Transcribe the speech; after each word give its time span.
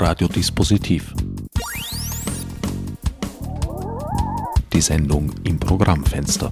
Radiodispositiv. 0.00 1.12
Die 4.72 4.80
Sendung 4.80 5.30
im 5.44 5.60
Programmfenster. 5.60 6.50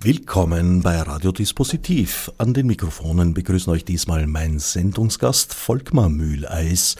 Willkommen 0.00 0.80
bei 0.80 1.02
Radiodispositiv. 1.02 2.32
An 2.38 2.54
den 2.54 2.66
Mikrofonen 2.66 3.34
begrüßen 3.34 3.70
euch 3.70 3.84
diesmal 3.84 4.26
mein 4.26 4.58
Sendungsgast 4.58 5.52
Volkmar 5.52 6.08
Mühleis 6.08 6.96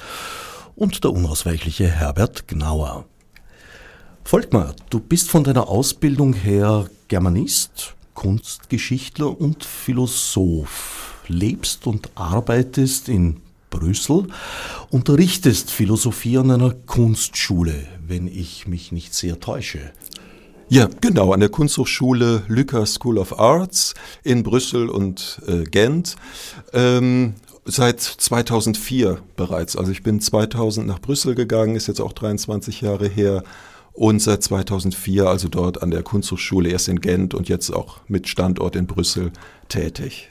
und 0.75 1.03
der 1.03 1.13
unausweichliche 1.13 1.89
Herbert 1.89 2.47
Gnauer. 2.49 3.07
Volkmar, 4.25 4.75
du 4.91 5.01
bist 5.01 5.31
von 5.31 5.43
deiner 5.43 5.69
Ausbildung 5.69 6.35
her 6.35 6.91
Germanist, 7.09 7.95
Kunstgeschichtler 8.13 9.41
und 9.41 9.65
Philosoph, 9.65 11.16
lebst 11.29 11.87
und 11.87 12.11
arbeitest 12.15 13.09
in 13.09 13.39
Brüssel, 13.71 14.29
unterrichtest 14.91 15.71
Philosophie 15.71 16.39
an 16.39 16.51
einer 16.51 16.75
Kunstschule, 16.87 17.87
wenn 18.07 18.27
ich 18.29 18.67
mich 18.67 18.93
nicht 18.93 19.15
sehr 19.15 19.41
täusche. 19.41 19.93
Ja, 20.69 20.89
genau, 21.01 21.33
an 21.33 21.41
der 21.41 21.49
Kunsthochschule 21.49 22.43
Lücker 22.49 22.87
School 22.87 23.19
of 23.19 23.39
Arts 23.39 23.95
in 24.25 24.43
Brüssel 24.43 24.89
und 24.89 25.41
äh, 25.47 25.63
Gent. 25.63 26.17
Ähm, 26.73 27.35
seit 27.65 28.01
2004 28.01 29.19
bereits. 29.37 29.77
Also 29.77 29.93
ich 29.93 30.03
bin 30.03 30.21
2000 30.21 30.87
nach 30.87 31.01
Brüssel 31.01 31.35
gegangen, 31.35 31.77
ist 31.77 31.89
jetzt 31.89 32.01
auch 32.01 32.13
23 32.13 32.81
Jahre 32.81 33.09
her 33.09 33.43
und 33.93 34.21
seit 34.21 34.43
2004 34.43 35.27
also 35.27 35.49
dort 35.49 35.83
an 35.83 35.91
der 35.91 36.03
Kunsthochschule 36.03 36.69
erst 36.69 36.89
in 36.89 37.01
Gent 37.01 37.35
und 37.35 37.49
jetzt 37.49 37.71
auch 37.71 38.01
mit 38.09 38.29
Standort 38.29 38.77
in 38.77 38.87
Brüssel 38.87 39.33
tätig. 39.69 40.31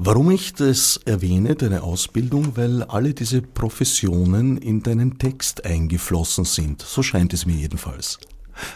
Warum 0.00 0.30
ich 0.30 0.52
das 0.54 1.00
erwähne, 1.06 1.56
deine 1.56 1.82
Ausbildung, 1.82 2.56
weil 2.56 2.84
alle 2.84 3.14
diese 3.14 3.42
Professionen 3.42 4.56
in 4.56 4.80
deinen 4.80 5.18
Text 5.18 5.64
eingeflossen 5.64 6.44
sind. 6.44 6.82
So 6.82 7.02
scheint 7.02 7.34
es 7.34 7.46
mir 7.46 7.56
jedenfalls. 7.56 8.20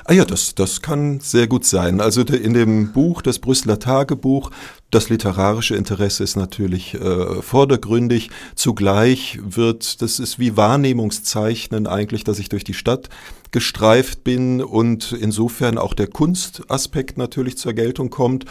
Ah 0.04 0.14
ja, 0.14 0.24
das, 0.24 0.56
das 0.56 0.82
kann 0.82 1.20
sehr 1.20 1.46
gut 1.46 1.64
sein. 1.64 2.00
Also 2.00 2.22
in 2.22 2.54
dem 2.54 2.92
Buch, 2.92 3.22
das 3.22 3.38
Brüsseler 3.38 3.78
Tagebuch, 3.78 4.50
das 4.90 5.10
literarische 5.10 5.76
Interesse 5.76 6.24
ist 6.24 6.34
natürlich 6.34 6.94
äh, 6.94 7.40
vordergründig. 7.40 8.30
Zugleich 8.56 9.38
wird, 9.44 10.02
das 10.02 10.18
ist 10.18 10.40
wie 10.40 10.56
Wahrnehmungszeichnen 10.56 11.86
eigentlich, 11.86 12.24
dass 12.24 12.40
ich 12.40 12.48
durch 12.48 12.64
die 12.64 12.74
Stadt 12.74 13.10
gestreift 13.52 14.24
bin 14.24 14.60
und 14.60 15.12
insofern 15.12 15.78
auch 15.78 15.94
der 15.94 16.08
Kunstaspekt 16.08 17.16
natürlich 17.16 17.58
zur 17.58 17.74
Geltung 17.74 18.10
kommt. 18.10 18.44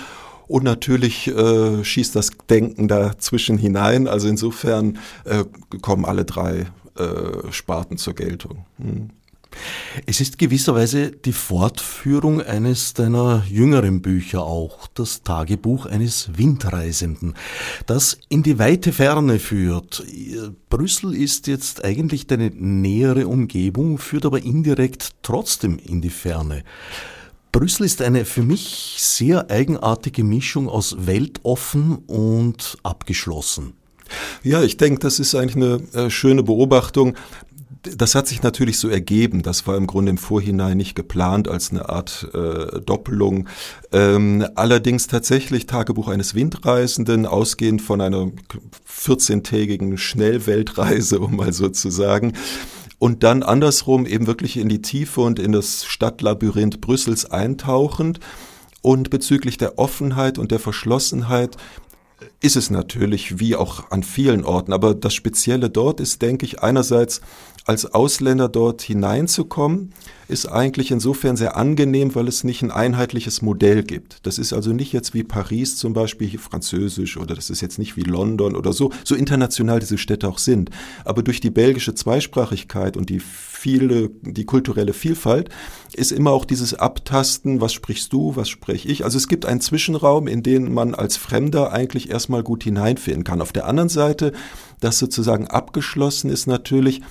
Und 0.51 0.65
natürlich 0.65 1.29
äh, 1.29 1.81
schießt 1.81 2.13
das 2.13 2.31
Denken 2.49 2.89
dazwischen 2.89 3.57
hinein. 3.57 4.09
Also 4.09 4.27
insofern 4.27 4.97
äh, 5.23 5.45
kommen 5.81 6.03
alle 6.03 6.25
drei 6.25 6.67
äh, 6.97 7.51
Sparten 7.51 7.95
zur 7.95 8.15
Geltung. 8.15 8.65
Hm. 8.77 9.11
Es 10.05 10.19
ist 10.19 10.37
gewisserweise 10.37 11.11
die 11.11 11.31
Fortführung 11.31 12.41
eines 12.41 12.93
deiner 12.93 13.45
jüngeren 13.49 14.01
Bücher 14.01 14.43
auch, 14.43 14.87
das 14.93 15.23
Tagebuch 15.23 15.85
eines 15.85 16.37
Windreisenden, 16.37 17.35
das 17.85 18.17
in 18.27 18.43
die 18.43 18.59
weite 18.59 18.91
Ferne 18.91 19.39
führt. 19.39 20.03
Brüssel 20.69 21.15
ist 21.15 21.47
jetzt 21.47 21.85
eigentlich 21.85 22.27
deine 22.27 22.49
nähere 22.49 23.27
Umgebung, 23.27 23.97
führt 23.97 24.25
aber 24.25 24.43
indirekt 24.43 25.11
trotzdem 25.21 25.79
in 25.79 26.01
die 26.01 26.09
Ferne. 26.09 26.63
Brüssel 27.51 27.85
ist 27.85 28.01
eine 28.01 28.25
für 28.25 28.43
mich 28.43 28.95
sehr 28.97 29.49
eigenartige 29.49 30.23
Mischung 30.23 30.69
aus 30.69 30.95
weltoffen 31.05 31.97
und 32.07 32.77
abgeschlossen. 32.83 33.73
Ja, 34.43 34.61
ich 34.63 34.77
denke, 34.77 34.99
das 34.99 35.19
ist 35.19 35.35
eigentlich 35.35 35.55
eine 35.55 35.81
äh, 35.93 36.09
schöne 36.09 36.43
Beobachtung 36.43 37.15
das 37.83 38.15
hat 38.15 38.27
sich 38.27 38.43
natürlich 38.43 38.77
so 38.77 38.89
ergeben. 38.89 39.41
Das 39.41 39.65
war 39.65 39.75
im 39.75 39.87
Grunde 39.87 40.11
im 40.11 40.17
Vorhinein 40.17 40.77
nicht 40.77 40.95
geplant 40.95 41.47
als 41.47 41.71
eine 41.71 41.89
Art 41.89 42.27
äh, 42.33 42.79
Doppelung. 42.81 43.47
Ähm, 43.91 44.45
allerdings 44.55 45.07
tatsächlich 45.07 45.65
Tagebuch 45.65 46.07
eines 46.07 46.35
Windreisenden, 46.35 47.25
ausgehend 47.25 47.81
von 47.81 48.01
einer 48.01 48.31
14-tägigen 48.87 49.97
Schnellweltreise, 49.97 51.19
um 51.19 51.35
mal 51.35 51.53
so 51.53 51.69
zu 51.69 51.89
sagen. 51.89 52.33
Und 53.01 53.23
dann 53.23 53.41
andersrum 53.41 54.05
eben 54.05 54.27
wirklich 54.27 54.57
in 54.57 54.69
die 54.69 54.83
Tiefe 54.83 55.21
und 55.21 55.39
in 55.39 55.53
das 55.53 55.85
Stadtlabyrinth 55.85 56.81
Brüssels 56.81 57.25
eintauchend. 57.25 58.19
Und 58.83 59.09
bezüglich 59.09 59.57
der 59.57 59.79
Offenheit 59.79 60.37
und 60.37 60.51
der 60.51 60.59
Verschlossenheit 60.59 61.57
ist 62.41 62.55
es 62.55 62.69
natürlich 62.69 63.39
wie 63.39 63.55
auch 63.55 63.89
an 63.89 64.03
vielen 64.03 64.45
Orten. 64.45 64.71
Aber 64.71 64.93
das 64.93 65.15
Spezielle 65.15 65.71
dort 65.71 65.99
ist, 65.99 66.21
denke 66.21 66.45
ich, 66.45 66.61
einerseits 66.61 67.21
als 67.65 67.85
Ausländer 67.85 68.49
dort 68.49 68.81
hineinzukommen, 68.81 69.93
ist 70.27 70.45
eigentlich 70.45 70.91
insofern 70.91 71.35
sehr 71.35 71.57
angenehm, 71.57 72.15
weil 72.15 72.27
es 72.27 72.43
nicht 72.43 72.63
ein 72.63 72.71
einheitliches 72.71 73.41
Modell 73.41 73.83
gibt. 73.83 74.25
Das 74.25 74.39
ist 74.39 74.53
also 74.53 74.71
nicht 74.71 74.93
jetzt 74.93 75.13
wie 75.13 75.23
Paris 75.23 75.75
zum 75.75 75.93
Beispiel 75.93 76.39
französisch 76.39 77.17
oder 77.17 77.35
das 77.35 77.49
ist 77.49 77.61
jetzt 77.61 77.77
nicht 77.77 77.97
wie 77.97 78.03
London 78.03 78.55
oder 78.55 78.71
so, 78.71 78.91
so 79.03 79.13
international 79.13 79.79
diese 79.79 79.97
Städte 79.97 80.27
auch 80.29 80.37
sind. 80.37 80.69
Aber 81.03 81.21
durch 81.21 81.41
die 81.41 81.49
belgische 81.49 81.93
Zweisprachigkeit 81.93 82.95
und 82.95 83.09
die 83.09 83.19
viele, 83.19 84.09
die 84.21 84.45
kulturelle 84.45 84.93
Vielfalt 84.93 85.49
ist 85.93 86.11
immer 86.11 86.31
auch 86.31 86.45
dieses 86.45 86.73
Abtasten, 86.73 87.59
was 87.59 87.73
sprichst 87.73 88.11
du, 88.13 88.35
was 88.35 88.49
spreche 88.49 88.87
ich. 88.87 89.03
Also 89.03 89.17
es 89.17 89.27
gibt 89.27 89.45
einen 89.45 89.61
Zwischenraum, 89.61 90.27
in 90.27 90.41
den 90.41 90.73
man 90.73 90.95
als 90.95 91.17
Fremder 91.17 91.73
eigentlich 91.73 92.09
erstmal 92.09 92.41
gut 92.41 92.63
hineinfinden 92.63 93.25
kann. 93.25 93.41
Auf 93.41 93.51
der 93.51 93.67
anderen 93.67 93.89
Seite, 93.89 94.31
das 94.79 94.97
sozusagen 94.97 95.47
abgeschlossen 95.47 96.29
ist 96.29 96.47
natürlich, 96.47 97.01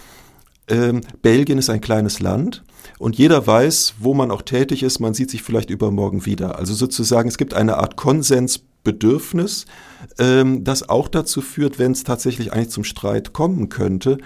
ähm, 0.71 1.03
Belgien 1.23 1.59
ist 1.59 1.71
ein 1.71 1.81
kleines 1.81 2.21
Land 2.21 2.63
und 2.99 3.17
jeder 3.17 3.47
weiß, 3.47 3.95
wo 3.99 4.15
man 4.15 4.31
auch 4.31 4.43
tätig 4.43 4.83
ist, 4.83 5.01
man 5.01 5.15
sieht 5.15 5.31
sich 5.31 5.43
vielleicht 5.43 5.71
übermorgen 5.71 6.27
wieder. 6.27 6.59
Also 6.59 6.75
sozusagen, 6.75 7.29
es 7.29 7.39
gibt 7.39 7.55
eine 7.55 7.79
Art 7.79 7.97
Konsensbedürfnis, 7.97 9.67
ähm, 10.19 10.65
das 10.65 10.89
auch 10.89 11.09
dazu 11.09 11.41
führt, 11.41 11.79
wenn 11.79 11.93
es 11.93 12.05
tatsächlich 12.05 12.53
eigentlich 12.53 12.71
zum 12.71 12.85
Streit 12.85 13.33
kommen 13.33 13.69
könnte, 13.69 14.19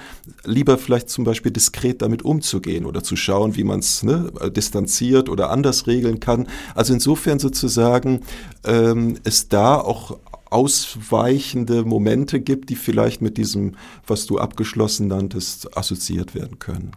lieber 0.45 0.79
vielleicht 0.79 1.09
zum 1.09 1.25
Beispiel 1.25 1.53
diskret 1.53 2.03
damit 2.03 2.23
umzugehen 2.25 2.85
oder 2.85 3.03
zu 3.03 3.17
schauen, 3.17 3.57
wie 3.57 3.65
man 3.65 3.81
es 3.81 4.03
ne, 4.03 4.33
distanziert 4.55 5.29
oder 5.29 5.51
anders 5.51 5.87
regeln 5.87 6.21
kann. 6.21 6.49
Also 6.75 6.95
insofern 6.95 7.39
sozusagen 7.39 8.21
ähm, 8.65 9.19
es 9.25 9.49
da 9.49 9.77
auch 9.77 10.19
ausweichende 10.55 11.85
Momente 11.85 12.41
gibt, 12.41 12.71
die 12.71 12.77
vielleicht 12.77 13.21
mit 13.21 13.37
diesem, 13.37 13.77
was 14.07 14.27
du 14.27 14.39
abgeschlossen 14.39 15.09
nanntest, 15.09 15.77
assoziiert 15.77 16.35
werden 16.35 16.61
können. 16.61 16.93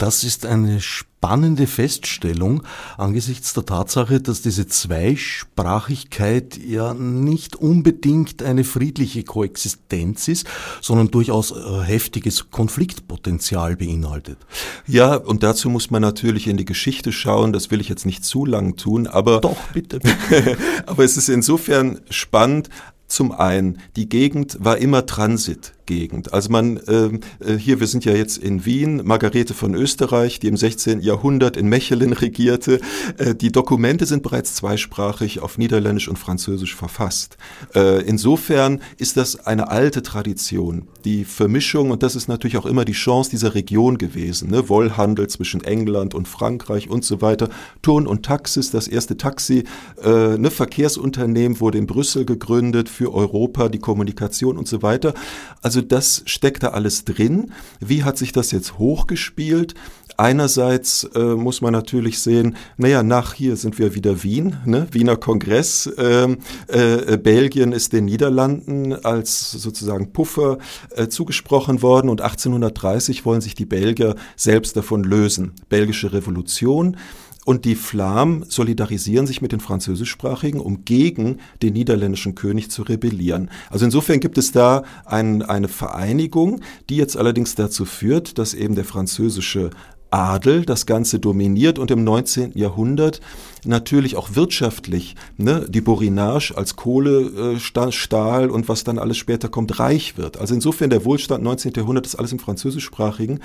Das 0.00 0.24
ist 0.24 0.46
eine 0.46 0.80
spannende 0.80 1.66
Feststellung 1.66 2.62
angesichts 2.96 3.52
der 3.52 3.66
Tatsache, 3.66 4.18
dass 4.22 4.40
diese 4.40 4.66
Zweisprachigkeit 4.66 6.56
ja 6.56 6.94
nicht 6.94 7.56
unbedingt 7.56 8.42
eine 8.42 8.64
friedliche 8.64 9.24
Koexistenz 9.24 10.26
ist, 10.28 10.46
sondern 10.80 11.10
durchaus 11.10 11.50
äh, 11.50 11.82
heftiges 11.82 12.50
Konfliktpotenzial 12.50 13.76
beinhaltet. 13.76 14.38
Ja, 14.86 15.16
und 15.16 15.42
dazu 15.42 15.68
muss 15.68 15.90
man 15.90 16.00
natürlich 16.00 16.46
in 16.46 16.56
die 16.56 16.64
Geschichte 16.64 17.12
schauen. 17.12 17.52
Das 17.52 17.70
will 17.70 17.82
ich 17.82 17.90
jetzt 17.90 18.06
nicht 18.06 18.24
zu 18.24 18.46
lang 18.46 18.76
tun, 18.76 19.06
aber. 19.06 19.42
Doch, 19.42 19.58
bitte. 19.74 20.00
aber 20.86 21.04
es 21.04 21.18
ist 21.18 21.28
insofern 21.28 22.00
spannend. 22.08 22.70
Zum 23.06 23.32
einen, 23.32 23.80
die 23.96 24.08
Gegend 24.08 24.56
war 24.60 24.78
immer 24.78 25.04
Transit. 25.04 25.74
Gegend. 25.90 26.32
Also 26.32 26.50
man, 26.50 26.78
ähm, 26.86 27.18
äh, 27.40 27.54
hier, 27.54 27.80
wir 27.80 27.88
sind 27.88 28.04
ja 28.04 28.12
jetzt 28.12 28.38
in 28.38 28.64
Wien, 28.64 29.02
Margarete 29.04 29.54
von 29.54 29.74
Österreich, 29.74 30.38
die 30.38 30.46
im 30.46 30.56
16. 30.56 31.00
Jahrhundert 31.00 31.56
in 31.56 31.68
Mechelen 31.68 32.12
regierte. 32.12 32.80
Äh, 33.18 33.34
die 33.34 33.50
Dokumente 33.50 34.06
sind 34.06 34.22
bereits 34.22 34.54
zweisprachig 34.54 35.40
auf 35.40 35.58
Niederländisch 35.58 36.06
und 36.06 36.16
Französisch 36.16 36.76
verfasst. 36.76 37.38
Äh, 37.74 38.02
insofern 38.06 38.82
ist 38.98 39.16
das 39.16 39.46
eine 39.46 39.68
alte 39.68 40.02
Tradition. 40.02 40.86
Die 41.04 41.24
Vermischung, 41.24 41.90
und 41.90 42.04
das 42.04 42.14
ist 42.14 42.28
natürlich 42.28 42.56
auch 42.56 42.66
immer 42.66 42.84
die 42.84 42.92
Chance 42.92 43.30
dieser 43.30 43.56
Region 43.56 43.98
gewesen, 43.98 44.50
ne? 44.50 44.68
Wollhandel 44.68 45.26
zwischen 45.26 45.64
England 45.64 46.14
und 46.14 46.28
Frankreich 46.28 46.88
und 46.88 47.04
so 47.04 47.20
weiter. 47.20 47.48
Turn 47.82 48.06
und 48.06 48.24
Taxis, 48.24 48.70
das 48.70 48.86
erste 48.86 49.16
Taxi, 49.16 49.64
äh, 50.04 50.38
ne 50.38 50.52
Verkehrsunternehmen 50.52 51.58
wurde 51.58 51.78
in 51.78 51.88
Brüssel 51.88 52.24
gegründet 52.24 52.88
für 52.88 53.12
Europa, 53.12 53.68
die 53.68 53.80
Kommunikation 53.80 54.56
und 54.56 54.68
so 54.68 54.82
weiter. 54.82 55.14
Also 55.62 55.79
also 55.80 55.88
das 55.88 56.22
steckt 56.26 56.62
da 56.62 56.68
alles 56.68 57.06
drin. 57.06 57.52
Wie 57.80 58.04
hat 58.04 58.18
sich 58.18 58.32
das 58.32 58.50
jetzt 58.50 58.78
hochgespielt? 58.78 59.72
Einerseits 60.18 61.04
äh, 61.14 61.18
muss 61.18 61.62
man 61.62 61.72
natürlich 61.72 62.18
sehen, 62.18 62.56
naja, 62.76 63.02
nach 63.02 63.32
hier 63.32 63.56
sind 63.56 63.78
wir 63.78 63.94
wieder 63.94 64.22
Wien, 64.22 64.56
ne? 64.66 64.86
Wiener 64.90 65.16
Kongress. 65.16 65.90
Ähm, 65.96 66.36
äh, 66.66 67.16
Belgien 67.16 67.72
ist 67.72 67.94
den 67.94 68.04
Niederlanden 68.04 68.92
als 68.92 69.52
sozusagen 69.52 70.12
Puffer 70.12 70.58
äh, 70.90 71.08
zugesprochen 71.08 71.80
worden 71.80 72.10
und 72.10 72.20
1830 72.20 73.24
wollen 73.24 73.40
sich 73.40 73.54
die 73.54 73.64
Belgier 73.64 74.16
selbst 74.36 74.76
davon 74.76 75.02
lösen. 75.02 75.52
Belgische 75.70 76.12
Revolution. 76.12 76.98
Und 77.44 77.64
die 77.64 77.74
Flamen 77.74 78.44
solidarisieren 78.48 79.26
sich 79.26 79.40
mit 79.40 79.52
den 79.52 79.60
Französischsprachigen, 79.60 80.60
um 80.60 80.84
gegen 80.84 81.38
den 81.62 81.72
niederländischen 81.72 82.34
König 82.34 82.70
zu 82.70 82.82
rebellieren. 82.82 83.50
Also 83.70 83.86
insofern 83.86 84.20
gibt 84.20 84.36
es 84.36 84.52
da 84.52 84.84
ein, 85.06 85.42
eine 85.42 85.68
Vereinigung, 85.68 86.60
die 86.88 86.96
jetzt 86.96 87.16
allerdings 87.16 87.54
dazu 87.54 87.86
führt, 87.86 88.38
dass 88.38 88.52
eben 88.52 88.74
der 88.74 88.84
französische 88.84 89.70
Adel 90.10 90.64
das 90.64 90.86
Ganze 90.86 91.18
dominiert 91.18 91.78
und 91.78 91.90
im 91.90 92.04
19. 92.04 92.52
Jahrhundert 92.54 93.20
natürlich 93.64 94.16
auch 94.16 94.34
wirtschaftlich 94.34 95.14
ne, 95.36 95.66
die 95.68 95.80
Borinage 95.80 96.52
als 96.56 96.76
Kohle, 96.76 97.56
äh, 97.56 97.90
Stahl 97.92 98.50
und 98.50 98.68
was 98.68 98.84
dann 98.84 98.98
alles 98.98 99.16
später 99.16 99.48
kommt, 99.48 99.78
reich 99.78 100.16
wird. 100.16 100.38
Also 100.38 100.54
insofern 100.54 100.90
der 100.90 101.04
Wohlstand 101.04 101.44
19. 101.44 101.72
Jahrhundert 101.76 102.06
ist 102.06 102.16
alles 102.16 102.32
im 102.32 102.38
französischsprachigen 102.38 103.40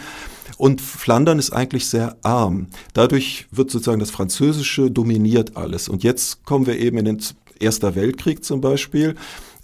und 0.57 0.81
Flandern 0.81 1.39
ist 1.39 1.51
eigentlich 1.51 1.87
sehr 1.87 2.17
arm. 2.23 2.67
Dadurch 2.93 3.47
wird 3.51 3.71
sozusagen 3.71 3.99
das 3.99 4.11
Französische 4.11 4.89
dominiert 4.91 5.57
alles. 5.57 5.89
Und 5.89 6.03
jetzt 6.03 6.45
kommen 6.45 6.65
wir 6.65 6.79
eben 6.79 6.97
in 6.97 7.05
den 7.05 7.19
Erster 7.59 7.95
Weltkrieg 7.95 8.43
zum 8.43 8.61
Beispiel. 8.61 9.15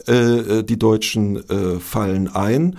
Äh, 0.08 0.14
äh 0.14 0.64
die 0.64 0.80
Deutschen 0.80 1.38
äh, 1.50 1.80
fallen 1.80 2.30
ein 2.30 2.78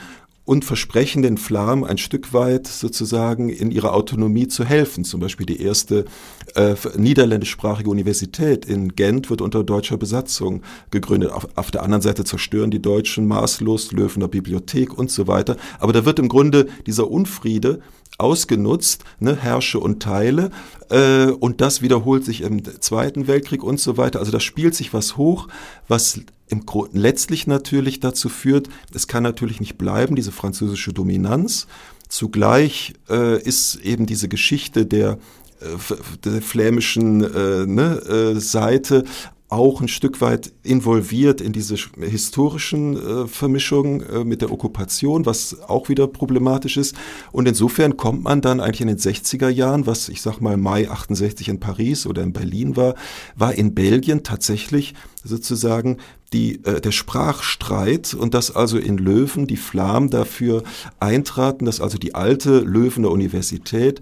und 0.52 0.66
versprechen 0.66 1.22
den 1.22 1.38
Flamen 1.38 1.82
ein 1.82 1.96
Stück 1.96 2.34
weit 2.34 2.66
sozusagen 2.66 3.48
in 3.48 3.70
ihrer 3.70 3.94
Autonomie 3.94 4.48
zu 4.48 4.66
helfen. 4.66 5.02
Zum 5.02 5.18
Beispiel 5.18 5.46
die 5.46 5.62
erste 5.62 6.04
äh, 6.54 6.74
niederländischsprachige 6.94 7.88
Universität 7.88 8.66
in 8.66 8.94
Gent 8.94 9.30
wird 9.30 9.40
unter 9.40 9.64
deutscher 9.64 9.96
Besatzung 9.96 10.60
gegründet. 10.90 11.32
Auf, 11.32 11.48
auf, 11.54 11.70
der 11.70 11.82
anderen 11.82 12.02
Seite 12.02 12.24
zerstören 12.24 12.70
die 12.70 12.82
Deutschen 12.82 13.26
maßlos 13.26 13.92
Löwener 13.92 14.28
Bibliothek 14.28 14.92
und 14.92 15.10
so 15.10 15.26
weiter. 15.26 15.56
Aber 15.78 15.94
da 15.94 16.04
wird 16.04 16.18
im 16.18 16.28
Grunde 16.28 16.66
dieser 16.86 17.10
Unfriede 17.10 17.80
ausgenutzt, 18.18 19.04
ne, 19.20 19.34
Herrsche 19.34 19.80
und 19.80 20.02
Teile. 20.02 20.50
Äh, 20.90 21.28
und 21.28 21.62
das 21.62 21.80
wiederholt 21.80 22.26
sich 22.26 22.42
im 22.42 22.62
Zweiten 22.82 23.26
Weltkrieg 23.26 23.64
und 23.64 23.80
so 23.80 23.96
weiter. 23.96 24.18
Also 24.18 24.32
da 24.32 24.38
spielt 24.38 24.74
sich 24.74 24.92
was 24.92 25.16
hoch, 25.16 25.48
was 25.88 26.20
im 26.52 26.66
letztlich 26.92 27.46
natürlich 27.46 27.98
dazu 27.98 28.28
führt, 28.28 28.68
es 28.94 29.06
kann 29.06 29.22
natürlich 29.22 29.58
nicht 29.58 29.78
bleiben, 29.78 30.14
diese 30.14 30.32
französische 30.32 30.92
Dominanz. 30.92 31.66
Zugleich 32.08 32.92
äh, 33.08 33.42
ist 33.42 33.76
eben 33.76 34.04
diese 34.04 34.28
Geschichte 34.28 34.84
der, 34.84 35.18
äh, 35.60 35.94
der 36.24 36.42
flämischen 36.42 37.22
äh, 37.24 37.66
ne, 37.66 38.34
äh, 38.34 38.38
Seite 38.38 39.04
auch 39.52 39.82
ein 39.82 39.88
Stück 39.88 40.22
weit 40.22 40.50
involviert 40.62 41.42
in 41.42 41.52
diese 41.52 41.76
historischen 42.00 42.96
äh, 42.96 43.26
Vermischungen 43.26 44.00
äh, 44.00 44.24
mit 44.24 44.40
der 44.40 44.50
Okkupation, 44.50 45.26
was 45.26 45.60
auch 45.68 45.90
wieder 45.90 46.06
problematisch 46.06 46.78
ist. 46.78 46.96
Und 47.32 47.46
insofern 47.46 47.98
kommt 47.98 48.24
man 48.24 48.40
dann 48.40 48.60
eigentlich 48.60 48.80
in 48.80 48.88
den 48.88 48.96
60er 48.96 49.50
Jahren, 49.50 49.86
was 49.86 50.08
ich 50.08 50.22
sag 50.22 50.40
mal 50.40 50.56
Mai 50.56 50.90
68 50.90 51.48
in 51.48 51.60
Paris 51.60 52.06
oder 52.06 52.22
in 52.22 52.32
Berlin 52.32 52.76
war, 52.76 52.94
war 53.36 53.54
in 53.54 53.74
Belgien 53.74 54.22
tatsächlich 54.22 54.94
sozusagen 55.22 55.98
die, 56.32 56.64
äh, 56.64 56.80
der 56.80 56.92
Sprachstreit 56.92 58.14
und 58.14 58.32
dass 58.32 58.56
also 58.56 58.78
in 58.78 58.96
Löwen 58.96 59.46
die 59.46 59.58
Flamen 59.58 60.08
dafür 60.08 60.62
eintraten, 60.98 61.66
dass 61.66 61.80
also 61.80 61.98
die 61.98 62.14
alte 62.14 62.60
Löwener 62.60 63.10
Universität 63.10 64.00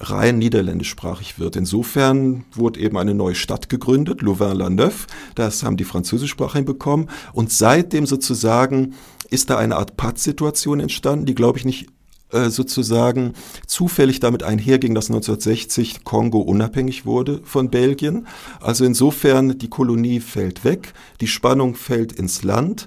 rein 0.00 0.38
niederländischsprachig 0.38 1.38
wird. 1.38 1.56
Insofern 1.56 2.44
wurde 2.52 2.80
eben 2.80 2.96
eine 2.96 3.14
neue 3.14 3.34
Stadt 3.34 3.68
gegründet, 3.68 4.22
Louvain-la-Neuve. 4.22 5.06
Das 5.34 5.62
haben 5.62 5.76
die 5.76 5.84
Französischsprachigen 5.84 6.64
bekommen. 6.64 7.08
Und 7.32 7.52
seitdem 7.52 8.06
sozusagen 8.06 8.94
ist 9.30 9.50
da 9.50 9.58
eine 9.58 9.76
Art 9.76 9.96
Pattsituation 9.96 10.80
entstanden, 10.80 11.26
die, 11.26 11.34
glaube 11.34 11.58
ich, 11.58 11.64
nicht 11.64 11.88
äh, 12.30 12.50
sozusagen 12.50 13.32
zufällig 13.66 14.20
damit 14.20 14.42
einherging, 14.42 14.94
dass 14.94 15.10
1960 15.10 16.04
Kongo 16.04 16.40
unabhängig 16.40 17.04
wurde 17.04 17.40
von 17.44 17.70
Belgien. 17.70 18.26
Also 18.60 18.84
insofern 18.84 19.58
die 19.58 19.70
Kolonie 19.70 20.20
fällt 20.20 20.62
weg, 20.64 20.92
die 21.20 21.26
Spannung 21.26 21.74
fällt 21.74 22.12
ins 22.12 22.44
Land, 22.44 22.86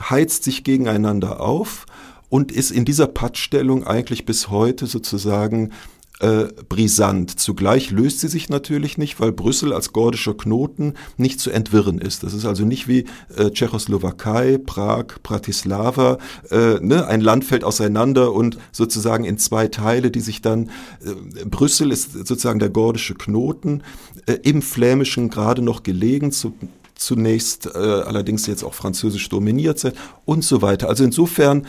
heizt 0.00 0.44
sich 0.44 0.64
gegeneinander 0.64 1.40
auf 1.40 1.86
und 2.30 2.50
ist 2.50 2.70
in 2.70 2.84
dieser 2.84 3.06
Pattstellung 3.06 3.86
eigentlich 3.86 4.24
bis 4.24 4.48
heute 4.48 4.86
sozusagen 4.86 5.72
äh, 6.20 6.46
brisant. 6.68 7.38
Zugleich 7.38 7.90
löst 7.90 8.20
sie 8.20 8.28
sich 8.28 8.48
natürlich 8.48 8.98
nicht, 8.98 9.20
weil 9.20 9.32
Brüssel 9.32 9.72
als 9.72 9.92
gordischer 9.92 10.34
Knoten 10.34 10.94
nicht 11.16 11.40
zu 11.40 11.50
entwirren 11.50 11.98
ist. 11.98 12.22
Das 12.24 12.34
ist 12.34 12.44
also 12.44 12.64
nicht 12.64 12.88
wie 12.88 13.04
äh, 13.36 13.50
Tschechoslowakei, 13.50 14.58
Prag, 14.58 15.22
Bratislava. 15.22 16.18
Äh, 16.50 16.80
ne? 16.80 17.06
Ein 17.06 17.20
Land 17.20 17.44
fällt 17.44 17.62
auseinander 17.62 18.32
und 18.32 18.58
sozusagen 18.72 19.24
in 19.24 19.38
zwei 19.38 19.68
Teile, 19.68 20.10
die 20.10 20.20
sich 20.20 20.42
dann. 20.42 20.70
Äh, 21.04 21.44
Brüssel 21.44 21.92
ist 21.92 22.12
sozusagen 22.12 22.58
der 22.58 22.70
gordische 22.70 23.14
Knoten, 23.14 23.82
äh, 24.26 24.34
im 24.42 24.62
Flämischen 24.62 25.30
gerade 25.30 25.62
noch 25.62 25.84
gelegen. 25.84 26.32
Zu, 26.32 26.52
zunächst 26.96 27.66
äh, 27.66 27.78
allerdings 27.78 28.46
jetzt 28.48 28.64
auch 28.64 28.74
französisch 28.74 29.28
dominiert 29.28 29.78
sind 29.78 29.94
und 30.24 30.42
so 30.42 30.62
weiter. 30.62 30.88
Also 30.88 31.04
insofern 31.04 31.66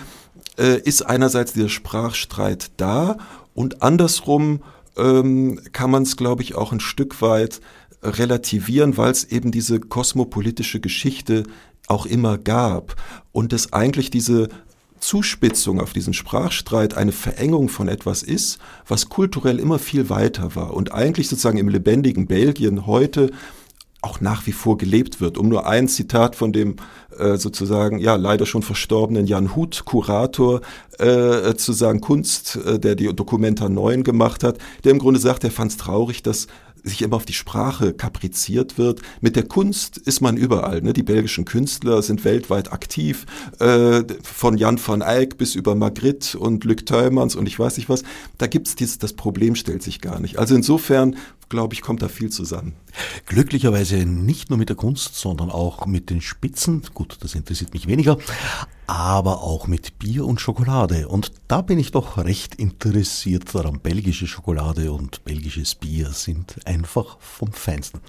ist 0.83 1.05
einerseits 1.05 1.53
dieser 1.53 1.69
Sprachstreit 1.69 2.71
da 2.75 3.17
und 3.59 3.81
andersrum 3.81 4.61
ähm, 4.95 5.59
kann 5.73 5.91
man 5.91 6.03
es, 6.03 6.15
glaube 6.15 6.43
ich, 6.43 6.55
auch 6.55 6.71
ein 6.71 6.79
Stück 6.79 7.21
weit 7.21 7.59
relativieren, 8.01 8.95
weil 8.95 9.11
es 9.11 9.25
eben 9.25 9.51
diese 9.51 9.81
kosmopolitische 9.81 10.79
Geschichte 10.79 11.43
auch 11.87 12.05
immer 12.05 12.37
gab. 12.37 12.95
Und 13.33 13.51
es 13.51 13.73
eigentlich 13.73 14.11
diese 14.11 14.47
Zuspitzung 15.01 15.81
auf 15.81 15.91
diesen 15.91 16.13
Sprachstreit 16.13 16.93
eine 16.93 17.11
Verengung 17.11 17.67
von 17.67 17.89
etwas 17.89 18.23
ist, 18.23 18.59
was 18.87 19.09
kulturell 19.09 19.59
immer 19.59 19.77
viel 19.77 20.09
weiter 20.09 20.55
war. 20.55 20.73
Und 20.73 20.93
eigentlich 20.93 21.27
sozusagen 21.27 21.57
im 21.57 21.67
lebendigen 21.67 22.27
Belgien 22.27 22.87
heute 22.87 23.29
auch 24.01 24.21
nach 24.21 24.47
wie 24.47 24.51
vor 24.51 24.77
gelebt 24.77 25.19
wird. 25.19 25.37
Um 25.37 25.49
nur 25.49 25.67
ein 25.67 25.87
Zitat 25.87 26.35
von 26.35 26.53
dem 26.53 26.75
äh, 27.17 27.35
sozusagen 27.35 27.99
ja 27.99 28.15
leider 28.15 28.45
schon 28.45 28.61
verstorbenen 28.61 29.27
Jan 29.27 29.55
Huth, 29.55 29.83
Kurator, 29.85 30.61
äh, 30.97 31.53
zu 31.55 31.73
sagen 31.73 31.99
Kunst, 31.99 32.57
äh, 32.65 32.79
der 32.79 32.95
die 32.95 33.13
Dokumenta 33.13 33.67
9 33.67 34.03
gemacht 34.03 34.43
hat, 34.43 34.57
der 34.83 34.91
im 34.91 34.99
Grunde 34.99 35.19
sagt, 35.19 35.43
er 35.43 35.51
fand 35.51 35.71
es 35.71 35.77
traurig, 35.77 36.23
dass 36.23 36.47
sich 36.89 37.01
immer 37.01 37.15
auf 37.15 37.25
die 37.25 37.33
Sprache 37.33 37.93
kapriziert 37.93 38.77
wird. 38.77 39.01
Mit 39.21 39.35
der 39.35 39.47
Kunst 39.47 39.97
ist 39.97 40.21
man 40.21 40.37
überall. 40.37 40.81
Ne? 40.81 40.93
Die 40.93 41.03
belgischen 41.03 41.45
Künstler 41.45 42.01
sind 42.01 42.25
weltweit 42.25 42.71
aktiv, 42.71 43.25
äh, 43.59 44.03
von 44.23 44.57
Jan 44.57 44.79
van 44.85 45.01
Eyck 45.01 45.37
bis 45.37 45.55
über 45.55 45.75
Magritte 45.75 46.37
und 46.37 46.63
Luc 46.63 46.85
Teumans 46.85 47.35
und 47.35 47.47
ich 47.47 47.57
weiß 47.57 47.77
nicht 47.77 47.89
was. 47.89 48.03
Da 48.37 48.47
gibt's 48.47 48.75
dieses, 48.75 48.97
das 48.97 49.13
Problem 49.13 49.55
stellt 49.55 49.83
sich 49.83 50.01
gar 50.01 50.19
nicht. 50.19 50.37
Also 50.37 50.55
insofern 50.55 51.15
glaube 51.49 51.73
ich, 51.73 51.81
kommt 51.81 52.01
da 52.01 52.07
viel 52.07 52.29
zusammen. 52.29 52.73
Glücklicherweise 53.25 54.05
nicht 54.05 54.49
nur 54.49 54.59
mit 54.59 54.69
der 54.69 54.75
Kunst, 54.75 55.15
sondern 55.15 55.49
auch 55.49 55.85
mit 55.85 56.09
den 56.09 56.21
Spitzen. 56.21 56.83
Gut, 56.93 57.17
das 57.21 57.35
interessiert 57.35 57.73
mich 57.73 57.87
weniger 57.87 58.17
aber 58.89 59.43
auch 59.43 59.67
mit 59.67 59.99
Bier 59.99 60.25
und 60.25 60.41
Schokolade. 60.41 61.07
Und 61.07 61.31
da 61.47 61.61
bin 61.61 61.77
ich 61.77 61.91
doch 61.91 62.17
recht 62.17 62.55
interessiert 62.55 63.53
daran. 63.53 63.79
Belgische 63.79 64.25
Schokolade 64.25 64.91
und 64.91 65.23
belgisches 65.23 65.75
Bier 65.75 66.11
sind 66.11 66.55
einfach 66.65 67.19
vom 67.19 67.51
Feinsten. 67.51 68.01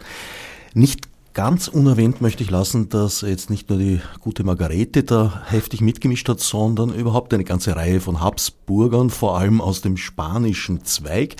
Nicht 0.72 1.09
Ganz 1.32 1.68
unerwähnt 1.68 2.20
möchte 2.20 2.42
ich 2.42 2.50
lassen, 2.50 2.88
dass 2.88 3.20
jetzt 3.20 3.50
nicht 3.50 3.70
nur 3.70 3.78
die 3.78 4.00
gute 4.18 4.42
Margarete 4.42 5.04
da 5.04 5.44
heftig 5.46 5.80
mitgemischt 5.80 6.28
hat, 6.28 6.40
sondern 6.40 6.92
überhaupt 6.92 7.32
eine 7.32 7.44
ganze 7.44 7.76
Reihe 7.76 8.00
von 8.00 8.20
Habsburgern, 8.20 9.10
vor 9.10 9.38
allem 9.38 9.60
aus 9.60 9.80
dem 9.80 9.96
spanischen 9.96 10.84
Zweig, 10.84 11.36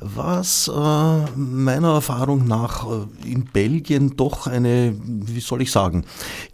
was 0.00 0.68
äh, 0.68 1.30
meiner 1.36 1.92
Erfahrung 1.92 2.46
nach 2.46 2.86
äh, 2.86 3.30
in 3.30 3.44
Belgien 3.44 4.16
doch 4.16 4.46
eine, 4.46 4.96
wie 4.98 5.40
soll 5.40 5.60
ich 5.60 5.72
sagen, 5.72 6.06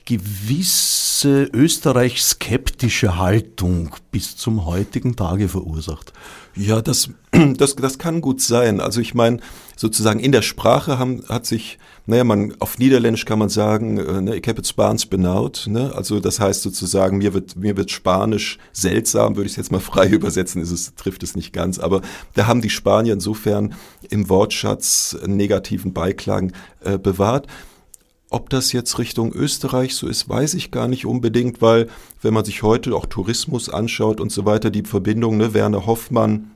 gewisse 0.04 1.48
österreich-skeptische 1.52 3.18
Haltung 3.18 3.94
bis 4.10 4.36
zum 4.36 4.66
heutigen 4.66 5.14
Tage 5.14 5.48
verursacht. 5.48 6.12
Ja, 6.56 6.80
das, 6.80 7.10
das, 7.56 7.76
das 7.76 7.98
kann 7.98 8.20
gut 8.20 8.40
sein. 8.40 8.80
Also 8.80 9.00
ich 9.00 9.14
meine, 9.14 9.40
sozusagen 9.76 10.20
in 10.20 10.32
der 10.32 10.42
Sprache 10.42 10.98
haben, 10.98 11.24
hat 11.28 11.46
sich, 11.46 11.78
naja, 12.06 12.22
man, 12.22 12.54
auf 12.60 12.78
Niederländisch 12.78 13.24
kann 13.24 13.38
man 13.38 13.48
sagen, 13.48 13.98
äh, 13.98 14.20
ne, 14.20 14.36
ich 14.36 14.46
habe 14.46 14.58
jetzt 14.58 14.68
Spaans 14.68 15.06
benaut, 15.06 15.66
ne? 15.68 15.92
also 15.94 16.20
das 16.20 16.38
heißt 16.38 16.62
sozusagen, 16.62 17.18
mir 17.18 17.34
wird, 17.34 17.56
mir 17.56 17.76
wird 17.76 17.90
Spanisch 17.90 18.58
seltsam, 18.72 19.36
würde 19.36 19.46
ich 19.46 19.52
es 19.52 19.56
jetzt 19.56 19.72
mal 19.72 19.80
frei 19.80 20.08
übersetzen, 20.08 20.62
ist 20.62 20.70
es, 20.70 20.94
trifft 20.94 21.22
es 21.22 21.34
nicht 21.34 21.52
ganz, 21.52 21.78
aber 21.78 22.02
da 22.34 22.46
haben 22.46 22.60
die 22.60 22.70
Spanier 22.70 23.14
insofern 23.14 23.74
im 24.10 24.28
Wortschatz 24.28 25.16
negativen 25.26 25.92
Beiklang 25.92 26.52
äh, 26.84 26.98
bewahrt. 26.98 27.48
Ob 28.34 28.50
das 28.50 28.72
jetzt 28.72 28.98
Richtung 28.98 29.32
Österreich 29.32 29.94
so 29.94 30.08
ist, 30.08 30.28
weiß 30.28 30.54
ich 30.54 30.72
gar 30.72 30.88
nicht 30.88 31.06
unbedingt, 31.06 31.62
weil 31.62 31.86
wenn 32.20 32.34
man 32.34 32.44
sich 32.44 32.64
heute 32.64 32.92
auch 32.96 33.06
Tourismus 33.06 33.68
anschaut 33.68 34.20
und 34.20 34.32
so 34.32 34.44
weiter, 34.44 34.72
die 34.72 34.82
Verbindung, 34.82 35.36
ne, 35.36 35.54
Werner 35.54 35.86
Hoffmann, 35.86 36.50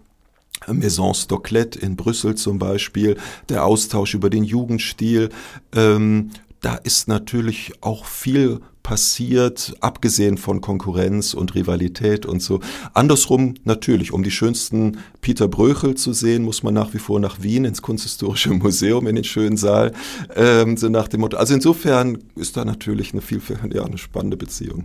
Maison 0.66 1.14
Stoclet 1.14 1.76
in 1.76 1.94
Brüssel 1.94 2.34
zum 2.34 2.58
Beispiel, 2.58 3.16
der 3.48 3.64
Austausch 3.64 4.14
über 4.14 4.28
den 4.28 4.42
Jugendstil, 4.42 5.28
ähm, 5.72 6.32
da 6.62 6.74
ist 6.74 7.06
natürlich 7.06 7.74
auch 7.80 8.06
viel 8.06 8.58
passiert, 8.82 9.74
abgesehen 9.80 10.38
von 10.38 10.60
Konkurrenz 10.60 11.34
und 11.34 11.54
Rivalität 11.54 12.26
und 12.26 12.42
so. 12.42 12.60
Andersrum 12.94 13.54
natürlich, 13.64 14.12
um 14.12 14.22
die 14.22 14.30
schönsten 14.30 14.98
Peter 15.20 15.48
Bröchel 15.48 15.94
zu 15.94 16.12
sehen, 16.12 16.44
muss 16.44 16.62
man 16.62 16.74
nach 16.74 16.94
wie 16.94 16.98
vor 16.98 17.20
nach 17.20 17.42
Wien 17.42 17.64
ins 17.64 17.82
Kunsthistorische 17.82 18.50
Museum 18.54 19.06
in 19.06 19.16
den 19.16 19.24
schönen 19.24 19.56
Saal. 19.56 19.92
Ähm, 20.34 20.76
so 20.76 20.88
nach 20.88 21.08
dem 21.08 21.20
Motto. 21.20 21.36
Also 21.36 21.54
insofern 21.54 22.18
ist 22.34 22.56
da 22.56 22.64
natürlich 22.64 23.12
eine 23.12 23.22
viel, 23.22 23.40
ja, 23.72 23.84
eine 23.84 23.98
spannende 23.98 24.36
Beziehung. 24.36 24.84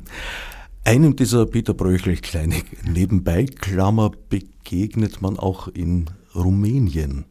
Einem 0.86 1.16
dieser 1.16 1.46
Peter 1.46 1.74
Bröchel 1.74 2.18
kleine 2.18 2.62
Nebenbeiklammer 2.86 4.12
begegnet 4.30 5.22
man 5.22 5.40
auch 5.40 5.70
in 5.70 6.10
Rumänien 6.36 7.26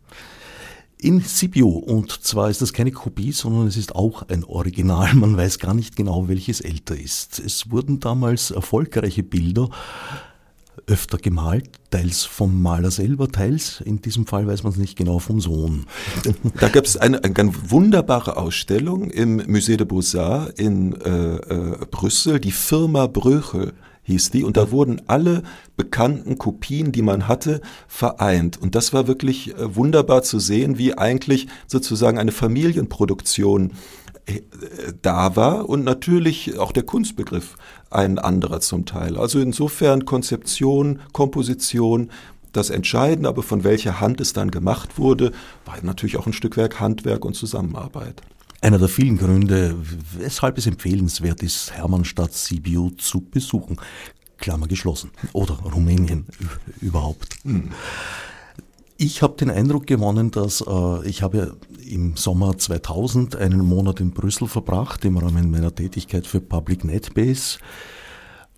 in 1.02 1.20
Sibiu. 1.20 1.68
Und 1.68 2.10
zwar 2.24 2.50
ist 2.50 2.62
das 2.62 2.72
keine 2.72 2.92
Kopie, 2.92 3.32
sondern 3.32 3.66
es 3.66 3.76
ist 3.76 3.94
auch 3.94 4.28
ein 4.28 4.44
Original. 4.44 5.14
Man 5.14 5.36
weiß 5.36 5.58
gar 5.58 5.74
nicht 5.74 5.96
genau, 5.96 6.28
welches 6.28 6.60
älter 6.60 6.98
ist. 6.98 7.38
Es 7.38 7.70
wurden 7.70 8.00
damals 8.00 8.50
erfolgreiche 8.50 9.22
Bilder 9.22 9.68
öfter 10.86 11.18
gemalt, 11.18 11.70
teils 11.90 12.24
vom 12.24 12.60
Maler 12.60 12.90
selber, 12.90 13.28
teils, 13.28 13.80
in 13.82 14.00
diesem 14.00 14.26
Fall 14.26 14.46
weiß 14.46 14.64
man 14.64 14.72
es 14.72 14.78
nicht 14.78 14.96
genau, 14.96 15.18
vom 15.18 15.40
Sohn. 15.40 15.86
Da 16.58 16.68
gab 16.68 16.84
es 16.84 16.96
eine, 16.96 17.22
eine 17.22 17.32
ganz 17.32 17.54
wunderbare 17.68 18.36
Ausstellung 18.36 19.10
im 19.10 19.40
Musée 19.40 19.76
de 19.76 19.86
Beaux-Arts 19.86 20.58
in 20.58 21.00
äh, 21.00 21.36
äh, 21.36 21.86
Brüssel, 21.90 22.40
die 22.40 22.50
Firma 22.50 23.06
Bröchel 23.06 23.74
hieß 24.02 24.30
die. 24.30 24.44
Und 24.44 24.56
da 24.56 24.70
wurden 24.70 25.02
alle 25.06 25.42
bekannten 25.76 26.38
Kopien, 26.38 26.92
die 26.92 27.02
man 27.02 27.28
hatte, 27.28 27.60
vereint. 27.88 28.60
Und 28.60 28.74
das 28.74 28.92
war 28.92 29.06
wirklich 29.06 29.54
äh, 29.56 29.74
wunderbar 29.76 30.22
zu 30.22 30.38
sehen, 30.38 30.78
wie 30.78 30.96
eigentlich 30.96 31.48
sozusagen 31.66 32.18
eine 32.18 32.32
Familienproduktion 32.32 33.72
äh, 34.26 34.40
da 35.02 35.36
war 35.36 35.68
und 35.68 35.84
natürlich 35.84 36.58
auch 36.58 36.72
der 36.72 36.84
Kunstbegriff 36.84 37.56
ein 37.90 38.18
anderer 38.18 38.60
zum 38.60 38.86
Teil. 38.86 39.16
Also 39.16 39.40
insofern 39.40 40.04
Konzeption, 40.04 41.00
Komposition, 41.12 42.10
das 42.52 42.70
Entscheidende, 42.70 43.28
aber 43.28 43.42
von 43.42 43.64
welcher 43.64 44.00
Hand 44.00 44.20
es 44.20 44.32
dann 44.32 44.50
gemacht 44.50 44.98
wurde, 44.98 45.32
war 45.64 45.76
natürlich 45.82 46.18
auch 46.18 46.26
ein 46.26 46.32
Stück 46.34 46.56
Werk 46.56 46.80
Handwerk 46.80 47.24
und 47.24 47.34
Zusammenarbeit. 47.34 48.22
Einer 48.62 48.78
der 48.78 48.88
vielen 48.88 49.18
Gründe, 49.18 49.76
weshalb 50.16 50.56
es 50.56 50.68
empfehlenswert 50.68 51.42
ist, 51.42 51.72
Hermannstadt 51.72 52.32
Sibiu 52.32 52.90
zu 52.90 53.20
besuchen. 53.20 53.76
Klammer 54.38 54.68
geschlossen. 54.68 55.10
Oder 55.32 55.54
Rumänien 55.54 56.26
überhaupt. 56.80 57.36
Hm. 57.42 57.72
Ich 58.98 59.20
habe 59.20 59.34
den 59.36 59.50
Eindruck 59.50 59.88
gewonnen, 59.88 60.30
dass 60.30 60.60
äh, 60.64 61.08
ich 61.08 61.22
habe 61.22 61.56
im 61.84 62.16
Sommer 62.16 62.56
2000 62.56 63.34
einen 63.34 63.66
Monat 63.66 63.98
in 63.98 64.12
Brüssel 64.12 64.46
verbracht 64.46 65.04
im 65.04 65.16
Rahmen 65.16 65.50
meiner 65.50 65.74
Tätigkeit 65.74 66.24
für 66.24 66.40
Public 66.40 66.84
NetBase 66.84 67.58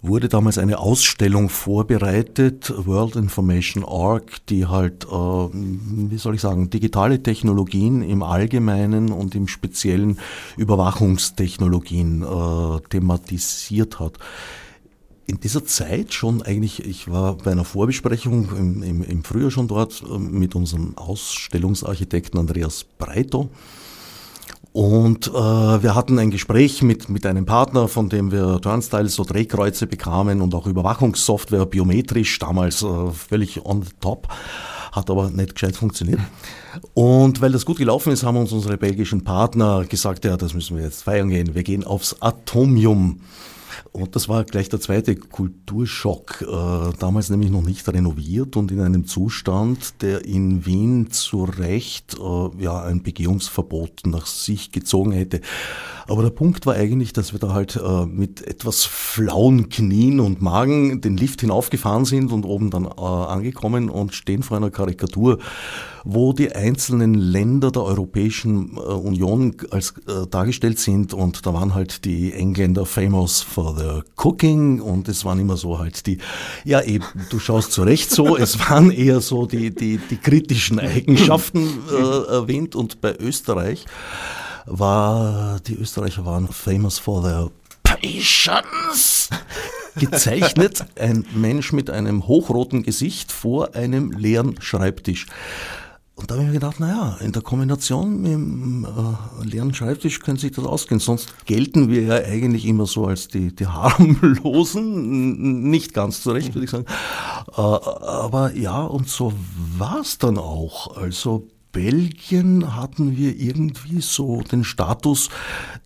wurde 0.06 0.28
damals 0.28 0.58
eine 0.58 0.78
Ausstellung 0.78 1.48
vorbereitet, 1.48 2.72
World 2.76 3.16
Information 3.16 3.84
Org, 3.84 4.44
die 4.46 4.66
halt, 4.66 5.04
äh, 5.04 5.08
wie 5.08 6.18
soll 6.18 6.34
ich 6.34 6.42
sagen, 6.42 6.68
digitale 6.68 7.22
Technologien 7.22 8.02
im 8.02 8.22
Allgemeinen 8.22 9.12
und 9.12 9.34
im 9.34 9.48
Speziellen 9.48 10.18
Überwachungstechnologien 10.56 12.22
äh, 12.22 12.80
thematisiert 12.90 13.98
hat. 13.98 14.18
In 15.26 15.40
dieser 15.40 15.64
Zeit 15.64 16.12
schon 16.12 16.42
eigentlich, 16.42 16.84
ich 16.84 17.10
war 17.10 17.38
bei 17.38 17.52
einer 17.52 17.64
Vorbesprechung 17.64 18.50
im, 18.58 18.82
im, 18.82 19.02
im 19.02 19.24
Frühjahr 19.24 19.50
schon 19.50 19.68
dort 19.68 20.02
äh, 20.02 20.18
mit 20.18 20.54
unserem 20.54 20.98
Ausstellungsarchitekten 20.98 22.38
Andreas 22.38 22.84
Breito. 22.84 23.48
Und 24.74 25.28
äh, 25.28 25.32
wir 25.32 25.94
hatten 25.94 26.18
ein 26.18 26.32
Gespräch 26.32 26.82
mit, 26.82 27.08
mit 27.08 27.24
einem 27.26 27.46
Partner, 27.46 27.86
von 27.86 28.08
dem 28.08 28.32
wir 28.32 28.60
Turnstiles, 28.60 29.14
so 29.14 29.22
Drehkreuze 29.22 29.86
bekamen 29.86 30.40
und 30.40 30.52
auch 30.52 30.66
Überwachungssoftware 30.66 31.64
biometrisch, 31.64 32.40
damals 32.40 32.82
äh, 32.82 33.10
völlig 33.12 33.64
on 33.64 33.82
the 33.82 33.92
top, 34.00 34.26
hat 34.90 35.10
aber 35.10 35.30
nicht 35.30 35.54
gescheit 35.54 35.76
funktioniert. 35.76 36.18
Und 36.92 37.40
weil 37.40 37.52
das 37.52 37.64
gut 37.64 37.76
gelaufen 37.76 38.12
ist, 38.12 38.24
haben 38.24 38.36
uns 38.36 38.50
unsere 38.50 38.76
belgischen 38.76 39.22
Partner 39.22 39.84
gesagt, 39.84 40.24
ja, 40.24 40.36
das 40.36 40.54
müssen 40.54 40.76
wir 40.76 40.82
jetzt 40.82 41.04
feiern 41.04 41.28
gehen. 41.28 41.54
Wir 41.54 41.62
gehen 41.62 41.84
aufs 41.84 42.20
Atomium. 42.20 43.20
Und 43.92 44.16
das 44.16 44.28
war 44.28 44.44
gleich 44.44 44.68
der 44.68 44.80
zweite 44.80 45.16
Kulturschock. 45.16 46.42
Äh, 46.42 46.96
damals 46.98 47.30
nämlich 47.30 47.50
noch 47.50 47.62
nicht 47.62 47.86
renoviert 47.88 48.56
und 48.56 48.70
in 48.70 48.80
einem 48.80 49.06
Zustand, 49.06 50.02
der 50.02 50.24
in 50.24 50.66
Wien 50.66 51.10
zu 51.10 51.44
Recht 51.44 52.16
äh, 52.18 52.62
ja, 52.62 52.82
ein 52.82 53.02
Begehungsverbot 53.02 54.06
nach 54.06 54.26
sich 54.26 54.72
gezogen 54.72 55.12
hätte. 55.12 55.40
Aber 56.06 56.22
der 56.22 56.30
Punkt 56.30 56.66
war 56.66 56.74
eigentlich, 56.74 57.12
dass 57.12 57.32
wir 57.32 57.40
da 57.40 57.54
halt 57.54 57.76
äh, 57.76 58.06
mit 58.06 58.46
etwas 58.46 58.84
flauen 58.84 59.68
Knien 59.68 60.20
und 60.20 60.42
Magen 60.42 61.00
den 61.00 61.16
Lift 61.16 61.40
hinaufgefahren 61.40 62.04
sind 62.04 62.32
und 62.32 62.44
oben 62.44 62.70
dann 62.70 62.86
angekommen 62.86 63.88
und 63.88 64.14
stehen 64.14 64.42
vor 64.42 64.56
einer 64.56 64.70
Karikatur, 64.70 65.38
wo 66.04 66.32
die 66.32 66.54
einzelnen 66.54 67.14
Länder 67.14 67.70
der 67.70 67.82
Europäischen 67.82 68.76
äh, 68.76 68.80
Union 68.80 69.56
als 69.70 69.94
äh, 70.06 70.26
dargestellt 70.28 70.78
sind 70.78 71.14
und 71.14 71.46
da 71.46 71.54
waren 71.54 71.74
halt 71.74 72.04
die 72.04 72.32
Engländer 72.34 72.84
famous 72.84 73.40
for 73.40 73.76
their 73.76 74.04
cooking 74.16 74.80
und 74.80 75.08
es 75.08 75.24
waren 75.24 75.38
immer 75.38 75.56
so 75.56 75.78
halt 75.78 76.06
die, 76.06 76.18
ja 76.64 76.82
eben, 76.82 77.04
du 77.30 77.38
schaust 77.38 77.72
zurecht 77.72 78.10
so, 78.10 78.36
es 78.36 78.58
waren 78.70 78.90
eher 78.90 79.20
so 79.20 79.46
die, 79.46 79.74
die, 79.74 79.98
die 79.98 80.16
kritischen 80.16 80.78
Eigenschaften 80.78 81.66
äh, 81.90 82.32
erwähnt 82.32 82.76
und 82.76 83.00
bei 83.00 83.16
Österreich 83.16 83.86
war, 84.66 85.60
die 85.60 85.74
Österreicher 85.74 86.24
waren 86.24 86.48
famous 86.48 86.98
for 86.98 87.22
their 87.22 87.50
patience. 87.82 89.28
Gezeichnet 89.96 90.84
ein 90.98 91.24
Mensch 91.34 91.72
mit 91.72 91.88
einem 91.88 92.26
hochroten 92.26 92.82
Gesicht 92.82 93.30
vor 93.30 93.74
einem 93.74 94.10
leeren 94.10 94.60
Schreibtisch. 94.60 95.26
Und 96.16 96.30
da 96.30 96.34
habe 96.34 96.44
ich 96.44 96.48
mir 96.48 96.54
gedacht, 96.54 96.78
naja, 96.78 97.16
in 97.20 97.32
der 97.32 97.42
Kombination 97.42 98.22
mit 98.22 98.32
dem 98.32 98.84
äh, 98.84 99.44
leeren 99.44 99.74
Schreibtisch 99.74 100.20
könnte 100.20 100.42
sich 100.42 100.52
das 100.52 100.64
ausgehen. 100.64 101.00
Sonst 101.00 101.34
gelten 101.44 101.88
wir 101.88 102.02
ja 102.02 102.14
eigentlich 102.14 102.66
immer 102.66 102.86
so 102.86 103.06
als 103.06 103.26
die, 103.26 103.54
die 103.54 103.66
harmlosen, 103.66 105.70
nicht 105.70 105.92
ganz 105.92 106.22
zurecht, 106.22 106.54
würde 106.54 106.66
ich 106.66 106.70
sagen. 106.70 106.86
Äh, 107.56 107.60
aber 107.60 108.54
ja, 108.54 108.82
und 108.82 109.08
so 109.08 109.32
war 109.76 110.02
es 110.02 110.18
dann 110.18 110.38
auch. 110.38 110.96
Also 110.96 111.48
Belgien 111.72 112.76
hatten 112.76 113.16
wir 113.16 113.36
irgendwie 113.36 114.00
so 114.00 114.40
den 114.42 114.62
Status, 114.62 115.30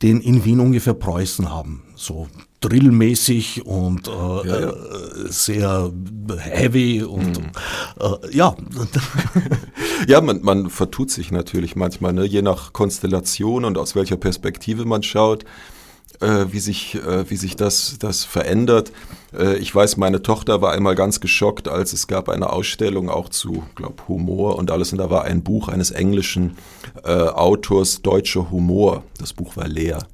den 0.03 0.21
in 0.21 0.45
Wien 0.45 0.61
ungefähr 0.61 0.93
Preußen 0.93 1.51
haben. 1.51 1.85
So 1.97 2.29
drillmäßig 2.61 3.67
und 3.67 4.09
äh, 4.09 4.11
ja, 4.11 4.61
ja. 4.61 4.71
Äh, 4.71 4.75
sehr 5.29 5.93
heavy 6.39 7.03
und 7.03 7.39
mhm. 7.39 7.51
äh, 8.01 8.37
ja. 8.37 8.57
ja, 10.09 10.21
man, 10.21 10.43
man 10.43 10.71
vertut 10.71 11.11
sich 11.11 11.31
natürlich 11.31 11.77
manchmal, 11.77 12.13
ne? 12.13 12.25
je 12.25 12.43
nach 12.43 12.73
Konstellation 12.73 13.65
und 13.65 13.79
aus 13.79 13.95
welcher 13.95 14.17
Perspektive 14.17 14.85
man 14.85 15.03
schaut 15.03 15.45
äh, 16.21 16.47
wie 16.51 16.59
sich, 16.59 16.95
äh, 16.97 17.29
wie 17.31 17.37
sich 17.37 17.57
das, 17.57 17.97
das 17.99 18.25
verändert. 18.25 18.93
Äh, 19.37 19.57
ich 19.59 19.75
weiß, 19.75 19.97
meine 19.97 20.23
Tochter 20.23 20.61
war 20.61 20.73
einmal 20.73 20.95
ganz 20.95 21.21
geschockt, 21.21 21.69
als 21.69 21.93
es 21.93 22.07
gab 22.07 22.29
eine 22.29 22.51
Ausstellung 22.51 23.09
auch 23.09 23.29
zu, 23.29 23.65
glaub, 23.75 24.09
Humor 24.09 24.57
und 24.57 24.71
alles. 24.71 24.93
Und 24.93 24.99
da 24.99 25.11
war 25.11 25.25
ein 25.25 25.43
Buch 25.43 25.69
eines 25.69 25.91
englischen 25.91 26.57
äh, 27.05 27.29
Autors, 27.29 28.03
Deutscher 28.03 28.51
Humor. 28.51 29.05
Das 29.19 29.33
Buch 29.33 29.57
war 29.57 29.69
leer. 29.69 30.07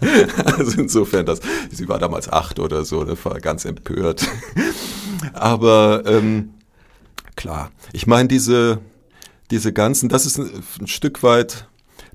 also 0.44 0.80
insofern, 0.80 1.26
das, 1.26 1.40
sie 1.70 1.88
war 1.88 1.98
damals 1.98 2.30
acht 2.30 2.58
oder 2.58 2.84
so, 2.84 3.04
das 3.04 3.24
war 3.24 3.40
ganz 3.40 3.64
empört. 3.64 4.26
Aber 5.32 6.02
ähm, 6.06 6.54
klar, 7.36 7.70
ich 7.92 8.06
meine, 8.06 8.28
diese, 8.28 8.78
diese 9.50 9.72
ganzen, 9.72 10.08
das 10.08 10.26
ist 10.26 10.38
ein, 10.38 10.50
ein 10.80 10.86
Stück 10.86 11.22
weit, 11.22 11.66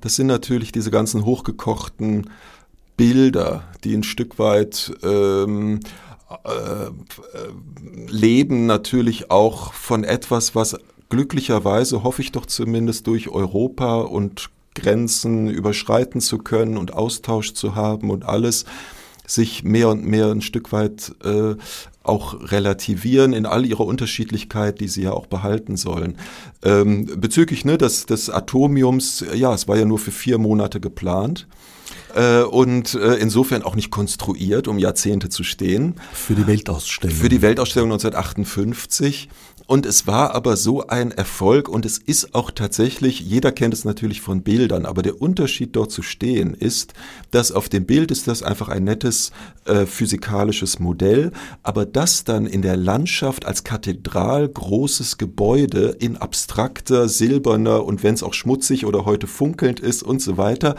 das 0.01 0.15
sind 0.15 0.27
natürlich 0.27 0.71
diese 0.71 0.91
ganzen 0.91 1.25
hochgekochten 1.25 2.29
Bilder, 2.97 3.63
die 3.83 3.95
ein 3.95 4.03
Stück 4.03 4.39
weit 4.39 4.91
ähm, 5.03 5.79
äh, 6.43 6.89
leben 8.09 8.65
natürlich 8.65 9.31
auch 9.31 9.73
von 9.73 10.03
etwas, 10.03 10.55
was 10.55 10.77
glücklicherweise, 11.09 12.03
hoffe 12.03 12.21
ich 12.21 12.31
doch 12.31 12.45
zumindest, 12.45 13.07
durch 13.07 13.29
Europa 13.29 14.01
und 14.01 14.49
Grenzen 14.75 15.49
überschreiten 15.49 16.21
zu 16.21 16.37
können 16.37 16.77
und 16.77 16.93
Austausch 16.93 17.53
zu 17.53 17.75
haben 17.75 18.09
und 18.09 18.25
alles 18.25 18.65
sich 19.25 19.63
mehr 19.63 19.89
und 19.89 20.05
mehr 20.05 20.27
ein 20.27 20.41
Stück 20.41 20.71
weit 20.71 21.13
äh, 21.23 21.55
auch 22.03 22.51
relativieren 22.51 23.33
in 23.33 23.45
all 23.45 23.65
ihrer 23.65 23.85
Unterschiedlichkeit, 23.85 24.79
die 24.79 24.87
sie 24.87 25.03
ja 25.03 25.11
auch 25.11 25.27
behalten 25.27 25.75
sollen. 25.75 26.17
Ähm, 26.63 27.05
bezüglich 27.17 27.65
ne, 27.65 27.77
des, 27.77 28.05
des 28.05 28.29
Atomiums, 28.29 29.25
ja, 29.33 29.53
es 29.53 29.67
war 29.67 29.77
ja 29.77 29.85
nur 29.85 29.99
für 29.99 30.11
vier 30.11 30.37
Monate 30.37 30.79
geplant. 30.79 31.47
äh, 32.15 32.43
und 32.43 32.93
äh, 32.93 33.15
insofern 33.15 33.63
auch 33.63 33.75
nicht 33.75 33.91
konstruiert, 33.91 34.69
um 34.69 34.79
Jahrzehnte 34.79 35.27
zu 35.29 35.43
stehen. 35.43 35.95
Für 36.13 36.35
die 36.35 36.47
Weltausstellung. 36.47 37.15
Für 37.15 37.29
die 37.29 37.41
Weltausstellung 37.41 37.91
1958. 37.91 39.27
Und 39.67 39.85
es 39.85 40.07
war 40.07 40.33
aber 40.33 40.55
so 40.55 40.87
ein 40.87 41.11
Erfolg 41.11 41.67
und 41.67 41.85
es 41.85 41.97
ist 41.97 42.33
auch 42.33 42.51
tatsächlich, 42.51 43.19
jeder 43.19 43.51
kennt 43.51 43.73
es 43.73 43.83
natürlich 43.83 44.21
von 44.21 44.41
Bildern, 44.41 44.85
aber 44.85 45.01
der 45.01 45.21
Unterschied 45.21 45.75
dort 45.75 45.91
zu 45.91 46.01
stehen 46.01 46.53
ist, 46.53 46.93
dass 47.31 47.51
auf 47.51 47.67
dem 47.67 47.85
Bild 47.85 48.09
ist 48.09 48.29
das 48.29 48.43
einfach 48.43 48.69
ein 48.69 48.85
nettes 48.85 49.31
äh, 49.65 49.85
physikalisches 49.85 50.79
Modell, 50.79 51.33
aber 51.63 51.85
das 51.85 52.23
dann 52.23 52.45
in 52.45 52.61
der 52.61 52.77
Landschaft 52.77 53.45
als 53.45 53.65
Kathedral 53.65 54.47
großes 54.47 55.17
Gebäude 55.17 55.97
in 55.99 56.15
abstrakter, 56.15 57.09
silberner 57.09 57.83
und 57.83 58.03
wenn 58.03 58.13
es 58.13 58.23
auch 58.23 58.33
schmutzig 58.33 58.85
oder 58.85 59.03
heute 59.03 59.27
funkelnd 59.27 59.81
ist 59.81 60.01
und 60.01 60.21
so 60.21 60.37
weiter, 60.37 60.77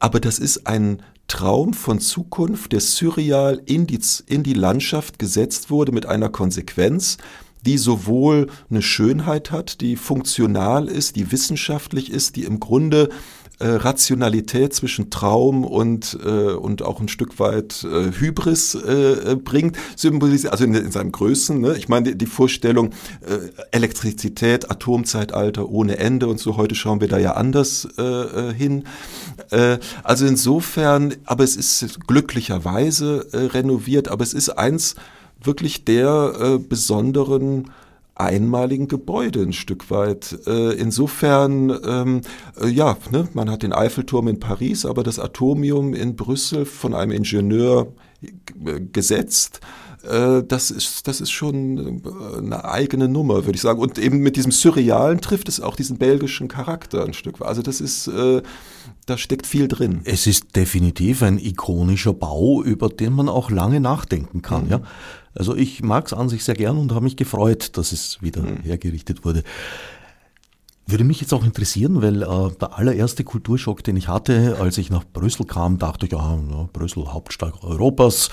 aber 0.00 0.18
das 0.18 0.40
ist 0.40 0.66
ein 0.66 1.02
Traum 1.28 1.74
von 1.74 2.00
Zukunft, 2.00 2.72
der 2.72 2.80
surreal 2.80 3.62
in 3.66 3.86
die, 3.86 4.00
in 4.26 4.42
die 4.42 4.54
Landschaft 4.54 5.20
gesetzt 5.20 5.70
wurde 5.70 5.92
mit 5.92 6.06
einer 6.06 6.30
Konsequenz, 6.30 7.18
die 7.66 7.78
sowohl 7.78 8.48
eine 8.70 8.82
Schönheit 8.82 9.50
hat, 9.50 9.80
die 9.80 9.96
funktional 9.96 10.88
ist, 10.88 11.16
die 11.16 11.32
wissenschaftlich 11.32 12.10
ist, 12.10 12.36
die 12.36 12.44
im 12.44 12.60
Grunde 12.60 13.08
äh, 13.60 13.66
Rationalität 13.70 14.72
zwischen 14.72 15.10
Traum 15.10 15.64
und, 15.64 16.16
äh, 16.24 16.28
und 16.28 16.82
auch 16.82 17.00
ein 17.00 17.08
Stück 17.08 17.40
weit 17.40 17.84
äh, 17.84 18.12
Hybris 18.12 18.76
äh, 18.76 19.36
bringt, 19.36 19.76
symbolisiert, 19.96 20.52
also 20.52 20.64
in, 20.64 20.74
in 20.74 20.92
seinem 20.92 21.10
Größen. 21.10 21.60
Ne? 21.60 21.76
Ich 21.76 21.88
meine, 21.88 22.10
die, 22.10 22.18
die 22.18 22.26
Vorstellung 22.26 22.90
äh, 23.20 23.48
Elektrizität, 23.72 24.70
Atomzeitalter 24.70 25.68
ohne 25.68 25.98
Ende 25.98 26.28
und 26.28 26.38
so, 26.38 26.56
heute 26.56 26.76
schauen 26.76 27.00
wir 27.00 27.08
da 27.08 27.18
ja 27.18 27.32
anders 27.32 27.88
äh, 27.98 28.02
äh 28.02 28.54
hin. 28.54 28.84
Äh, 29.50 29.78
also 30.04 30.24
insofern, 30.26 31.16
aber 31.24 31.42
es 31.42 31.56
ist 31.56 32.06
glücklicherweise 32.06 33.26
äh, 33.32 33.38
renoviert, 33.38 34.08
aber 34.08 34.22
es 34.22 34.34
ist 34.34 34.50
eins, 34.50 34.94
wirklich 35.42 35.84
der 35.84 36.34
äh, 36.40 36.58
besonderen 36.58 37.70
einmaligen 38.18 38.88
Gebäude 38.88 39.42
ein 39.42 39.52
Stück 39.52 39.90
weit. 39.90 40.36
Äh, 40.46 40.72
insofern, 40.74 41.70
ähm, 41.86 42.20
äh, 42.60 42.68
ja, 42.68 42.96
ne, 43.10 43.28
man 43.32 43.50
hat 43.50 43.62
den 43.62 43.72
Eiffelturm 43.72 44.28
in 44.28 44.40
Paris, 44.40 44.84
aber 44.84 45.02
das 45.02 45.18
Atomium 45.18 45.94
in 45.94 46.16
Brüssel 46.16 46.64
von 46.64 46.94
einem 46.94 47.12
Ingenieur 47.12 47.92
äh, 48.20 48.80
gesetzt. 48.92 49.60
Das 50.00 50.70
ist, 50.70 51.08
das 51.08 51.20
ist 51.20 51.32
schon 51.32 52.02
eine 52.38 52.64
eigene 52.64 53.08
Nummer, 53.08 53.44
würde 53.44 53.56
ich 53.56 53.60
sagen. 53.60 53.80
Und 53.80 53.98
eben 53.98 54.18
mit 54.18 54.36
diesem 54.36 54.52
Surrealen 54.52 55.20
trifft 55.20 55.48
es 55.48 55.60
auch 55.60 55.74
diesen 55.74 55.98
belgischen 55.98 56.46
Charakter 56.46 57.04
ein 57.04 57.14
Stück 57.14 57.40
weit. 57.40 57.48
Also 57.48 57.62
das 57.62 57.80
ist, 57.80 58.08
da 59.08 59.16
steckt 59.16 59.46
viel 59.46 59.68
drin. 59.68 60.00
Es 60.04 60.26
ist 60.26 60.54
definitiv 60.56 61.22
ein 61.22 61.38
ikonischer 61.38 62.12
Bau, 62.12 62.62
über 62.62 62.88
den 62.88 63.12
man 63.12 63.28
auch 63.28 63.50
lange 63.50 63.80
nachdenken 63.80 64.42
kann. 64.42 64.64
Mhm. 64.64 64.70
Ja? 64.70 64.80
Also 65.34 65.54
ich 65.54 65.82
mag 65.82 66.06
es 66.06 66.12
an 66.12 66.28
sich 66.28 66.44
sehr 66.44 66.54
gern 66.54 66.78
und 66.78 66.92
habe 66.92 67.04
mich 67.04 67.16
gefreut, 67.16 67.76
dass 67.76 67.92
es 67.92 68.20
wieder 68.20 68.42
mhm. 68.42 68.58
hergerichtet 68.62 69.24
wurde. 69.24 69.44
Würde 70.90 71.04
mich 71.04 71.20
jetzt 71.20 71.34
auch 71.34 71.44
interessieren, 71.44 72.00
weil 72.00 72.22
äh, 72.22 72.50
der 72.58 72.78
allererste 72.78 73.22
Kulturschock, 73.22 73.84
den 73.84 73.98
ich 73.98 74.08
hatte, 74.08 74.56
als 74.58 74.78
ich 74.78 74.88
nach 74.88 75.04
Brüssel 75.04 75.44
kam, 75.44 75.76
dachte 75.76 76.06
ich, 76.06 76.12
ja, 76.12 76.38
ja 76.50 76.68
Brüssel, 76.72 77.12
Hauptstadt 77.12 77.62
Europas, 77.62 78.30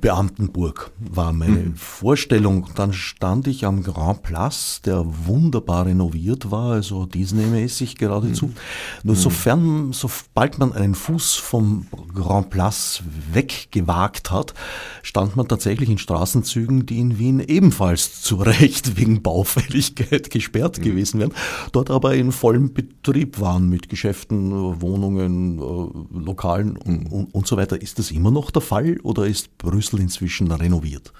Beamtenburg 0.00 0.90
war 0.98 1.34
meine 1.34 1.58
mhm. 1.58 1.76
Vorstellung. 1.76 2.70
Dann 2.74 2.94
stand 2.94 3.48
ich 3.48 3.66
am 3.66 3.82
Grand 3.82 4.22
Place, 4.22 4.80
der 4.82 5.04
wunderbar 5.26 5.84
renoviert 5.84 6.50
war, 6.50 6.72
also 6.72 7.04
Disney-mäßig 7.04 7.96
geradezu. 7.96 8.46
Mhm. 8.46 8.54
Nur 9.02 9.16
mhm. 9.16 9.20
sofern, 9.20 9.92
sobald 9.92 10.58
man 10.58 10.72
einen 10.72 10.94
Fuß 10.94 11.34
vom 11.34 11.86
Grand 12.14 12.48
Place 12.48 13.02
weggewagt 13.30 14.30
hat, 14.30 14.54
stand 15.02 15.36
man 15.36 15.48
tatsächlich 15.48 15.90
in 15.90 15.98
Straßenzügen, 15.98 16.86
die 16.86 16.98
in 16.98 17.18
Wien 17.18 17.40
ebenfalls 17.40 18.22
zu 18.22 18.36
Recht 18.36 18.96
wegen 18.96 19.20
Baufälligkeit 19.20 20.30
gesperrt 20.30 20.78
mhm. 20.78 20.82
gewesen 20.82 21.20
wären 21.20 21.32
dort 21.72 21.90
aber 21.90 22.14
in 22.14 22.32
vollem 22.32 22.72
Betrieb 22.72 23.40
waren 23.40 23.68
mit 23.68 23.88
Geschäften, 23.88 24.80
Wohnungen, 24.80 25.58
äh, 25.58 26.18
Lokalen 26.24 26.76
und, 26.76 27.06
und, 27.06 27.34
und 27.34 27.46
so 27.46 27.56
weiter. 27.56 27.80
Ist 27.80 27.98
das 27.98 28.10
immer 28.10 28.30
noch 28.30 28.50
der 28.50 28.62
Fall 28.62 28.98
oder 29.02 29.26
ist 29.26 29.56
Brüssel 29.58 30.00
inzwischen 30.00 30.50
renoviert? 30.50 31.12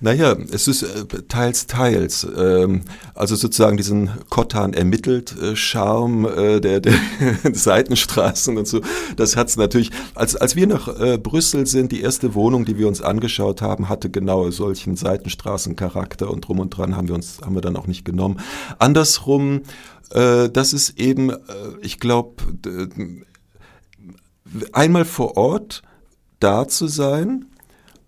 Naja, 0.00 0.36
es 0.52 0.68
ist 0.68 0.82
äh, 0.84 1.22
teils, 1.26 1.66
teils. 1.66 2.26
Ähm, 2.36 2.82
also 3.14 3.34
sozusagen 3.34 3.76
diesen 3.76 4.10
Kottan 4.28 4.72
ermittelt 4.72 5.34
äh, 5.40 5.56
Charme 5.56 6.24
äh, 6.24 6.60
der, 6.60 6.80
der 6.80 6.94
Seitenstraßen 7.52 8.56
und 8.56 8.68
so, 8.68 8.80
das 9.16 9.36
hat's 9.36 9.56
natürlich. 9.56 9.90
Als, 10.14 10.36
als 10.36 10.54
wir 10.56 10.66
nach 10.66 10.88
Brüssel 11.18 11.66
sind, 11.66 11.92
die 11.92 12.00
erste 12.00 12.34
Wohnung, 12.34 12.64
die 12.64 12.78
wir 12.78 12.88
uns 12.88 13.02
angeschaut 13.02 13.62
haben, 13.62 13.88
hatte 13.88 14.10
genau 14.10 14.50
solchen 14.50 14.96
Seitenstraßencharakter 14.96 16.30
und 16.30 16.46
drum 16.46 16.60
und 16.60 16.70
dran 16.70 16.96
haben 16.96 17.08
wir 17.08 17.14
uns, 17.14 17.40
haben 17.44 17.54
wir 17.54 17.60
dann 17.60 17.76
auch 17.76 17.86
nicht 17.86 18.04
genommen. 18.04 18.40
Andersrum, 18.78 19.62
das 20.10 20.72
ist 20.72 20.98
eben, 20.98 21.32
ich 21.80 22.00
glaube, 22.00 22.42
einmal 24.72 25.04
vor 25.04 25.36
Ort 25.36 25.82
da 26.40 26.66
zu 26.68 26.86
sein, 26.86 27.46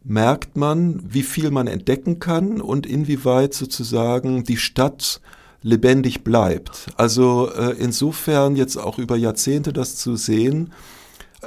merkt 0.02 0.56
man, 0.56 1.00
wie 1.06 1.22
viel 1.22 1.50
man 1.50 1.66
entdecken 1.66 2.18
kann 2.18 2.60
und 2.60 2.86
inwieweit 2.86 3.54
sozusagen 3.54 4.44
die 4.44 4.56
Stadt 4.56 5.20
lebendig 5.62 6.24
bleibt. 6.24 6.86
Also 6.96 7.50
äh, 7.50 7.74
insofern 7.78 8.56
jetzt 8.56 8.76
auch 8.76 8.98
über 8.98 9.16
Jahrzehnte 9.16 9.72
das 9.72 9.96
zu 9.96 10.16
sehen, 10.16 10.72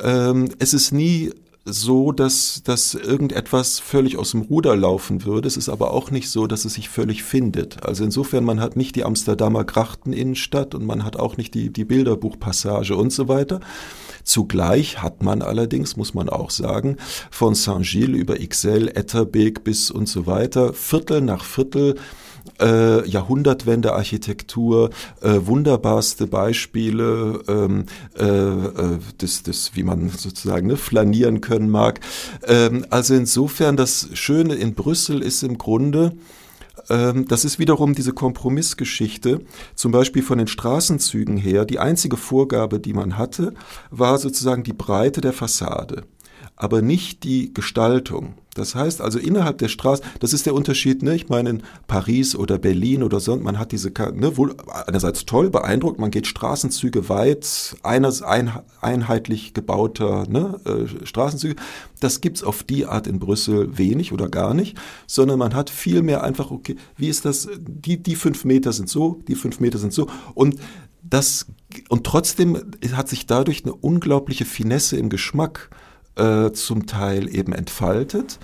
ähm, 0.02 0.50
es 0.60 0.74
ist 0.74 0.92
nie 0.92 1.32
so, 1.66 2.12
dass, 2.12 2.62
dass 2.64 2.94
irgendetwas 2.94 3.80
völlig 3.80 4.18
aus 4.18 4.32
dem 4.32 4.42
Ruder 4.42 4.76
laufen 4.76 5.24
würde. 5.24 5.48
Es 5.48 5.56
ist 5.56 5.70
aber 5.70 5.92
auch 5.92 6.12
nicht 6.12 6.30
so, 6.30 6.46
dass 6.46 6.66
es 6.66 6.74
sich 6.74 6.90
völlig 6.90 7.24
findet. 7.24 7.84
Also 7.84 8.04
insofern, 8.04 8.44
man 8.44 8.60
hat 8.60 8.76
nicht 8.76 8.96
die 8.96 9.06
Amsterdamer 9.06 9.64
Grachteninnenstadt 9.64 10.76
und 10.76 10.86
man 10.86 11.06
hat 11.06 11.16
auch 11.16 11.38
nicht 11.38 11.54
die, 11.54 11.72
die 11.72 11.86
Bilderbuchpassage 11.86 12.96
und 12.96 13.12
so 13.12 13.28
weiter, 13.28 13.62
Zugleich 14.24 15.02
hat 15.02 15.22
man 15.22 15.42
allerdings, 15.42 15.98
muss 15.98 16.14
man 16.14 16.30
auch 16.30 16.50
sagen, 16.50 16.98
von 17.30 17.56
Saint-Gilles 17.56 18.18
über 18.18 18.40
Ixelles, 18.40 18.94
Etterbeek 18.94 19.64
bis 19.64 19.92
und 19.92 20.08
so 20.08 20.26
weiter, 20.26 20.74
Viertel 20.74 21.22
nach 21.22 21.44
Viertel 21.44 21.96
äh, 22.60 23.08
Jahrhundertwende 23.08 23.94
Architektur, 23.94 24.90
äh, 25.22 25.40
wunderbarste 25.44 26.28
Beispiele 26.28 27.42
ähm, 27.48 27.86
äh, 28.18 28.26
äh, 28.26 29.00
des, 29.22 29.44
des, 29.44 29.72
wie 29.76 29.84
man 29.84 30.10
sozusagen 30.10 30.68
ne, 30.68 30.78
flanieren 30.78 31.42
können 31.42 31.70
mag. 31.70 32.00
Ähm, 32.48 32.86
also 32.90 33.14
insofern 33.14 33.78
das 33.78 34.10
Schöne 34.14 34.56
in 34.56 34.74
Brüssel 34.76 35.22
ist 35.22 35.44
im 35.44 35.58
Grunde, 35.58 36.14
ähm, 36.90 37.28
das 37.28 37.46
ist 37.46 37.60
wiederum 37.60 37.94
diese 37.94 38.14
Kompromissgeschichte. 38.14 39.42
Zum 39.76 39.92
Beispiel 39.92 40.24
von 40.24 40.38
den 40.38 40.48
Straßenzügen 40.48 41.38
her. 41.38 41.66
Die 41.66 41.80
einzige 41.80 42.18
Vorgabe, 42.18 42.80
die 42.80 42.94
man 42.94 43.18
hatte, 43.18 43.54
war 43.92 44.18
sozusagen 44.18 44.64
die 44.64 44.74
Breite 44.74 45.22
der 45.22 45.34
Fassade, 45.34 46.04
aber 46.64 46.82
nicht 46.82 47.26
die 47.26 47.54
Gestaltung. 47.54 48.36
Das 48.54 48.74
heißt 48.74 49.02
also 49.02 49.20
innerhalb 49.20 49.58
der 49.58 49.68
Straße, 49.68 50.02
das 50.22 50.32
ist 50.32 50.46
der 50.46 50.54
Unterschied, 50.54 51.04
ne? 51.04 51.14
ich 51.14 51.28
meine 51.28 51.50
in 51.50 51.64
Paris 51.88 52.38
oder 52.38 52.58
Berlin 52.58 53.04
oder 53.04 53.20
so, 53.20 53.36
man 53.36 53.60
hat 53.60 53.74
diese, 53.74 53.92
ne, 54.14 54.38
wohl 54.38 54.56
einerseits 54.88 55.26
toll, 55.26 55.50
beeindruckt, 55.50 56.00
man 56.00 56.10
geht 56.10 56.26
Straßenzüge 56.26 57.10
weit, 57.10 57.76
eines 57.84 58.22
ein, 58.22 58.50
einheitlich 58.80 59.54
gebauter 59.54 60.26
ne, 60.30 60.62
äh, 60.64 61.06
Straßenzüge. 61.06 61.58
Das 62.00 62.22
gibt's 62.22 62.44
auf 62.44 62.64
die 62.64 62.86
Art 62.86 63.08
in 63.08 63.20
Brüssel 63.20 63.78
wenig 63.78 64.14
oder 64.14 64.30
gar 64.30 64.54
nicht, 64.54 64.78
sondern 65.06 65.40
man 65.40 65.56
hat 65.56 65.70
viel 65.70 66.02
mehr 66.02 66.24
einfach, 66.24 66.50
okay, 66.50 66.78
wie 66.96 67.10
ist 67.10 67.26
das, 67.26 67.50
die, 67.60 68.02
die 68.02 68.16
fünf 68.16 68.46
Meter 68.46 68.72
sind 68.72 68.88
so, 68.88 69.20
die 69.28 69.36
fünf 69.36 69.60
Meter 69.60 69.80
sind 69.80 69.92
so 69.92 70.08
und 70.34 70.56
das, 71.02 71.48
und 71.90 72.06
trotzdem 72.06 72.58
hat 72.94 73.10
sich 73.10 73.26
dadurch 73.26 73.66
eine 73.66 73.74
unglaubliche 73.74 74.46
Finesse 74.46 74.96
im 74.96 75.10
Geschmack 75.10 75.70
äh, 76.16 76.52
zum 76.52 76.86
Teil 76.86 77.34
eben 77.34 77.54
entfaltet. 77.54 78.40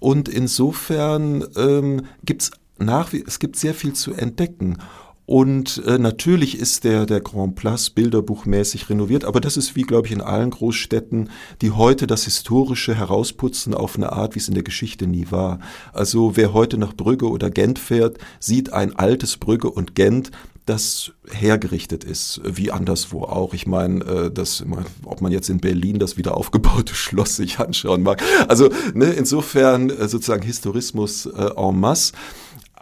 Und 0.00 0.28
insofern 0.28 1.44
ähm, 1.56 2.06
gibt 2.24 2.42
es 2.42 2.50
nach 2.78 3.12
wie 3.12 3.22
es 3.26 3.38
gibt 3.38 3.56
sehr 3.56 3.74
viel 3.74 3.92
zu 3.92 4.12
entdecken. 4.12 4.78
Und 5.24 5.82
äh, 5.86 5.98
natürlich 5.98 6.58
ist 6.58 6.82
der, 6.82 7.06
der 7.06 7.20
Grand 7.20 7.54
Place 7.54 7.90
bilderbuchmäßig 7.90 8.90
renoviert, 8.90 9.24
aber 9.24 9.40
das 9.40 9.56
ist 9.56 9.76
wie, 9.76 9.82
glaube 9.82 10.08
ich, 10.08 10.12
in 10.12 10.20
allen 10.20 10.50
Großstädten, 10.50 11.30
die 11.62 11.70
heute 11.70 12.08
das 12.08 12.24
Historische 12.24 12.94
herausputzen 12.94 13.72
auf 13.72 13.96
eine 13.96 14.12
Art, 14.12 14.34
wie 14.34 14.40
es 14.40 14.48
in 14.48 14.54
der 14.54 14.64
Geschichte 14.64 15.06
nie 15.06 15.28
war. 15.30 15.60
Also 15.92 16.36
wer 16.36 16.52
heute 16.52 16.76
nach 16.76 16.92
Brügge 16.92 17.30
oder 17.30 17.50
Gent 17.50 17.78
fährt, 17.78 18.18
sieht 18.40 18.72
ein 18.72 18.96
altes 18.96 19.36
Brügge 19.36 19.70
und 19.70 19.94
Gent, 19.94 20.32
das 20.66 21.12
hergerichtet 21.28 22.04
ist, 22.04 22.40
wie 22.44 22.70
anderswo 22.70 23.24
auch. 23.24 23.52
Ich 23.54 23.66
meine, 23.66 24.04
äh, 24.04 24.30
das, 24.30 24.64
ob 25.04 25.20
man 25.20 25.32
jetzt 25.32 25.50
in 25.50 25.58
Berlin 25.58 25.98
das 25.98 26.16
wieder 26.16 26.36
aufgebaute 26.36 26.94
Schloss 26.94 27.36
sich 27.36 27.58
anschauen 27.58 28.02
mag. 28.02 28.22
Also 28.48 28.68
ne, 28.94 29.06
insofern 29.06 29.90
äh, 29.90 30.08
sozusagen 30.08 30.42
Historismus 30.42 31.26
äh, 31.26 31.50
en 31.56 31.80
masse. 31.80 32.12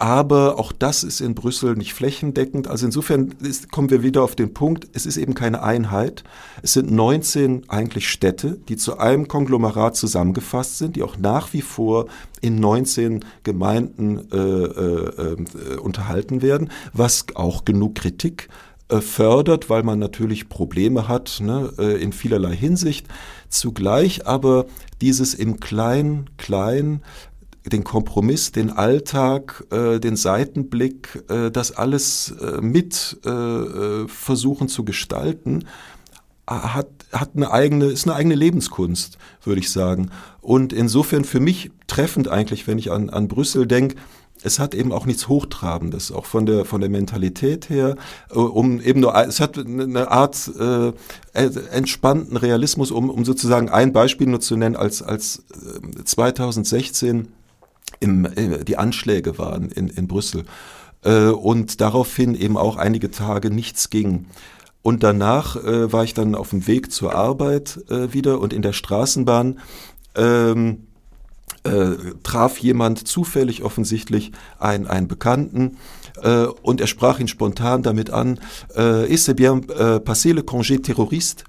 Aber 0.01 0.59
auch 0.59 0.73
das 0.73 1.05
ist 1.05 1.21
in 1.21 1.35
Brüssel 1.35 1.77
nicht 1.77 1.93
flächendeckend. 1.93 2.69
Also 2.69 2.87
insofern 2.87 3.35
ist, 3.43 3.71
kommen 3.71 3.91
wir 3.91 4.03
wieder 4.03 4.23
auf 4.23 4.35
den 4.35 4.55
Punkt, 4.55 4.89
es 4.95 5.05
ist 5.05 5.19
eben 5.19 5.35
keine 5.35 5.63
Einheit. 5.63 6.25
Es 6.63 6.73
sind 6.73 6.91
19 6.91 7.69
eigentlich 7.69 8.09
Städte, 8.09 8.59
die 8.71 8.79
zu 8.79 8.97
einem 8.97 9.29
Konglomerat 9.29 9.97
zusammengefasst 9.97 10.79
sind, 10.79 10.97
die 10.97 11.03
auch 11.03 11.19
nach 11.19 11.53
wie 11.53 11.61
vor 11.61 12.07
in 12.41 12.59
19 12.61 13.27
Gemeinden 13.43 14.27
äh, 14.33 14.37
äh, 14.39 15.33
äh, 15.33 15.77
unterhalten 15.77 16.41
werden, 16.41 16.71
was 16.95 17.27
auch 17.35 17.67
genug 17.67 17.97
Kritik 17.97 18.49
äh, 18.89 19.03
fördert, 19.03 19.69
weil 19.69 19.83
man 19.83 19.99
natürlich 19.99 20.49
Probleme 20.49 21.09
hat 21.09 21.41
ne, 21.43 21.73
äh, 21.79 22.03
in 22.03 22.13
vielerlei 22.15 22.57
Hinsicht. 22.57 23.07
Zugleich 23.51 24.27
aber 24.27 24.65
dieses 25.03 25.35
im 25.35 25.61
Klein, 25.61 26.31
Klein 26.39 27.03
den 27.73 27.85
Kompromiss, 27.85 28.53
den 28.53 28.71
Alltag, 28.71 29.65
äh, 29.71 29.99
den 29.99 30.17
Seitenblick, 30.17 31.25
äh, 31.29 31.51
das 31.51 31.73
alles 31.73 32.35
äh, 32.41 32.61
mit 32.61 33.19
äh, 33.25 33.31
äh, 33.31 34.09
versuchen 34.09 34.69
zu 34.69 34.85
gestalten, 34.85 35.65
hat, 36.47 36.89
hat 37.13 37.31
eine 37.37 37.53
eigene, 37.53 37.87
ist 37.87 38.07
eine 38.09 38.17
eigene 38.17 38.35
Lebenskunst, 38.35 39.19
würde 39.45 39.61
ich 39.61 39.71
sagen. 39.71 40.11
Und 40.41 40.73
insofern 40.73 41.25
für 41.25 41.39
mich 41.39 41.71
treffend 41.87 42.27
eigentlich, 42.29 42.67
wenn 42.67 42.79
ich 42.79 42.91
an, 42.91 43.09
an 43.09 43.29
Brüssel 43.29 43.67
denke, 43.67 43.95
es 44.43 44.59
hat 44.59 44.75
eben 44.75 44.93
auch 44.93 45.07
nichts 45.07 45.29
Hochtrabendes, 45.29 46.13
auch 46.13 46.25
von 46.25 46.47
der, 46.47 46.65
von 46.65 46.81
der 46.81 46.91
Mentalität 46.91 47.69
her, 47.69 47.97
äh, 48.31 48.35
um 48.35 48.81
eben 48.81 49.01
nur, 49.01 49.15
es 49.15 49.41
hat 49.41 49.59
eine 49.59 50.11
Art 50.11 50.51
äh, 50.59 50.93
entspannten 51.33 52.37
Realismus, 52.37 52.91
um, 52.91 53.11
um 53.11 53.25
sozusagen 53.25 53.69
ein 53.69 53.93
Beispiel 53.93 54.27
nur 54.27 54.41
zu 54.41 54.57
nennen, 54.57 54.77
als, 54.77 55.03
als 55.03 55.45
2016 56.05 57.29
im, 58.01 58.25
äh, 58.25 58.65
die 58.65 58.77
Anschläge 58.77 59.39
waren 59.39 59.71
in, 59.71 59.89
in 59.89 60.09
Brüssel 60.09 60.45
äh, 61.05 61.27
und 61.29 61.81
daraufhin 61.81 62.35
eben 62.35 62.57
auch 62.57 62.77
einige 62.77 63.11
Tage 63.11 63.51
nichts 63.51 63.91
ging. 63.91 64.27
Und 64.83 65.03
danach 65.03 65.57
äh, 65.57 65.93
war 65.93 66.05
ich 66.05 66.15
dann 66.15 66.35
auf 66.35 66.51
dem 66.51 66.67
Weg 66.67 66.91
zur 66.91 67.15
Arbeit 67.15 67.81
äh, 67.91 68.13
wieder 68.13 68.41
und 68.41 68.53
in 68.53 68.63
der 68.63 68.73
Straßenbahn 68.73 69.61
ähm, 70.17 70.87
äh, 71.65 72.15
traf 72.23 72.59
jemand 72.59 73.07
zufällig 73.07 73.63
offensichtlich 73.63 74.33
einen, 74.59 74.87
einen 74.87 75.09
Bekannten 75.09 75.77
äh, 76.23 76.45
und 76.45 76.81
er 76.81 76.87
sprach 76.87 77.19
ihn 77.19 77.29
spontan 77.29 77.83
damit 77.83 78.11
an, 78.11 78.41
äh, 78.75 79.13
est-ce 79.13 79.35
bien 79.35 79.69
äh, 79.69 80.01
passé 80.01 80.33
le 80.33 80.43
congé 80.43 80.81
terroriste? 80.81 81.45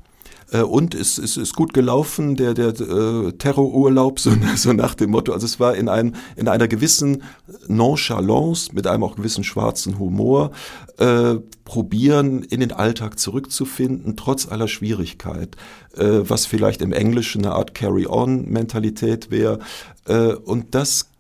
Äh, 0.52 0.62
und 0.62 0.96
es, 0.96 1.18
es 1.18 1.38
ist 1.38 1.56
gut 1.56 1.74
gelaufen, 1.74 2.36
der, 2.36 2.54
der 2.54 2.70
äh, 2.80 3.32
Terrorurlaub, 3.34 4.20
so, 4.20 4.32
so 4.56 4.74
nach 4.74 4.96
dem 4.96 5.12
Motto. 5.12 5.34
Also 5.34 5.46
es 5.46 5.60
war 5.60 5.76
in, 5.76 5.90
einem, 5.90 6.14
in 6.36 6.48
einer 6.48 6.68
gewissen 6.68 7.24
Nonchalance, 7.68 8.74
mit 8.74 8.88
einem 8.88 9.04
auch 9.04 9.16
gewissen 9.16 9.44
schwarzen 9.44 10.00
Humor, 10.00 10.52
äh, 10.98 11.36
probieren, 11.66 12.44
in 12.44 12.60
den 12.60 12.72
Alltag 12.72 13.18
zurückzufinden, 13.18 14.16
trotz 14.18 14.48
aller 14.48 14.68
Schwierigkeit, 14.68 15.56
äh, 15.96 16.22
was 16.24 16.46
vielleicht 16.46 16.82
im 16.82 16.94
Englischen 16.94 17.46
eine 17.46 17.56
Art 17.56 17.74
Carry-on-Mentalität 17.74 19.32
wäre. 19.32 19.60
Äh, 20.06 20.34
und 20.34 20.76
das 20.76 21.11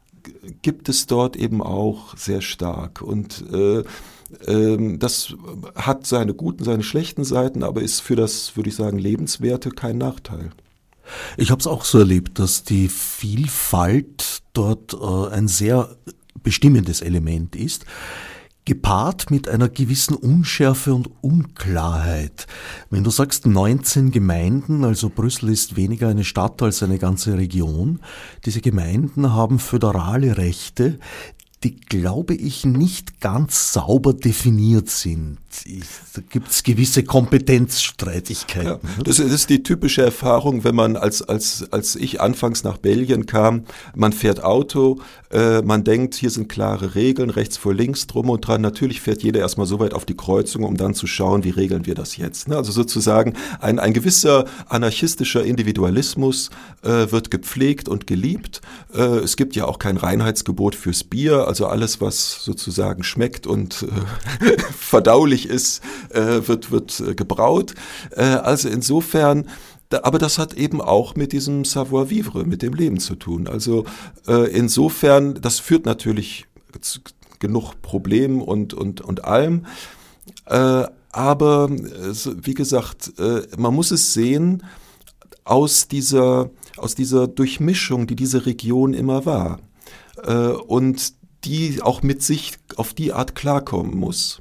gibt 0.61 0.89
es 0.89 1.07
dort 1.07 1.35
eben 1.35 1.61
auch 1.61 2.15
sehr 2.17 2.41
stark. 2.41 3.01
Und 3.01 3.43
äh, 3.51 3.83
ähm, 4.47 4.99
das 4.99 5.35
hat 5.75 6.05
seine 6.05 6.33
guten, 6.33 6.63
seine 6.63 6.83
schlechten 6.83 7.23
Seiten, 7.23 7.63
aber 7.63 7.81
ist 7.81 8.01
für 8.01 8.15
das, 8.15 8.55
würde 8.55 8.69
ich 8.69 8.75
sagen, 8.75 8.97
Lebenswerte 8.97 9.69
kein 9.69 9.97
Nachteil. 9.97 10.51
Ich 11.37 11.51
habe 11.51 11.59
es 11.59 11.67
auch 11.67 11.83
so 11.83 11.99
erlebt, 11.99 12.39
dass 12.39 12.63
die 12.63 12.87
Vielfalt 12.87 14.43
dort 14.53 14.93
äh, 14.93 15.33
ein 15.33 15.47
sehr 15.47 15.95
bestimmendes 16.43 17.01
Element 17.01 17.55
ist 17.55 17.85
gepaart 18.65 19.31
mit 19.31 19.49
einer 19.49 19.69
gewissen 19.69 20.15
Unschärfe 20.15 20.93
und 20.93 21.09
Unklarheit. 21.21 22.47
Wenn 22.89 23.03
du 23.03 23.09
sagst 23.09 23.45
19 23.45 24.11
Gemeinden, 24.11 24.83
also 24.83 25.09
Brüssel 25.09 25.49
ist 25.49 25.75
weniger 25.75 26.09
eine 26.09 26.23
Stadt 26.23 26.61
als 26.61 26.83
eine 26.83 26.99
ganze 26.99 27.37
Region, 27.37 27.99
diese 28.45 28.61
Gemeinden 28.61 29.33
haben 29.33 29.59
föderale 29.59 30.37
Rechte, 30.37 30.99
die, 31.63 31.75
glaube 31.75 32.33
ich, 32.33 32.65
nicht 32.65 33.19
ganz 33.19 33.73
sauber 33.73 34.13
definiert 34.13 34.89
sind. 34.89 35.37
Da 36.13 36.21
gibt 36.29 36.49
es 36.49 36.63
gewisse 36.63 37.03
Kompetenzstreitigkeiten. 37.03 38.79
Ja, 38.97 39.03
das, 39.03 39.19
ist 39.19 39.49
die 39.49 39.63
typische 39.63 40.01
Erfahrung, 40.01 40.63
wenn 40.63 40.75
man 40.75 40.95
als, 40.95 41.21
als, 41.21 41.67
als 41.71 41.95
ich 41.95 42.21
anfangs 42.21 42.63
nach 42.63 42.77
Belgien 42.77 43.25
kam, 43.25 43.65
man 43.95 44.13
fährt 44.13 44.43
Auto, 44.43 45.01
äh, 45.31 45.61
man 45.61 45.83
denkt, 45.83 46.15
hier 46.15 46.29
sind 46.29 46.49
klare 46.49 46.95
Regeln, 46.95 47.29
rechts 47.29 47.57
vor 47.57 47.73
links, 47.73 48.07
drum 48.07 48.29
und 48.29 48.47
dran. 48.47 48.61
Natürlich 48.61 49.01
fährt 49.01 49.23
jeder 49.23 49.39
erstmal 49.39 49.67
so 49.67 49.79
weit 49.79 49.93
auf 49.93 50.05
die 50.05 50.15
Kreuzung, 50.15 50.63
um 50.63 50.77
dann 50.77 50.93
zu 50.93 51.07
schauen, 51.07 51.43
wie 51.43 51.49
regeln 51.49 51.85
wir 51.85 51.95
das 51.95 52.17
jetzt. 52.17 52.47
Ne? 52.47 52.55
Also 52.55 52.71
sozusagen 52.71 53.33
ein, 53.59 53.79
ein 53.79 53.93
gewisser 53.93 54.45
anarchistischer 54.67 55.43
Individualismus 55.43 56.49
äh, 56.83 57.11
wird 57.11 57.31
gepflegt 57.31 57.87
und 57.87 58.07
geliebt. 58.07 58.61
Äh, 58.93 59.01
es 59.19 59.37
gibt 59.37 59.55
ja 59.55 59.65
auch 59.65 59.79
kein 59.79 59.97
Reinheitsgebot 59.97 60.75
fürs 60.75 61.03
Bier 61.03 61.47
also 61.47 61.67
alles, 61.67 62.01
was 62.01 62.43
sozusagen 62.43 63.03
schmeckt 63.03 63.47
und 63.47 63.85
äh, 64.41 64.57
verdaulich 65.41 65.49
ist, 65.49 65.81
äh, 66.09 66.47
wird, 66.47 66.71
wird 66.71 66.99
äh, 66.99 67.15
gebraut. 67.15 67.73
Äh, 68.11 68.23
also 68.23 68.69
insofern 68.69 69.47
aber 70.03 70.19
das 70.19 70.37
hat 70.37 70.53
eben 70.53 70.79
auch 70.79 71.15
mit 71.15 71.33
diesem 71.33 71.65
Savoir-vivre, 71.65 72.45
mit 72.45 72.61
dem 72.61 72.73
Leben 72.73 73.01
zu 73.01 73.15
tun. 73.15 73.45
Also 73.49 73.83
äh, 74.25 74.49
insofern, 74.49 75.33
das 75.41 75.59
führt 75.59 75.85
natürlich 75.85 76.45
zu 76.79 77.01
genug 77.39 77.81
Problemen 77.81 78.39
und, 78.39 78.73
und, 78.73 79.01
und 79.01 79.25
allem. 79.25 79.65
Äh, 80.45 80.85
aber 81.11 81.69
wie 81.69 82.53
gesagt, 82.53 83.19
äh, 83.19 83.41
man 83.57 83.75
muss 83.75 83.91
es 83.91 84.13
sehen 84.13 84.63
aus 85.43 85.89
dieser, 85.89 86.51
aus 86.77 86.95
dieser 86.95 87.27
Durchmischung, 87.27 88.07
die 88.07 88.15
diese 88.15 88.45
Region 88.45 88.93
immer 88.93 89.25
war. 89.25 89.59
Äh, 90.23 90.53
und 90.53 91.15
die 91.43 91.81
auch 91.81 92.01
mit 92.01 92.23
sich 92.23 92.53
auf 92.77 92.93
die 92.93 93.11
Art 93.11 93.35
klarkommen 93.35 93.97
muss 93.97 94.39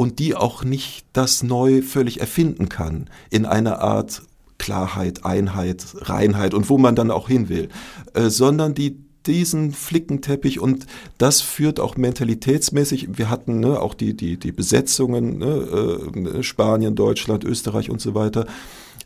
und 0.00 0.18
die 0.18 0.34
auch 0.34 0.64
nicht 0.64 1.04
das 1.12 1.42
neu 1.42 1.82
völlig 1.82 2.20
erfinden 2.20 2.70
kann 2.70 3.10
in 3.28 3.44
einer 3.44 3.80
Art 3.80 4.22
Klarheit, 4.56 5.26
Einheit, 5.26 5.84
Reinheit 5.94 6.54
und 6.54 6.70
wo 6.70 6.78
man 6.78 6.94
dann 6.94 7.10
auch 7.10 7.28
hin 7.28 7.50
will, 7.50 7.68
äh, 8.14 8.30
sondern 8.30 8.72
die 8.72 8.96
diesen 9.26 9.72
Flickenteppich 9.72 10.58
und 10.58 10.86
das 11.18 11.42
führt 11.42 11.80
auch 11.80 11.98
mentalitätsmäßig, 11.98 13.18
wir 13.18 13.28
hatten 13.28 13.60
ne, 13.60 13.78
auch 13.78 13.92
die, 13.92 14.16
die, 14.16 14.38
die 14.38 14.52
Besetzungen, 14.52 15.36
ne, 15.36 16.38
äh, 16.38 16.42
Spanien, 16.42 16.94
Deutschland, 16.94 17.44
Österreich 17.44 17.90
und 17.90 18.00
so 18.00 18.14
weiter, 18.14 18.46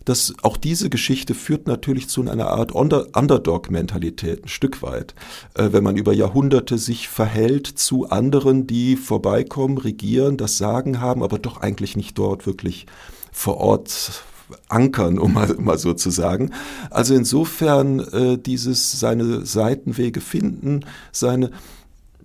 dass 0.05 0.35
auch 0.43 0.57
diese 0.57 0.91
Geschichte 0.91 1.35
führt 1.35 1.67
natürlich 1.67 2.09
zu 2.09 2.23
einer 2.29 2.49
Art 2.49 2.73
Underdog-Mentalität, 2.73 4.45
ein 4.45 4.49
Stück 4.49 4.83
weit. 4.83 5.15
Äh, 5.55 5.69
wenn 5.73 5.85
man 5.85 5.97
über 5.97 6.13
Jahrhunderte 6.13 6.79
sich 6.79 7.09
verhält 7.09 7.67
zu 7.67 8.11
anderen, 8.11 8.67
die 8.67 8.97
vorbeikommen, 8.97 9.79
regieren, 9.79 10.37
das 10.37 10.59
Sagen 10.59 11.01
haben, 11.01 11.23
aber 11.23 11.39
doch 11.39 11.59
eigentlich 11.59 11.97
nicht 11.97 12.19
dort 12.19 12.47
wirklich 12.47 12.87
vor 13.33 13.59
Ort 13.59 14.25
ankern, 14.69 15.19
um 15.19 15.33
mal, 15.33 15.55
mal 15.59 15.79
so 15.79 15.95
zu 15.95 16.11
sagen. 16.11 16.51
Also 16.91 17.15
insofern 17.15 18.01
äh, 18.01 18.39
dieses 18.39 18.99
seine 18.99 19.45
Seitenwege 19.47 20.21
finden, 20.21 20.85
seine, 21.13 21.51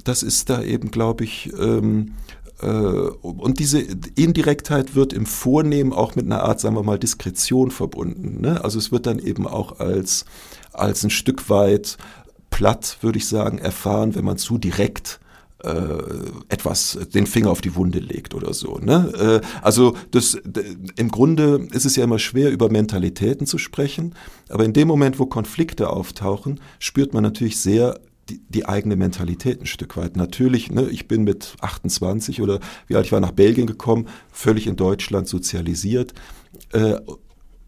das 0.03 0.23
ist 0.23 0.49
da 0.49 0.61
eben, 0.61 0.91
glaube 0.91 1.23
ich, 1.23 1.51
ähm, 1.59 2.13
äh, 2.38 2.38
und 2.61 3.59
diese 3.59 3.79
Indirektheit 4.15 4.95
wird 4.95 5.13
im 5.13 5.25
Vornehmen 5.25 5.93
auch 5.93 6.15
mit 6.15 6.25
einer 6.25 6.43
Art, 6.43 6.59
sagen 6.59 6.75
wir 6.75 6.83
mal, 6.83 6.99
Diskretion 6.99 7.71
verbunden. 7.71 8.41
Ne? 8.41 8.63
Also 8.63 8.79
es 8.79 8.91
wird 8.91 9.05
dann 9.05 9.19
eben 9.19 9.47
auch 9.47 9.79
als, 9.79 10.25
als 10.73 11.03
ein 11.03 11.09
Stück 11.09 11.49
weit 11.49 11.97
platt, 12.49 12.97
würde 13.01 13.17
ich 13.17 13.27
sagen, 13.27 13.59
erfahren, 13.59 14.15
wenn 14.15 14.25
man 14.25 14.37
zu 14.37 14.57
direkt 14.57 15.19
äh, 15.63 15.71
etwas 16.47 16.97
den 17.13 17.27
Finger 17.27 17.49
auf 17.49 17.61
die 17.61 17.75
Wunde 17.75 17.99
legt 17.99 18.33
oder 18.33 18.53
so. 18.53 18.77
Ne? 18.77 19.41
Äh, 19.43 19.47
also 19.61 19.95
das, 20.11 20.37
im 20.95 21.09
Grunde 21.09 21.67
ist 21.71 21.85
es 21.85 21.95
ja 21.95 22.03
immer 22.03 22.19
schwer, 22.19 22.51
über 22.51 22.69
Mentalitäten 22.69 23.45
zu 23.45 23.57
sprechen, 23.57 24.15
aber 24.49 24.65
in 24.65 24.73
dem 24.73 24.87
Moment, 24.87 25.19
wo 25.19 25.25
Konflikte 25.25 25.89
auftauchen, 25.89 26.59
spürt 26.79 27.13
man 27.13 27.23
natürlich 27.23 27.59
sehr 27.59 27.99
die, 28.29 28.41
die 28.49 28.65
eigene 28.67 28.95
Mentalität 28.95 29.61
ein 29.61 29.65
Stück 29.65 29.97
weit. 29.97 30.15
Natürlich, 30.15 30.71
ne, 30.71 30.87
ich 30.89 31.07
bin 31.07 31.23
mit 31.23 31.55
28 31.61 32.41
oder 32.41 32.59
wie 32.87 32.95
alt 32.95 33.05
ich 33.05 33.11
war 33.11 33.19
nach 33.19 33.31
Belgien 33.31 33.67
gekommen, 33.67 34.07
völlig 34.31 34.67
in 34.67 34.75
Deutschland 34.75 35.27
sozialisiert. 35.27 36.13
Äh, 36.71 36.99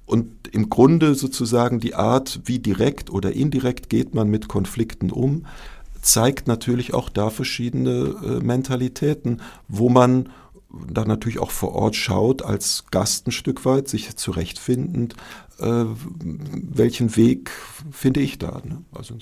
und 0.06 0.50
im 0.52 0.70
Grunde 0.70 1.16
sozusagen 1.16 1.80
die 1.80 1.96
Art, 1.96 2.42
wie 2.46 2.60
direkt 2.60 3.10
oder 3.10 3.32
indirekt 3.32 3.90
geht 3.90 4.14
man 4.14 4.28
mit 4.28 4.50
Konflikten 4.50 5.10
um, 5.10 5.46
zeigt 6.02 6.48
natürlich 6.48 6.94
auch 6.94 7.10
da 7.10 7.30
verschiedene 7.30 8.16
äh, 8.24 8.44
Mentalitäten, 8.44 9.42
wo 9.68 9.90
man 9.90 10.30
da 10.70 11.06
natürlich 11.06 11.40
auch 11.40 11.52
vor 11.52 11.74
Ort 11.74 11.96
schaut, 11.96 12.44
als 12.44 12.86
Gast 12.92 13.28
ein 13.28 13.32
Stück 13.32 13.66
weit, 13.66 13.88
sich 13.88 14.16
zurechtfindend, 14.16 15.16
äh, 15.60 15.86
welchen 16.24 17.16
Weg 17.16 17.52
finde 17.92 18.22
ich 18.22 18.38
da. 18.38 18.62
Ne? 18.64 18.84
Also 18.94 19.16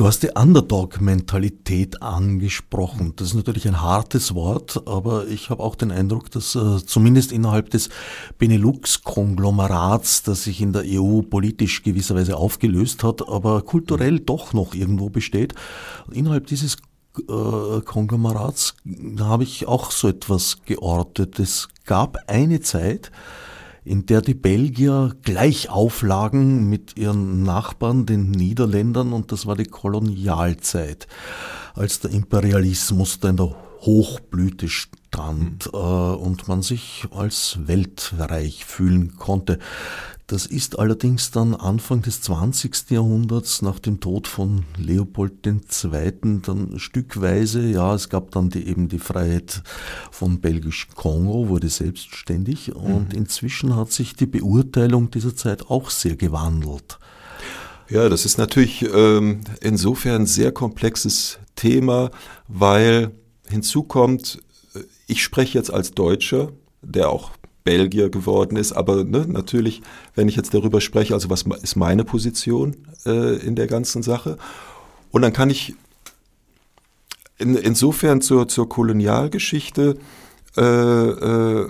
Du 0.00 0.06
hast 0.06 0.22
die 0.22 0.30
Underdog-Mentalität 0.30 2.00
angesprochen. 2.00 3.12
Das 3.16 3.28
ist 3.28 3.34
natürlich 3.34 3.68
ein 3.68 3.82
hartes 3.82 4.34
Wort, 4.34 4.84
aber 4.86 5.28
ich 5.28 5.50
habe 5.50 5.62
auch 5.62 5.74
den 5.74 5.90
Eindruck, 5.90 6.30
dass 6.30 6.54
äh, 6.54 6.78
zumindest 6.86 7.32
innerhalb 7.32 7.68
des 7.68 7.90
Benelux-Konglomerats, 8.38 10.22
das 10.22 10.44
sich 10.44 10.62
in 10.62 10.72
der 10.72 10.84
EU 10.86 11.20
politisch 11.20 11.82
gewisserweise 11.82 12.38
aufgelöst 12.38 13.04
hat, 13.04 13.28
aber 13.28 13.60
kulturell 13.60 14.20
doch 14.20 14.54
noch 14.54 14.72
irgendwo 14.72 15.10
besteht, 15.10 15.52
innerhalb 16.10 16.46
dieses 16.46 16.78
äh, 17.18 17.82
Konglomerats 17.84 18.76
habe 19.18 19.42
ich 19.42 19.68
auch 19.68 19.90
so 19.90 20.08
etwas 20.08 20.62
geortet. 20.64 21.38
Es 21.38 21.68
gab 21.84 22.16
eine 22.26 22.60
Zeit, 22.60 23.10
in 23.84 24.06
der 24.06 24.20
die 24.22 24.34
Belgier 24.34 25.14
gleich 25.22 25.70
auflagen 25.70 26.68
mit 26.68 26.96
ihren 26.96 27.42
Nachbarn, 27.42 28.06
den 28.06 28.30
Niederländern, 28.30 29.12
und 29.12 29.32
das 29.32 29.46
war 29.46 29.56
die 29.56 29.64
Kolonialzeit, 29.64 31.06
als 31.74 32.00
der 32.00 32.10
Imperialismus 32.10 33.20
da 33.20 33.30
in 33.30 33.36
der 33.36 33.54
Hochblüte 33.80 34.68
stand 34.68 35.70
äh, 35.72 35.76
und 35.76 36.48
man 36.48 36.62
sich 36.62 37.06
als 37.10 37.58
Weltreich 37.66 38.64
fühlen 38.64 39.16
konnte. 39.16 39.58
Das 40.30 40.46
ist 40.46 40.78
allerdings 40.78 41.32
dann 41.32 41.56
Anfang 41.56 42.02
des 42.02 42.20
20. 42.22 42.90
Jahrhunderts 42.90 43.62
nach 43.62 43.80
dem 43.80 43.98
Tod 43.98 44.28
von 44.28 44.64
Leopold 44.76 45.44
II. 45.44 46.40
dann 46.46 46.78
stückweise, 46.78 47.66
ja, 47.66 47.96
es 47.96 48.08
gab 48.10 48.30
dann 48.30 48.48
die, 48.48 48.64
eben 48.68 48.88
die 48.88 49.00
Freiheit 49.00 49.64
von 50.12 50.40
Belgisch 50.40 50.86
Kongo, 50.94 51.48
wurde 51.48 51.68
selbstständig 51.68 52.76
und 52.76 53.08
mhm. 53.08 53.18
inzwischen 53.18 53.74
hat 53.74 53.90
sich 53.90 54.14
die 54.14 54.26
Beurteilung 54.26 55.10
dieser 55.10 55.34
Zeit 55.34 55.68
auch 55.68 55.90
sehr 55.90 56.14
gewandelt. 56.14 57.00
Ja, 57.88 58.08
das 58.08 58.24
ist 58.24 58.38
natürlich 58.38 58.82
ähm, 58.94 59.40
insofern 59.60 60.22
ein 60.22 60.26
sehr 60.26 60.52
komplexes 60.52 61.40
Thema, 61.56 62.12
weil 62.46 63.10
hinzu 63.48 63.82
kommt, 63.82 64.40
äh, 64.76 64.84
ich 65.08 65.24
spreche 65.24 65.58
jetzt 65.58 65.72
als 65.72 65.90
Deutscher, 65.90 66.52
der 66.82 67.10
auch 67.10 67.32
Belgier 67.64 68.10
geworden 68.10 68.56
ist. 68.56 68.72
Aber 68.72 69.04
ne, 69.04 69.26
natürlich, 69.28 69.82
wenn 70.14 70.28
ich 70.28 70.36
jetzt 70.36 70.54
darüber 70.54 70.80
spreche, 70.80 71.14
also 71.14 71.30
was 71.30 71.42
ist 71.62 71.76
meine 71.76 72.04
Position 72.04 72.76
äh, 73.06 73.36
in 73.36 73.54
der 73.54 73.66
ganzen 73.66 74.02
Sache? 74.02 74.38
Und 75.10 75.22
dann 75.22 75.32
kann 75.32 75.50
ich 75.50 75.74
in, 77.38 77.54
insofern 77.56 78.20
zur, 78.20 78.48
zur 78.48 78.68
Kolonialgeschichte 78.68 79.96
äh, 80.56 80.62
äh, 80.62 81.68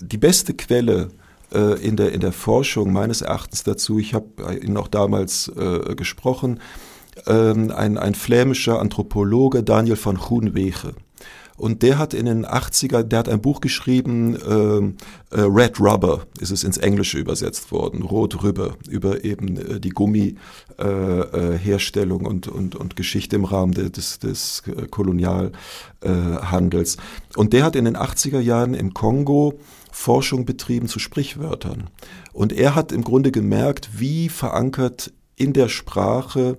die 0.00 0.18
beste 0.18 0.54
Quelle 0.54 1.10
äh, 1.52 1.80
in, 1.80 1.96
der, 1.96 2.12
in 2.12 2.20
der 2.20 2.32
Forschung 2.32 2.92
meines 2.92 3.22
Erachtens 3.22 3.62
dazu, 3.62 3.98
ich 3.98 4.14
habe 4.14 4.58
Ihnen 4.62 4.76
auch 4.76 4.88
damals 4.88 5.48
äh, 5.56 5.94
gesprochen, 5.94 6.60
ähm, 7.26 7.70
ein, 7.70 7.98
ein 7.98 8.14
flämischer 8.14 8.80
Anthropologe, 8.80 9.62
Daniel 9.62 9.96
von 9.96 10.16
Groenwege. 10.16 10.94
Und 11.56 11.82
der 11.82 11.98
hat 11.98 12.14
in 12.14 12.26
den 12.26 12.44
80er, 12.44 13.02
der 13.02 13.20
hat 13.20 13.28
ein 13.28 13.40
Buch 13.40 13.60
geschrieben, 13.60 14.36
ähm, 14.48 14.96
äh, 15.30 15.40
Red 15.40 15.80
Rubber 15.80 16.26
ist 16.38 16.50
es 16.50 16.64
ins 16.64 16.76
Englische 16.78 17.18
übersetzt 17.18 17.70
worden, 17.72 18.02
Rot 18.02 18.42
Rüber, 18.42 18.76
über 18.88 19.24
eben 19.24 19.56
äh, 19.56 19.80
die 19.80 19.90
Gummiherstellung 19.90 22.24
äh, 22.24 22.28
und, 22.28 22.48
und, 22.48 22.74
und 22.76 22.96
Geschichte 22.96 23.36
im 23.36 23.44
Rahmen 23.44 23.72
de, 23.72 23.90
des, 23.90 24.18
des 24.18 24.62
äh, 24.66 24.88
Kolonialhandels. 24.88 26.96
und 27.36 27.52
der 27.52 27.64
hat 27.64 27.76
in 27.76 27.84
den 27.86 27.96
80er 27.96 28.40
Jahren 28.40 28.74
im 28.74 28.92
Kongo 28.94 29.58
Forschung 29.90 30.44
betrieben 30.44 30.88
zu 30.88 30.98
Sprichwörtern. 30.98 31.88
Und 32.34 32.52
er 32.52 32.74
hat 32.74 32.92
im 32.92 33.02
Grunde 33.02 33.32
gemerkt, 33.32 33.98
wie 33.98 34.28
verankert 34.28 35.10
in 35.36 35.54
der 35.54 35.68
Sprache 35.68 36.58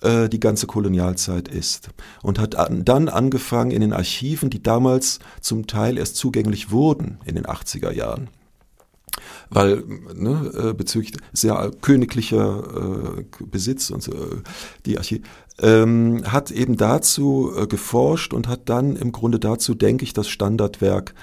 äh, 0.00 0.28
die 0.28 0.40
ganze 0.40 0.66
Kolonialzeit 0.66 1.48
ist. 1.48 1.90
Und 2.22 2.38
hat 2.38 2.54
an, 2.54 2.84
dann 2.84 3.08
angefangen 3.08 3.70
in 3.70 3.80
den 3.80 3.92
Archiven, 3.92 4.50
die 4.50 4.62
damals 4.62 5.18
zum 5.40 5.66
Teil 5.66 5.98
erst 5.98 6.16
zugänglich 6.16 6.70
wurden 6.70 7.18
in 7.24 7.34
den 7.34 7.46
80er 7.46 7.92
Jahren. 7.92 8.28
Weil 9.50 9.82
ne, 10.14 10.52
äh, 10.54 10.72
bezüglich 10.74 11.14
sehr 11.32 11.70
königlicher 11.80 13.18
äh, 13.18 13.44
Besitz 13.44 13.90
und 13.90 14.02
so, 14.02 14.12
äh, 14.12 14.42
die 14.86 14.98
Archive, 14.98 15.22
ähm, 15.60 16.22
hat 16.26 16.50
eben 16.50 16.76
dazu 16.76 17.52
äh, 17.56 17.66
geforscht 17.66 18.32
und 18.32 18.46
hat 18.46 18.68
dann 18.68 18.94
im 18.96 19.12
Grunde 19.12 19.38
dazu, 19.38 19.74
denke 19.74 20.04
ich, 20.04 20.12
das 20.12 20.28
Standardwerk 20.28 21.14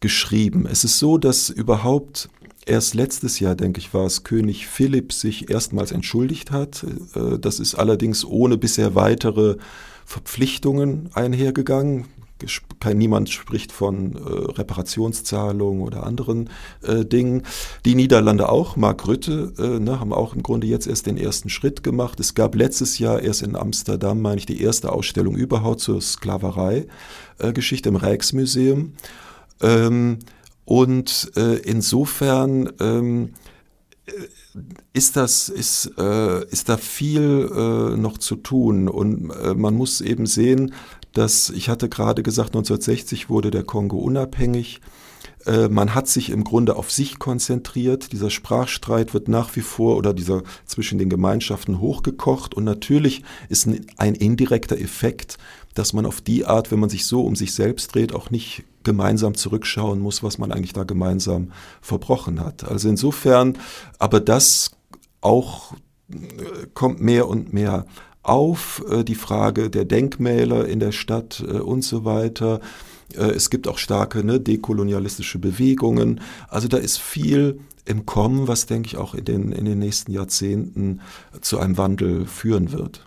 geschrieben. 0.00 0.66
Es 0.70 0.84
ist 0.84 0.98
so, 0.98 1.18
dass 1.18 1.48
überhaupt 1.48 2.28
Erst 2.66 2.94
letztes 2.94 3.40
Jahr, 3.40 3.54
denke 3.54 3.80
ich, 3.80 3.94
war 3.94 4.04
es 4.04 4.22
König 4.22 4.66
Philipp 4.66 5.12
sich 5.12 5.50
erstmals 5.50 5.92
entschuldigt 5.92 6.50
hat. 6.50 6.84
Äh, 7.14 7.38
das 7.38 7.58
ist 7.58 7.74
allerdings 7.74 8.24
ohne 8.24 8.58
bisher 8.58 8.94
weitere 8.94 9.56
Verpflichtungen 10.04 11.08
einhergegangen. 11.14 12.06
Kein, 12.80 12.98
niemand 12.98 13.28
spricht 13.28 13.70
von 13.70 14.14
äh, 14.14 14.18
Reparationszahlungen 14.18 15.82
oder 15.82 16.04
anderen 16.04 16.48
äh, 16.82 17.04
Dingen. 17.04 17.42
Die 17.84 17.94
Niederlande 17.94 18.48
auch, 18.48 18.76
Mark 18.76 19.06
Rütte, 19.06 19.52
äh, 19.58 19.78
ne, 19.78 20.00
haben 20.00 20.12
auch 20.12 20.34
im 20.34 20.42
Grunde 20.42 20.66
jetzt 20.66 20.86
erst 20.86 21.06
den 21.06 21.18
ersten 21.18 21.50
Schritt 21.50 21.82
gemacht. 21.82 22.18
Es 22.18 22.34
gab 22.34 22.54
letztes 22.54 22.98
Jahr 22.98 23.20
erst 23.20 23.42
in 23.42 23.56
Amsterdam, 23.56 24.22
meine 24.22 24.38
ich, 24.38 24.46
die 24.46 24.62
erste 24.62 24.90
Ausstellung 24.90 25.36
überhaupt 25.36 25.80
zur 25.80 26.00
Sklaverei-Geschichte 26.00 27.88
äh, 27.88 27.92
im 27.92 27.96
Rijksmuseum. 27.96 28.92
Ähm, 29.60 30.18
und 30.70 31.32
äh, 31.34 31.56
insofern 31.56 32.72
ähm, 32.78 33.30
ist 34.92 35.16
das 35.16 35.48
ist 35.48 35.90
äh, 35.98 36.44
ist 36.44 36.68
da 36.68 36.76
viel 36.76 37.50
äh, 37.52 37.96
noch 37.96 38.18
zu 38.18 38.36
tun 38.36 38.88
und 38.88 39.30
äh, 39.30 39.54
man 39.54 39.74
muss 39.74 40.00
eben 40.00 40.26
sehen, 40.26 40.72
dass 41.12 41.50
ich 41.50 41.68
hatte 41.68 41.88
gerade 41.88 42.22
gesagt 42.22 42.50
1960 42.50 43.28
wurde 43.28 43.50
der 43.50 43.64
Kongo 43.64 43.98
unabhängig. 43.98 44.80
Äh, 45.44 45.66
man 45.66 45.92
hat 45.92 46.06
sich 46.06 46.30
im 46.30 46.44
Grunde 46.44 46.76
auf 46.76 46.92
sich 46.92 47.18
konzentriert. 47.18 48.12
Dieser 48.12 48.30
Sprachstreit 48.30 49.12
wird 49.12 49.26
nach 49.26 49.56
wie 49.56 49.62
vor 49.62 49.96
oder 49.96 50.14
dieser 50.14 50.44
zwischen 50.66 50.98
den 50.98 51.10
Gemeinschaften 51.10 51.80
hochgekocht 51.80 52.54
und 52.54 52.62
natürlich 52.62 53.24
ist 53.48 53.68
ein 53.96 54.14
indirekter 54.14 54.78
Effekt, 54.78 55.36
dass 55.74 55.94
man 55.94 56.06
auf 56.06 56.20
die 56.20 56.46
Art, 56.46 56.70
wenn 56.70 56.78
man 56.78 56.90
sich 56.90 57.06
so 57.06 57.22
um 57.22 57.34
sich 57.34 57.54
selbst 57.54 57.92
dreht, 57.92 58.14
auch 58.14 58.30
nicht 58.30 58.62
gemeinsam 58.82 59.34
zurückschauen 59.34 60.00
muss, 60.00 60.22
was 60.22 60.38
man 60.38 60.52
eigentlich 60.52 60.72
da 60.72 60.84
gemeinsam 60.84 61.52
verbrochen 61.80 62.40
hat. 62.40 62.64
Also 62.68 62.88
insofern, 62.88 63.58
aber 63.98 64.20
das 64.20 64.70
auch 65.20 65.74
äh, 66.12 66.66
kommt 66.74 67.00
mehr 67.00 67.28
und 67.28 67.52
mehr 67.52 67.86
auf, 68.22 68.82
äh, 68.90 69.04
die 69.04 69.14
Frage 69.14 69.70
der 69.70 69.84
Denkmäler 69.84 70.66
in 70.66 70.80
der 70.80 70.92
Stadt 70.92 71.42
äh, 71.46 71.58
und 71.58 71.82
so 71.82 72.04
weiter. 72.04 72.60
Es 73.12 73.50
gibt 73.50 73.66
auch 73.66 73.78
starke 73.78 74.22
ne, 74.22 74.38
dekolonialistische 74.38 75.40
Bewegungen. 75.40 76.20
Also 76.46 76.68
da 76.68 76.76
ist 76.76 76.98
viel 76.98 77.58
im 77.84 78.06
Kommen, 78.06 78.46
was, 78.46 78.66
denke 78.66 78.86
ich, 78.86 78.96
auch 78.96 79.16
in 79.16 79.24
den, 79.24 79.50
in 79.50 79.64
den 79.64 79.80
nächsten 79.80 80.12
Jahrzehnten 80.12 81.00
zu 81.40 81.58
einem 81.58 81.76
Wandel 81.76 82.26
führen 82.26 82.70
wird. 82.70 83.04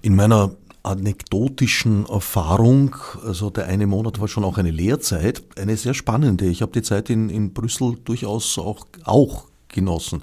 In 0.00 0.16
meiner 0.16 0.56
anekdotischen 0.82 2.06
Erfahrung, 2.06 2.96
also 3.24 3.50
der 3.50 3.66
eine 3.66 3.86
Monat 3.86 4.20
war 4.20 4.28
schon 4.28 4.44
auch 4.44 4.58
eine 4.58 4.70
Lehrzeit, 4.70 5.42
eine 5.56 5.76
sehr 5.76 5.94
spannende. 5.94 6.46
Ich 6.46 6.62
habe 6.62 6.72
die 6.72 6.82
Zeit 6.82 7.10
in, 7.10 7.28
in 7.30 7.52
Brüssel 7.52 7.96
durchaus 8.04 8.58
auch, 8.58 8.86
auch 9.04 9.46
genossen. 9.68 10.22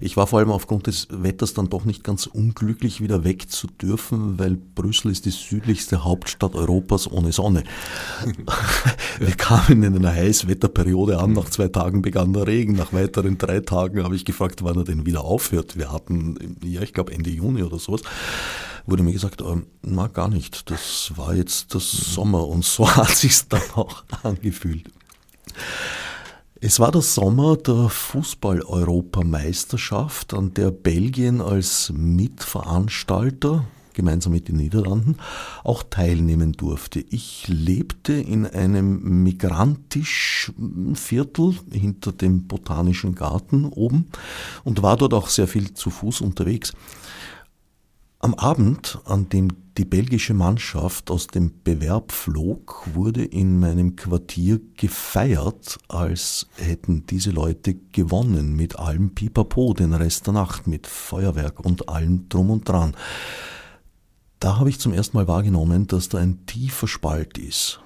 Ich 0.00 0.16
war 0.16 0.26
vor 0.26 0.38
allem 0.38 0.50
aufgrund 0.50 0.86
des 0.86 1.08
Wetters 1.10 1.54
dann 1.54 1.70
doch 1.70 1.84
nicht 1.84 2.04
ganz 2.04 2.26
unglücklich, 2.26 3.00
wieder 3.00 3.24
weg 3.24 3.50
zu 3.50 3.66
dürfen, 3.66 4.38
weil 4.38 4.56
Brüssel 4.56 5.10
ist 5.10 5.24
die 5.24 5.30
südlichste 5.30 6.04
Hauptstadt 6.04 6.54
Europas 6.54 7.10
ohne 7.10 7.32
Sonne. 7.32 7.64
Wir 9.18 9.34
kamen 9.34 9.82
in 9.82 9.96
einer 9.96 10.12
Heißwetterperiode 10.12 11.18
an, 11.18 11.32
nach 11.32 11.48
zwei 11.48 11.68
Tagen 11.68 12.02
begann 12.02 12.32
der 12.32 12.46
Regen, 12.46 12.74
nach 12.74 12.92
weiteren 12.92 13.38
drei 13.38 13.60
Tagen 13.60 14.04
habe 14.04 14.14
ich 14.14 14.24
gefragt, 14.24 14.62
wann 14.62 14.76
er 14.76 14.84
denn 14.84 15.06
wieder 15.06 15.24
aufhört. 15.24 15.78
Wir 15.78 15.90
hatten, 15.90 16.58
ja, 16.62 16.82
ich 16.82 16.92
glaube 16.92 17.12
Ende 17.12 17.30
Juni 17.30 17.62
oder 17.62 17.78
sowas 17.78 18.02
wurde 18.86 19.02
mir 19.02 19.12
gesagt, 19.12 19.42
ähm, 19.42 19.66
na 19.82 20.06
gar 20.08 20.28
nicht, 20.28 20.70
das 20.70 21.12
war 21.16 21.34
jetzt 21.34 21.74
das 21.74 21.90
Sommer 21.90 22.46
und 22.46 22.64
so 22.64 22.88
hat 22.96 23.08
sich's 23.08 23.48
dann 23.48 23.62
auch 23.74 24.04
angefühlt. 24.22 24.88
Es 26.60 26.78
war 26.78 26.92
der 26.92 27.02
Sommer 27.02 27.56
der 27.56 27.88
Fußball-Europameisterschaft, 27.88 30.32
an 30.32 30.54
der 30.54 30.70
Belgien 30.70 31.40
als 31.40 31.92
Mitveranstalter 31.92 33.64
gemeinsam 33.94 34.32
mit 34.32 34.48
den 34.48 34.56
Niederlanden 34.56 35.16
auch 35.64 35.82
teilnehmen 35.82 36.52
durfte. 36.52 37.04
Ich 37.10 37.48
lebte 37.48 38.12
in 38.12 38.46
einem 38.46 39.22
Migrantisch-Viertel 39.22 41.56
hinter 41.70 42.12
dem 42.12 42.46
Botanischen 42.46 43.14
Garten 43.14 43.66
oben 43.66 44.06
und 44.64 44.82
war 44.82 44.96
dort 44.96 45.12
auch 45.14 45.28
sehr 45.28 45.46
viel 45.48 45.74
zu 45.74 45.90
Fuß 45.90 46.20
unterwegs. 46.20 46.72
Am 48.24 48.34
Abend, 48.34 49.00
an 49.04 49.28
dem 49.30 49.48
die 49.76 49.84
belgische 49.84 50.32
Mannschaft 50.32 51.10
aus 51.10 51.26
dem 51.26 51.60
Bewerb 51.64 52.12
flog, 52.12 52.86
wurde 52.94 53.24
in 53.24 53.58
meinem 53.58 53.96
Quartier 53.96 54.60
gefeiert, 54.76 55.80
als 55.88 56.46
hätten 56.54 57.04
diese 57.04 57.32
Leute 57.32 57.74
gewonnen 57.74 58.54
mit 58.54 58.78
allem 58.78 59.12
Pipapo 59.12 59.74
den 59.74 59.92
Rest 59.92 60.28
der 60.28 60.34
Nacht, 60.34 60.68
mit 60.68 60.86
Feuerwerk 60.86 61.58
und 61.58 61.88
allem 61.88 62.28
drum 62.28 62.50
und 62.50 62.68
dran. 62.68 62.94
Da 64.38 64.60
habe 64.60 64.70
ich 64.70 64.78
zum 64.78 64.92
ersten 64.92 65.16
Mal 65.16 65.26
wahrgenommen, 65.26 65.88
dass 65.88 66.08
da 66.08 66.18
ein 66.18 66.46
tiefer 66.46 66.86
Spalt 66.86 67.38
ist. 67.38 67.80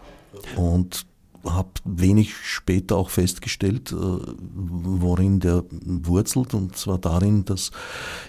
Und 0.55 1.07
habe 1.47 1.71
wenig 1.85 2.35
später 2.37 2.97
auch 2.97 3.11
festgestellt, 3.11 3.93
äh, 3.93 3.97
worin 3.97 5.41
der 5.41 5.65
wurzelt, 5.71 6.55
und 6.55 6.77
zwar 6.77 6.99
darin, 6.99 7.45
dass 7.45 7.71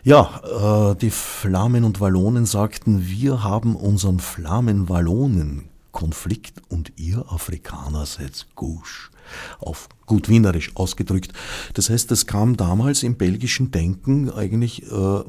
ja, 0.04 0.92
äh, 0.92 0.96
die 0.96 1.12
Flamen 1.12 1.84
und 1.84 2.00
Wallonen 2.00 2.46
sagten, 2.46 3.08
wir 3.08 3.44
haben 3.44 3.76
unseren 3.76 4.20
Flamen-Wallonen 4.20 5.70
Konflikt 5.92 6.62
und 6.70 6.94
ihr 6.98 7.26
Afrikaner 7.32 8.06
seid 8.06 8.46
Gusch 8.56 9.10
auf 9.60 9.90
gut 10.06 10.30
wienerisch 10.30 10.72
ausgedrückt. 10.76 11.34
Das 11.74 11.90
heißt, 11.90 12.10
das 12.12 12.26
kam 12.28 12.58
damals 12.58 13.04
im 13.04 13.16
belgischen 13.16 13.72
Denken 13.72 14.30
eigentlich 14.32 14.84
äh, 14.92 15.22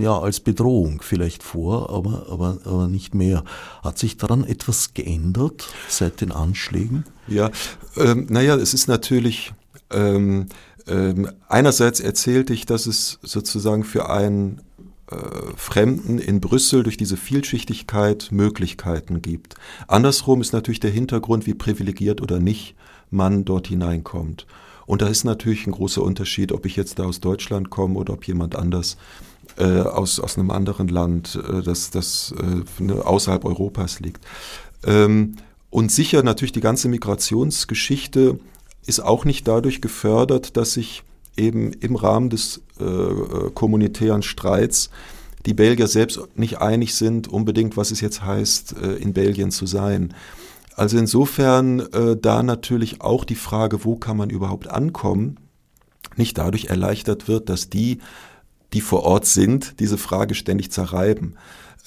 ja 0.00 0.18
als 0.18 0.40
Bedrohung 0.40 1.00
vielleicht 1.02 1.42
vor, 1.42 1.90
aber, 1.90 2.26
aber, 2.30 2.58
aber 2.64 2.88
nicht 2.88 3.14
mehr. 3.14 3.44
Hat 3.82 3.98
sich 3.98 4.16
daran 4.16 4.44
etwas 4.44 4.94
geändert 4.94 5.68
seit 5.88 6.20
den 6.20 6.32
Anschlägen? 6.32 7.04
Ja, 7.28 7.50
ähm, 7.96 8.26
naja, 8.28 8.56
es 8.56 8.74
ist 8.74 8.88
natürlich 8.88 9.52
ähm, 9.90 10.46
ähm, 10.88 11.30
einerseits 11.48 12.00
erzählte 12.00 12.54
ich, 12.54 12.66
dass 12.66 12.86
es 12.86 13.18
sozusagen 13.22 13.84
für 13.84 14.08
einen 14.10 14.62
äh, 15.10 15.16
Fremden 15.56 16.18
in 16.18 16.40
Brüssel 16.40 16.82
durch 16.82 16.96
diese 16.96 17.16
Vielschichtigkeit 17.16 18.28
Möglichkeiten 18.30 19.20
gibt. 19.22 19.54
Andersrum 19.86 20.40
ist 20.40 20.52
natürlich 20.52 20.80
der 20.80 20.90
Hintergrund, 20.90 21.46
wie 21.46 21.54
privilegiert 21.54 22.20
oder 22.22 22.40
nicht 22.40 22.74
man 23.10 23.44
dort 23.44 23.68
hineinkommt. 23.68 24.46
Und 24.86 25.02
da 25.02 25.08
ist 25.08 25.24
natürlich 25.24 25.66
ein 25.66 25.72
großer 25.72 26.02
Unterschied, 26.02 26.52
ob 26.52 26.64
ich 26.64 26.76
jetzt 26.76 26.98
da 26.98 27.04
aus 27.04 27.20
Deutschland 27.20 27.68
komme 27.68 27.98
oder 27.98 28.14
ob 28.14 28.26
jemand 28.26 28.56
anders 28.56 28.96
äh, 29.58 29.80
aus, 29.80 30.18
aus 30.18 30.38
einem 30.38 30.50
anderen 30.50 30.88
Land, 30.88 31.38
äh, 31.46 31.62
das, 31.62 31.90
das 31.90 32.34
äh, 32.38 32.82
ne, 32.82 33.04
außerhalb 33.04 33.44
Europas 33.44 34.00
liegt. 34.00 34.24
Ähm, 34.86 35.36
und 35.70 35.92
sicher 35.92 36.22
natürlich 36.22 36.52
die 36.52 36.60
ganze 36.60 36.88
Migrationsgeschichte 36.88 38.38
ist 38.86 39.00
auch 39.00 39.24
nicht 39.26 39.46
dadurch 39.46 39.82
gefördert, 39.82 40.56
dass 40.56 40.72
sich 40.72 41.02
eben 41.36 41.72
im 41.72 41.96
Rahmen 41.96 42.30
des 42.30 42.62
äh, 42.80 42.84
äh, 42.84 43.50
kommunitären 43.52 44.22
Streits 44.22 44.90
die 45.46 45.54
Belgier 45.54 45.86
selbst 45.86 46.20
nicht 46.34 46.60
einig 46.60 46.94
sind, 46.94 47.28
unbedingt, 47.28 47.76
was 47.76 47.90
es 47.90 48.00
jetzt 48.00 48.24
heißt, 48.24 48.76
äh, 48.82 48.94
in 48.94 49.12
Belgien 49.12 49.50
zu 49.50 49.66
sein. 49.66 50.14
Also 50.78 50.96
insofern 50.96 51.80
äh, 51.80 52.16
da 52.16 52.44
natürlich 52.44 53.00
auch 53.00 53.24
die 53.24 53.34
Frage, 53.34 53.84
wo 53.84 53.96
kann 53.96 54.16
man 54.16 54.30
überhaupt 54.30 54.70
ankommen, 54.70 55.40
nicht 56.14 56.38
dadurch 56.38 56.66
erleichtert 56.66 57.26
wird, 57.26 57.48
dass 57.48 57.68
die, 57.68 57.98
die 58.72 58.80
vor 58.80 59.02
Ort 59.02 59.26
sind, 59.26 59.80
diese 59.80 59.98
Frage 59.98 60.36
ständig 60.36 60.70
zerreiben. 60.70 61.34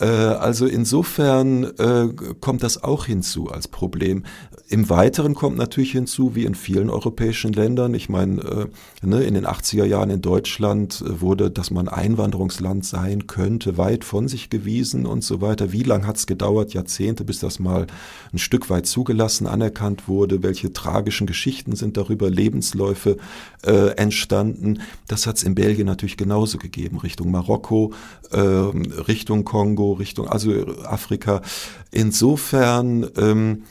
Äh, 0.01 0.05
also 0.05 0.65
insofern 0.65 1.63
äh, 1.77 2.09
kommt 2.39 2.63
das 2.63 2.83
auch 2.83 3.05
hinzu 3.05 3.49
als 3.49 3.67
Problem. 3.67 4.23
Im 4.67 4.89
Weiteren 4.89 5.35
kommt 5.35 5.57
natürlich 5.57 5.91
hinzu, 5.91 6.33
wie 6.33 6.45
in 6.45 6.55
vielen 6.55 6.89
europäischen 6.89 7.51
Ländern, 7.53 7.93
ich 7.93 8.09
meine, 8.09 8.41
äh, 8.41 9.05
ne, 9.05 9.21
in 9.23 9.33
den 9.33 9.45
80er 9.45 9.83
Jahren 9.83 10.09
in 10.09 10.21
Deutschland 10.21 11.03
wurde, 11.05 11.51
dass 11.51 11.71
man 11.71 11.87
Einwanderungsland 11.87 12.85
sein 12.85 13.27
könnte, 13.27 13.77
weit 13.77 14.05
von 14.05 14.27
sich 14.27 14.49
gewiesen 14.49 15.05
und 15.05 15.23
so 15.23 15.41
weiter. 15.41 15.71
Wie 15.71 15.83
lange 15.83 16.07
hat 16.07 16.15
es 16.15 16.25
gedauert? 16.25 16.73
Jahrzehnte, 16.73 17.23
bis 17.23 17.39
das 17.39 17.59
mal 17.59 17.85
ein 18.33 18.39
Stück 18.39 18.69
weit 18.69 18.87
zugelassen, 18.87 19.45
anerkannt 19.45 20.07
wurde. 20.07 20.41
Welche 20.41 20.73
tragischen 20.73 21.27
Geschichten 21.27 21.75
sind 21.75 21.97
darüber, 21.97 22.29
Lebensläufe 22.29 23.17
äh, 23.63 23.89
entstanden. 23.97 24.79
Das 25.07 25.27
hat 25.27 25.35
es 25.37 25.43
in 25.43 25.53
Belgien 25.53 25.85
natürlich 25.85 26.17
genauso 26.17 26.57
gegeben, 26.57 26.97
Richtung 26.97 27.29
Marokko, 27.29 27.93
äh, 28.31 28.39
Richtung 28.39 29.43
Kongo, 29.43 29.90
Richtung 29.93 30.27
also 30.27 30.51
Afrika. 30.83 31.41
Insofern 31.91 33.09
ähm, 33.17 33.63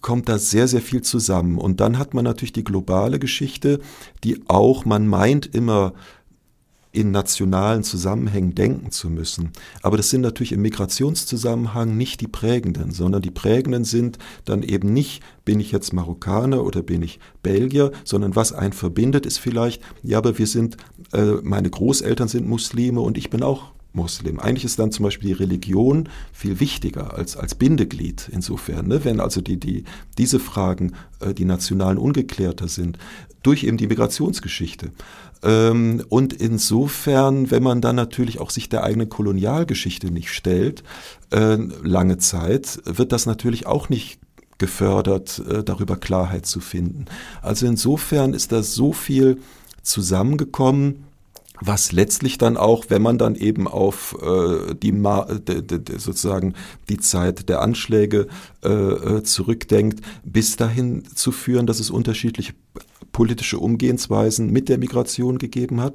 kommt 0.00 0.28
da 0.28 0.38
sehr, 0.38 0.68
sehr 0.68 0.82
viel 0.82 1.02
zusammen. 1.02 1.58
Und 1.58 1.80
dann 1.80 1.98
hat 1.98 2.14
man 2.14 2.24
natürlich 2.24 2.52
die 2.52 2.64
globale 2.64 3.18
Geschichte, 3.18 3.80
die 4.24 4.42
auch, 4.48 4.84
man 4.84 5.06
meint 5.06 5.54
immer, 5.54 5.94
in 6.90 7.10
nationalen 7.10 7.84
Zusammenhängen 7.84 8.54
denken 8.54 8.90
zu 8.90 9.10
müssen. 9.10 9.52
Aber 9.82 9.96
das 9.96 10.08
sind 10.08 10.22
natürlich 10.22 10.52
im 10.52 10.62
Migrationszusammenhang 10.62 11.96
nicht 11.96 12.20
die 12.20 12.28
prägenden, 12.28 12.92
sondern 12.92 13.20
die 13.20 13.30
prägenden 13.30 13.84
sind 13.84 14.18
dann 14.46 14.62
eben 14.62 14.92
nicht, 14.92 15.22
bin 15.44 15.60
ich 15.60 15.70
jetzt 15.70 15.92
Marokkaner 15.92 16.64
oder 16.64 16.82
bin 16.82 17.02
ich 17.02 17.20
Belgier, 17.42 17.92
sondern 18.04 18.36
was 18.36 18.52
einen 18.52 18.72
verbindet, 18.72 19.26
ist 19.26 19.38
vielleicht, 19.38 19.82
ja, 20.02 20.18
aber 20.18 20.38
wir 20.38 20.46
sind, 20.46 20.78
äh, 21.12 21.34
meine 21.42 21.68
Großeltern 21.68 22.28
sind 22.28 22.48
Muslime 22.48 23.00
und 23.00 23.18
ich 23.18 23.28
bin 23.28 23.42
auch 23.42 23.72
Muslim. 23.92 24.38
Eigentlich 24.38 24.64
ist 24.64 24.78
dann 24.78 24.92
zum 24.92 25.04
Beispiel 25.04 25.28
die 25.28 25.42
Religion 25.42 26.08
viel 26.32 26.60
wichtiger 26.60 27.14
als, 27.14 27.36
als 27.36 27.54
Bindeglied 27.54 28.28
insofern. 28.30 28.86
Ne? 28.86 29.04
Wenn 29.04 29.20
also 29.20 29.40
die, 29.40 29.58
die, 29.58 29.84
diese 30.18 30.38
Fragen, 30.38 30.92
äh, 31.20 31.34
die 31.34 31.44
nationalen 31.44 31.98
ungeklärter 31.98 32.68
sind, 32.68 32.98
durch 33.42 33.64
eben 33.64 33.76
die 33.76 33.86
Migrationsgeschichte. 33.86 34.92
Ähm, 35.42 36.04
und 36.08 36.32
insofern, 36.32 37.50
wenn 37.50 37.62
man 37.62 37.80
dann 37.80 37.96
natürlich 37.96 38.40
auch 38.40 38.50
sich 38.50 38.68
der 38.68 38.84
eigenen 38.84 39.08
Kolonialgeschichte 39.08 40.10
nicht 40.10 40.30
stellt, 40.30 40.82
äh, 41.30 41.56
lange 41.82 42.18
Zeit, 42.18 42.80
wird 42.84 43.12
das 43.12 43.26
natürlich 43.26 43.66
auch 43.66 43.88
nicht 43.88 44.20
gefördert, 44.58 45.40
äh, 45.48 45.62
darüber 45.62 45.96
Klarheit 45.96 46.46
zu 46.46 46.60
finden. 46.60 47.06
Also 47.42 47.66
insofern 47.66 48.34
ist 48.34 48.52
da 48.52 48.62
so 48.62 48.92
viel 48.92 49.38
zusammengekommen, 49.82 51.04
was 51.60 51.92
letztlich 51.92 52.38
dann 52.38 52.56
auch, 52.56 52.86
wenn 52.88 53.02
man 53.02 53.18
dann 53.18 53.34
eben 53.34 53.66
auf 53.66 54.16
äh, 54.22 54.74
die 54.74 54.92
Ma 54.92 55.24
de, 55.24 55.62
de, 55.62 55.78
de, 55.78 55.98
sozusagen 55.98 56.54
die 56.88 56.98
Zeit 56.98 57.48
der 57.48 57.62
Anschläge 57.62 58.28
äh, 58.64 58.68
äh, 58.68 59.22
zurückdenkt, 59.22 60.00
bis 60.24 60.56
dahin 60.56 61.04
zu 61.14 61.32
führen, 61.32 61.66
dass 61.66 61.80
es 61.80 61.90
unterschiedliche 61.90 62.54
politische 63.12 63.58
Umgehensweisen 63.58 64.52
mit 64.52 64.68
der 64.68 64.78
Migration 64.78 65.38
gegeben 65.38 65.80
hat. 65.80 65.94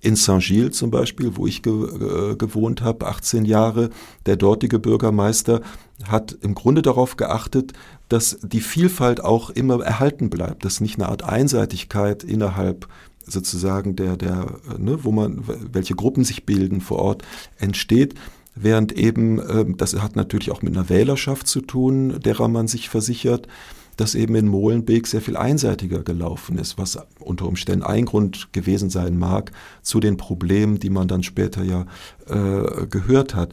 In 0.00 0.16
Saint-Gilles 0.16 0.76
zum 0.76 0.90
Beispiel, 0.90 1.36
wo 1.36 1.46
ich 1.46 1.62
ge 1.62 1.72
äh, 1.72 2.36
gewohnt 2.36 2.82
habe, 2.82 3.06
18 3.06 3.44
Jahre, 3.44 3.90
der 4.26 4.36
dortige 4.36 4.80
Bürgermeister 4.80 5.60
hat 6.08 6.36
im 6.40 6.54
Grunde 6.54 6.82
darauf 6.82 7.16
geachtet, 7.16 7.72
dass 8.08 8.38
die 8.42 8.60
Vielfalt 8.60 9.22
auch 9.22 9.50
immer 9.50 9.82
erhalten 9.82 10.28
bleibt, 10.28 10.64
dass 10.64 10.80
nicht 10.80 10.96
eine 10.98 11.08
Art 11.08 11.22
Einseitigkeit 11.22 12.24
innerhalb 12.24 12.88
sozusagen 13.26 13.96
der, 13.96 14.16
der, 14.16 14.46
ne, 14.78 15.04
wo 15.04 15.12
man, 15.12 15.44
welche 15.72 15.94
Gruppen 15.94 16.24
sich 16.24 16.44
bilden 16.44 16.80
vor 16.80 16.98
Ort, 16.98 17.22
entsteht. 17.58 18.14
Während 18.54 18.92
eben, 18.92 19.38
äh, 19.38 19.64
das 19.76 19.94
hat 20.00 20.16
natürlich 20.16 20.50
auch 20.50 20.62
mit 20.62 20.76
einer 20.76 20.88
Wählerschaft 20.88 21.46
zu 21.46 21.60
tun, 21.60 22.20
derer 22.20 22.48
man 22.48 22.68
sich 22.68 22.88
versichert, 22.88 23.48
dass 23.96 24.14
eben 24.14 24.34
in 24.34 24.48
Molenbeek 24.48 25.06
sehr 25.06 25.20
viel 25.20 25.36
einseitiger 25.36 26.02
gelaufen 26.02 26.58
ist, 26.58 26.78
was 26.78 26.98
unter 27.18 27.46
Umständen 27.46 27.84
ein 27.84 28.06
Grund 28.06 28.52
gewesen 28.52 28.90
sein 28.90 29.18
mag 29.18 29.52
zu 29.82 30.00
den 30.00 30.16
Problemen, 30.16 30.78
die 30.78 30.90
man 30.90 31.08
dann 31.08 31.22
später 31.22 31.62
ja 31.62 31.86
äh, 32.26 32.86
gehört 32.86 33.34
hat. 33.34 33.52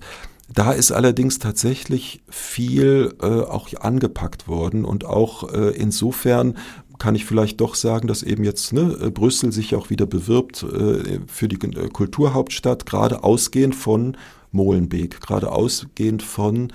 Da 0.51 0.71
ist 0.71 0.91
allerdings 0.91 1.37
tatsächlich 1.37 2.21
viel 2.27 3.13
äh, 3.21 3.25
auch 3.25 3.69
angepackt 3.79 4.47
worden 4.47 4.83
und 4.85 5.05
auch 5.05 5.53
äh, 5.53 5.69
insofern 5.71 6.57
kann 6.99 7.15
ich 7.15 7.25
vielleicht 7.25 7.59
doch 7.61 7.75
sagen, 7.75 8.07
dass 8.07 8.21
eben 8.21 8.43
jetzt 8.43 8.73
ne, 8.73 9.09
Brüssel 9.11 9.51
sich 9.51 9.73
auch 9.73 9.89
wieder 9.89 10.05
bewirbt 10.05 10.63
äh, 10.63 11.19
für 11.27 11.47
die 11.47 11.55
äh, 11.55 11.89
Kulturhauptstadt, 11.89 12.85
gerade 12.85 13.23
ausgehend 13.23 13.73
von 13.73 14.17
Molenbeek, 14.51 15.21
gerade 15.21 15.51
ausgehend 15.51 16.21
von 16.21 16.71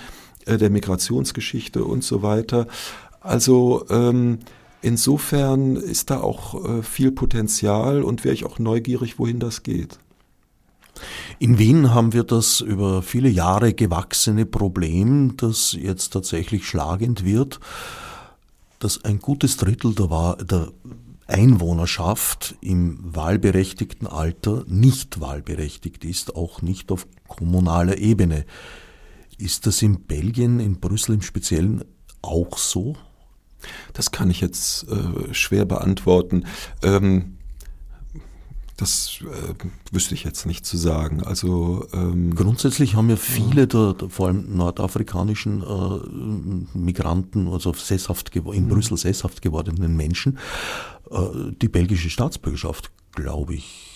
äh, 0.47 0.57
der 0.57 0.71
Migrationsgeschichte 0.71 1.85
und 1.85 2.03
so 2.03 2.23
weiter. 2.23 2.67
Also 3.21 3.85
ähm, 3.91 4.39
insofern 4.83 5.77
ist 5.77 6.11
da 6.11 6.21
auch 6.21 6.65
äh, 6.65 6.83
viel 6.83 7.13
Potenzial 7.13 8.03
und 8.03 8.25
wäre 8.25 8.35
ich 8.35 8.45
auch 8.45 8.59
neugierig, 8.59 9.19
wohin 9.19 9.41
das 9.41 9.63
geht. 9.63 9.99
In 11.39 11.59
Wien 11.59 11.93
haben 11.93 12.13
wir 12.13 12.23
das 12.23 12.61
über 12.61 13.03
viele 13.03 13.29
Jahre 13.29 13.75
gewachsene 13.75 14.47
Problem, 14.47 15.37
das 15.37 15.73
jetzt 15.73 16.13
tatsächlich 16.13 16.67
schlagend 16.67 17.25
wird 17.25 17.59
dass 18.79 19.05
ein 19.05 19.19
gutes 19.19 19.57
Drittel 19.57 19.95
der, 19.95 20.37
der 20.43 20.73
Einwohnerschaft 21.27 22.57
im 22.61 22.99
wahlberechtigten 23.03 24.07
Alter 24.07 24.65
nicht 24.67 25.21
wahlberechtigt 25.21 26.05
ist, 26.05 26.37
auch 26.37 26.63
nicht 26.63 26.93
auf 26.93 27.07
kommunaler 27.29 27.99
Ebene. 27.99 28.45
Ist 29.39 29.67
das 29.67 29.83
in 29.83 30.03
Belgien, 30.03 30.61
in 30.61 30.81
Brüssel 30.81 31.15
im 31.15 31.23
Speziellen 31.23 31.85
auch 32.23 32.59
so? 32.59 32.97
Das 33.95 34.11
kann 34.11 34.31
ich 34.31 34.41
jetzt 34.41 34.87
äh, 34.89 35.33
schwer 35.33 35.65
beantworten. 35.65 36.45
Ähm, 36.83 37.39
das 38.77 39.21
äh, 39.23 39.55
wüsste 39.93 40.15
ich 40.15 40.25
jetzt 40.25 40.47
nicht 40.47 40.67
zu 40.67 40.77
sagen. 40.77 41.23
Also 41.23 41.87
ähm, 41.93 42.35
grundsätzlich 42.35 42.97
haben 42.97 43.09
ja 43.09 43.17
viele 43.17 43.67
der, 43.67 43.95
der 43.95 44.11
vor 44.11 44.27
allem 44.27 44.57
nordafrikanischen 44.57 45.63
äh, 45.63 46.77
Migranten, 46.77 47.49
also 47.49 47.73
sesshaft 47.73 48.35
in 48.35 48.65
mhm. 48.65 48.69
Brüssel 48.69 48.97
sesshaft 48.97 49.43
gewordenen 49.43 49.97
Menschen, 49.97 50.39
äh, 51.11 51.53
die 51.63 51.69
belgische 51.69 52.11
Staatsbürgerschaft, 52.11 52.91
glaube 53.13 53.55
ich. 53.55 53.91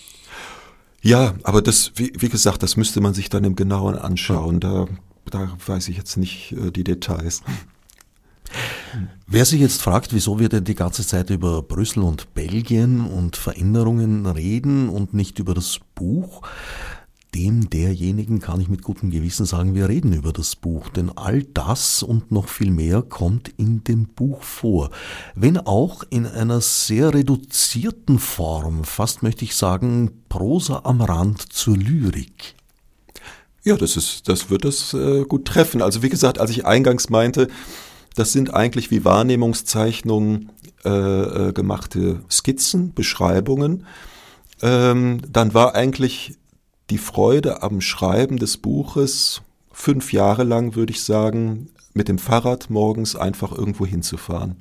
Ja, 1.03 1.35
aber 1.43 1.63
das, 1.63 1.93
wie, 1.97 2.13
wie, 2.19 2.29
gesagt, 2.29 2.63
das 2.63 2.77
müsste 2.77 3.01
man 3.01 3.15
sich 3.15 3.29
dann 3.29 3.45
im 3.45 3.57
Genauen 3.57 3.97
anschauen. 3.97 4.61
Da, 4.61 4.87
da 5.31 5.57
weiß 5.67 5.89
ich 5.89 5.97
jetzt 5.97 6.17
nicht 6.17 6.53
äh, 6.53 6.71
die 6.71 6.85
Details. 6.85 7.43
Wer 9.27 9.45
sich 9.45 9.61
jetzt 9.61 9.83
fragt, 9.83 10.15
wieso 10.15 10.39
wir 10.39 10.49
denn 10.49 10.65
die 10.65 10.75
ganze 10.75 11.07
Zeit 11.07 11.31
über 11.31 11.63
Brüssel 11.63 12.03
und 12.03 12.33
Belgien 12.35 13.05
und 13.05 13.37
Veränderungen 13.37 14.27
reden 14.27 14.89
und 14.89 15.13
nicht 15.13 15.39
über 15.39 15.55
das 15.55 15.81
Buch, 15.95 16.43
dem 17.35 17.69
derjenigen 17.69 18.41
kann 18.41 18.61
ich 18.61 18.69
mit 18.69 18.83
gutem 18.83 19.11
Gewissen 19.11 19.45
sagen, 19.45 19.75
wir 19.75 19.89
reden 19.89 20.15
über 20.15 20.33
das 20.33 20.57
Buch, 20.57 20.89
denn 20.89 21.11
all 21.15 21.43
das 21.43 22.03
und 22.03 22.33
noch 22.33 22.49
viel 22.49 22.71
mehr 22.71 23.03
kommt 23.03 23.49
in 23.59 23.85
dem 23.85 24.07
Buch 24.07 24.43
vor, 24.43 24.91
wenn 25.35 25.59
auch 25.59 26.05
in 26.09 26.27
einer 26.27 26.63
sehr 26.63 27.13
reduzierten 27.13 28.19
Form, 28.19 28.85
fast 28.85 29.23
möchte 29.23 29.45
ich 29.45 29.55
sagen, 29.55 30.23
Prosa 30.31 30.81
am 30.85 31.03
Rand 31.03 31.53
zur 31.53 31.77
Lyrik. 31.77 32.55
Ja, 33.63 33.77
das 33.77 33.97
ist, 33.97 34.29
das 34.29 34.49
wird 34.49 34.65
es 34.65 34.95
äh, 34.95 35.25
gut 35.25 35.45
treffen. 35.45 35.83
Also 35.83 36.03
wie 36.03 36.09
gesagt, 36.09 36.39
als 36.39 36.51
ich 36.51 36.65
eingangs 36.65 37.11
meinte, 37.11 37.49
das 38.19 38.33
sind 38.33 38.53
eigentlich 38.53 38.91
wie 38.91 39.05
Wahrnehmungszeichnungen 39.05 40.51
äh, 40.85 40.89
äh, 40.89 41.53
gemachte 41.53 42.21
Skizzen, 42.29 42.93
Beschreibungen. 42.93 43.87
Ähm, 44.61 45.21
dann 45.31 45.55
war 45.55 45.77
eigentlich 45.77 46.37
die 46.91 46.99
Freude 46.99 47.63
am 47.63 47.81
Schreiben 47.81 48.39
des 48.39 48.57
Buches 48.57 49.43
fünf 49.71 50.13
Jahre 50.13 50.43
lang, 50.43 50.75
würde 50.75 50.93
ich 50.93 51.05
sagen, 51.05 51.69
mit 51.95 52.09
dem 52.09 52.19
Fahrrad 52.19 52.71
morgens 52.71 53.15
einfach 53.15 53.53
irgendwo 53.53 53.87
hinzufahren 53.87 54.57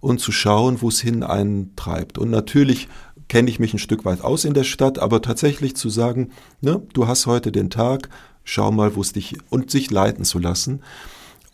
und 0.00 0.20
zu 0.20 0.32
schauen, 0.32 0.82
wo 0.82 0.88
es 0.88 1.00
hin 1.00 1.22
einen 1.22 1.76
treibt. 1.76 2.18
Und 2.18 2.30
natürlich 2.30 2.88
kenne 3.28 3.50
ich 3.50 3.60
mich 3.60 3.72
ein 3.72 3.78
Stück 3.78 4.04
weit 4.04 4.22
aus 4.22 4.44
in 4.44 4.54
der 4.54 4.64
Stadt, 4.64 4.98
aber 4.98 5.22
tatsächlich 5.22 5.76
zu 5.76 5.90
sagen, 5.90 6.32
ne, 6.60 6.82
du 6.92 7.06
hast 7.06 7.26
heute 7.26 7.52
den 7.52 7.70
Tag, 7.70 8.08
schau 8.42 8.72
mal, 8.72 8.96
wo 8.96 9.00
es 9.00 9.12
dich 9.12 9.36
und 9.48 9.70
sich 9.70 9.92
leiten 9.92 10.24
zu 10.24 10.40
lassen 10.40 10.82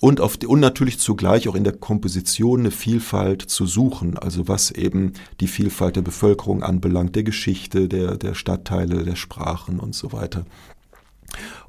und, 0.02 0.20
auf 0.20 0.36
und 0.44 0.58
natürlich 0.58 0.98
zugleich 0.98 1.48
auch 1.48 1.54
in 1.54 1.62
der 1.62 1.74
Komposition 1.76 2.60
eine 2.60 2.72
Vielfalt 2.72 3.42
zu 3.42 3.66
suchen, 3.66 4.18
also 4.18 4.48
was 4.48 4.72
eben 4.72 5.12
die 5.38 5.46
Vielfalt 5.46 5.94
der 5.94 6.02
Bevölkerung 6.02 6.64
anbelangt, 6.64 7.14
der 7.14 7.22
Geschichte, 7.22 7.86
der, 7.86 8.16
der 8.16 8.34
Stadtteile, 8.34 9.04
der 9.04 9.14
Sprachen 9.14 9.78
und 9.78 9.94
so 9.94 10.12
weiter. 10.12 10.44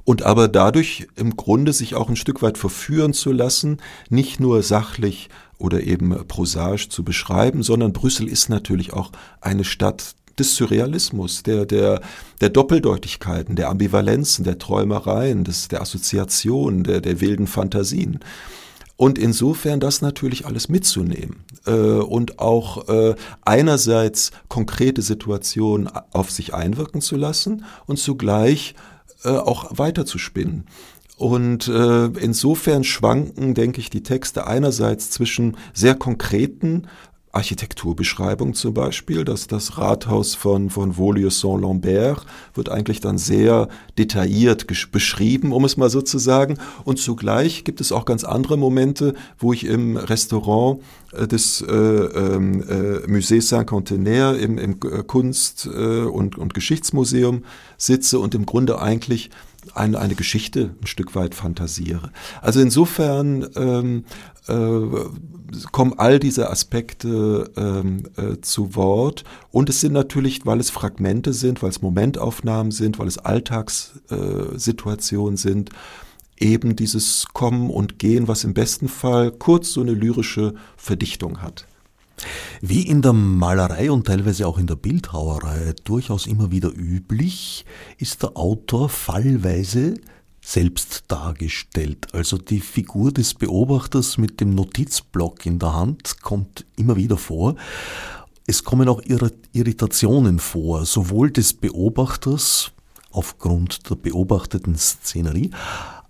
Und 0.02 0.22
aber 0.22 0.48
dadurch 0.48 1.06
im 1.14 1.36
Grunde 1.36 1.72
sich 1.72 1.94
auch 1.94 2.08
ein 2.08 2.16
Stück 2.16 2.42
weit 2.42 2.58
verführen 2.58 3.12
zu 3.12 3.30
lassen, 3.30 3.76
nicht 4.10 4.40
nur 4.40 4.64
sachlich 4.64 5.28
oder 5.56 5.84
eben 5.84 6.10
prosaisch 6.26 6.88
zu 6.88 7.04
beschreiben, 7.04 7.62
sondern 7.62 7.92
Brüssel 7.92 8.26
ist 8.26 8.48
natürlich 8.48 8.92
auch 8.92 9.12
eine 9.40 9.62
Stadt 9.62 10.16
des 10.38 10.56
Surrealismus, 10.56 11.42
der, 11.42 11.66
der, 11.66 12.00
der 12.40 12.50
Doppeldeutigkeiten, 12.50 13.56
der 13.56 13.68
Ambivalenzen, 13.68 14.44
der 14.44 14.58
Träumereien, 14.58 15.44
des, 15.44 15.68
der 15.68 15.80
Assoziationen, 15.80 16.84
der, 16.84 17.00
der 17.00 17.20
wilden 17.20 17.46
Fantasien. 17.46 18.20
Und 18.96 19.18
insofern 19.18 19.80
das 19.80 20.02
natürlich 20.02 20.46
alles 20.46 20.68
mitzunehmen 20.68 21.44
äh, 21.66 21.72
und 21.72 22.38
auch 22.38 22.88
äh, 22.88 23.14
einerseits 23.44 24.30
konkrete 24.48 25.02
Situationen 25.02 25.88
auf 26.12 26.30
sich 26.30 26.54
einwirken 26.54 27.00
zu 27.00 27.16
lassen 27.16 27.64
und 27.86 27.98
zugleich 27.98 28.74
äh, 29.24 29.30
auch 29.30 29.66
weiterzuspinnen. 29.70 30.66
Und 31.16 31.68
äh, 31.68 32.06
insofern 32.06 32.84
schwanken, 32.84 33.54
denke 33.54 33.80
ich, 33.80 33.90
die 33.90 34.02
Texte 34.02 34.46
einerseits 34.46 35.10
zwischen 35.10 35.56
sehr 35.72 35.94
konkreten 35.94 36.86
Architekturbeschreibung 37.34 38.54
zum 38.54 38.74
Beispiel, 38.74 39.24
dass 39.24 39.46
das 39.46 39.78
Rathaus 39.78 40.34
von, 40.34 40.70
von 40.70 40.96
Vaulieu-Saint-Lambert 40.96 42.24
wird 42.54 42.68
eigentlich 42.68 43.00
dann 43.00 43.18
sehr 43.18 43.68
detailliert 43.98 44.66
beschrieben, 44.92 45.52
um 45.52 45.64
es 45.64 45.76
mal 45.76 45.90
so 45.90 46.02
zu 46.02 46.18
sagen. 46.18 46.58
Und 46.84 46.98
zugleich 46.98 47.64
gibt 47.64 47.80
es 47.80 47.92
auch 47.92 48.04
ganz 48.04 48.24
andere 48.24 48.56
Momente, 48.56 49.14
wo 49.38 49.52
ich 49.52 49.64
im 49.64 49.96
Restaurant 49.96 50.80
äh, 51.12 51.26
des 51.26 51.60
äh, 51.60 51.72
ähm, 51.72 52.62
äh, 52.62 53.06
Musée 53.06 53.40
Saint-Contenaire 53.40 54.36
im, 54.36 54.58
im 54.58 54.78
Kunst- 55.06 55.66
äh, 55.66 56.02
und, 56.02 56.38
und 56.38 56.54
Geschichtsmuseum 56.54 57.44
sitze 57.76 58.18
und 58.18 58.34
im 58.34 58.46
Grunde 58.46 58.80
eigentlich 58.80 59.30
eine, 59.74 59.98
eine 59.98 60.14
Geschichte 60.14 60.74
ein 60.80 60.86
Stück 60.86 61.14
weit 61.14 61.34
fantasiere. 61.34 62.10
Also 62.40 62.60
insofern 62.60 63.46
ähm, 63.56 64.04
äh, 64.48 64.80
kommen 65.72 65.98
all 65.98 66.18
diese 66.18 66.50
Aspekte 66.50 67.50
ähm, 67.56 68.04
äh, 68.16 68.40
zu 68.40 68.74
Wort. 68.74 69.22
Und 69.50 69.70
es 69.70 69.80
sind 69.80 69.92
natürlich, 69.92 70.46
weil 70.46 70.60
es 70.60 70.70
Fragmente 70.70 71.32
sind, 71.32 71.62
weil 71.62 71.70
es 71.70 71.82
Momentaufnahmen 71.82 72.72
sind, 72.72 72.98
weil 72.98 73.06
es 73.08 73.18
Alltagssituationen 73.18 75.34
äh, 75.34 75.38
sind, 75.38 75.70
eben 76.38 76.76
dieses 76.76 77.26
Kommen 77.32 77.70
und 77.70 77.98
Gehen, 77.98 78.28
was 78.28 78.44
im 78.44 78.54
besten 78.54 78.88
Fall 78.88 79.30
kurz 79.30 79.72
so 79.72 79.80
eine 79.80 79.92
lyrische 79.92 80.54
Verdichtung 80.76 81.42
hat. 81.42 81.66
Wie 82.66 82.80
in 82.80 83.02
der 83.02 83.12
Malerei 83.12 83.90
und 83.90 84.06
teilweise 84.06 84.46
auch 84.46 84.56
in 84.56 84.66
der 84.66 84.76
Bildhauerei 84.76 85.74
durchaus 85.84 86.26
immer 86.26 86.50
wieder 86.50 86.70
üblich, 86.74 87.66
ist 87.98 88.22
der 88.22 88.38
Autor 88.38 88.88
fallweise 88.88 89.96
selbst 90.40 91.04
dargestellt. 91.08 92.06
Also 92.14 92.38
die 92.38 92.60
Figur 92.60 93.12
des 93.12 93.34
Beobachters 93.34 94.16
mit 94.16 94.40
dem 94.40 94.54
Notizblock 94.54 95.44
in 95.44 95.58
der 95.58 95.74
Hand 95.74 96.22
kommt 96.22 96.64
immer 96.76 96.96
wieder 96.96 97.18
vor. 97.18 97.56
Es 98.46 98.64
kommen 98.64 98.88
auch 98.88 99.02
Irritationen 99.52 100.38
vor, 100.38 100.86
sowohl 100.86 101.30
des 101.30 101.52
Beobachters 101.52 102.72
aufgrund 103.10 103.90
der 103.90 103.96
beobachteten 103.96 104.78
Szenerie, 104.78 105.50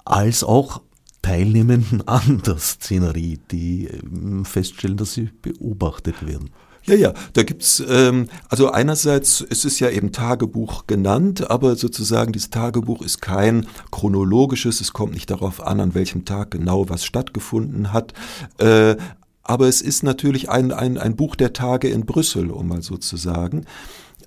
als 0.05 0.45
auch 0.45 0.83
Teilnehmenden 1.25 2.03
an 2.07 2.43
der 2.47 2.59
Szenerie, 2.59 3.39
die 3.51 3.87
ähm, 3.87 4.45
feststellen, 4.45 4.99
dass 4.99 5.15
sie 5.15 5.31
beobachtet 5.41 6.27
werden. 6.27 6.51
Ja, 6.87 6.95
ja, 6.95 7.15
da 7.33 7.45
gibt's 7.45 7.83
ähm, 7.89 8.29
also 8.51 8.71
einerseits 8.71 9.41
es 9.41 9.65
ist 9.65 9.81
ja 9.81 9.89
eben 9.89 10.13
Tagebuch 10.13 10.87
genannt, 10.87 11.51
aber 11.51 11.77
sozusagen 11.77 12.33
dieses 12.33 12.51
Tagebuch 12.51 13.01
ist 13.01 13.23
kein 13.23 13.67
chronologisches, 13.91 14.83
es 14.83 14.93
kommt 14.93 15.15
nicht 15.15 15.31
darauf 15.31 15.67
an, 15.67 15.81
an 15.81 15.95
welchem 15.95 16.27
Tag 16.27 16.51
genau 16.51 16.91
was 16.91 17.07
stattgefunden 17.07 17.95
hat. 17.95 18.13
Äh, 18.59 18.97
aber 19.43 19.67
es 19.67 19.81
ist 19.81 20.03
natürlich 20.03 20.51
ein, 20.51 20.73
ein, 20.73 20.99
ein 20.99 21.17
Buch 21.17 21.37
der 21.37 21.55
Tage 21.55 21.89
in 21.89 22.05
Brüssel, 22.05 22.51
um 22.51 22.69
mal 22.69 22.83
so 22.83 22.99
zu 22.99 23.17
sagen. 23.17 23.65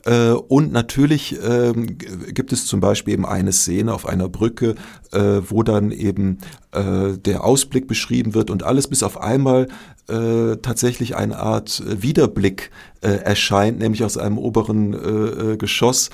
Äh, 0.07 0.31
und 0.31 0.71
natürlich 0.71 1.37
ähm, 1.43 1.97
gibt 1.97 2.53
es 2.53 2.65
zum 2.65 2.79
Beispiel 2.79 3.13
eben 3.13 3.25
eine 3.25 3.51
Szene 3.51 3.93
auf 3.93 4.07
einer 4.07 4.29
Brücke, 4.29 4.75
äh, 5.11 5.41
wo 5.47 5.63
dann 5.63 5.91
eben 5.91 6.39
äh, 6.71 7.17
der 7.17 7.43
Ausblick 7.43 7.87
beschrieben 7.87 8.33
wird 8.33 8.49
und 8.49 8.63
alles 8.63 8.87
bis 8.87 9.03
auf 9.03 9.19
einmal 9.21 9.67
tatsächlich 10.09 11.17
eine 11.17 11.37
Art 11.37 11.83
Wiederblick 11.85 12.71
erscheint, 13.01 13.79
nämlich 13.79 14.05
aus 14.05 14.17
einem 14.17 14.37
oberen 14.37 15.57
Geschoss, 15.57 16.11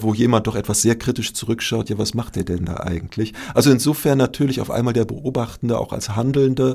wo 0.00 0.14
jemand 0.14 0.48
doch 0.48 0.56
etwas 0.56 0.82
sehr 0.82 0.96
kritisch 0.96 1.32
zurückschaut, 1.32 1.88
ja, 1.88 1.96
was 1.96 2.12
macht 2.12 2.36
er 2.36 2.42
denn 2.42 2.64
da 2.64 2.78
eigentlich? 2.78 3.34
Also 3.54 3.70
insofern 3.70 4.18
natürlich 4.18 4.60
auf 4.60 4.72
einmal 4.72 4.94
der 4.94 5.04
Beobachtende 5.04 5.78
auch 5.78 5.92
als 5.92 6.16
Handelnder 6.16 6.74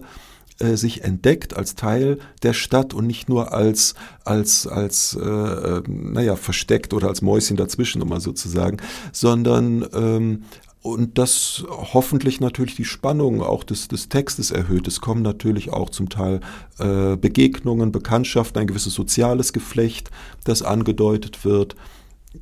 äh, 0.62 0.78
sich 0.78 1.04
entdeckt 1.04 1.56
als 1.56 1.76
Teil 1.76 2.20
der 2.44 2.54
Stadt 2.54 2.94
und 2.94 3.08
nicht 3.08 3.30
nur 3.30 3.54
als 3.54 3.96
als 4.24 4.68
als 4.68 5.18
äh, 5.20 5.28
äh, 5.28 5.84
naja 5.88 6.36
versteckt 6.36 6.94
oder 6.94 7.08
als 7.08 7.22
Mäuschen 7.22 7.58
dazwischen, 7.58 8.02
um 8.02 8.10
mal 8.10 8.22
sozusagen, 8.22 8.78
sondern 9.12 9.86
ähm, 9.94 10.44
und 10.84 11.20
das 11.20 11.64
hoffentlich 11.70 12.40
natürlich 12.40 12.76
die 12.76 12.86
Spannung 12.86 13.44
auch 13.44 13.64
des, 13.64 13.88
des 13.88 14.10
Textes 14.10 14.50
erhöht. 14.50 14.88
Es 14.88 15.00
kommen 15.00 15.22
natürlich 15.22 15.72
auch 15.72 15.92
zum 15.92 16.10
Teil 16.10 16.42
äh, 16.80 17.18
Begegnungen, 17.18 17.92
Bekanntschaften, 17.92 18.60
ein 18.60 18.68
gewisses 18.68 18.94
soziales 18.96 19.54
Geflecht, 19.54 20.10
das 20.44 20.64
angedeutet 20.64 21.46
wird. 21.46 21.76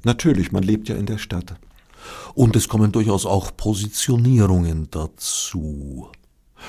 Natürlich, 0.03 0.53
man 0.53 0.63
lebt 0.63 0.87
ja 0.87 0.95
in 0.95 1.05
der 1.05 1.17
Stadt. 1.17 1.55
Und 2.33 2.55
es 2.55 2.69
kommen 2.69 2.93
durchaus 2.93 3.25
auch 3.25 3.51
Positionierungen 3.55 4.87
dazu. 4.89 6.09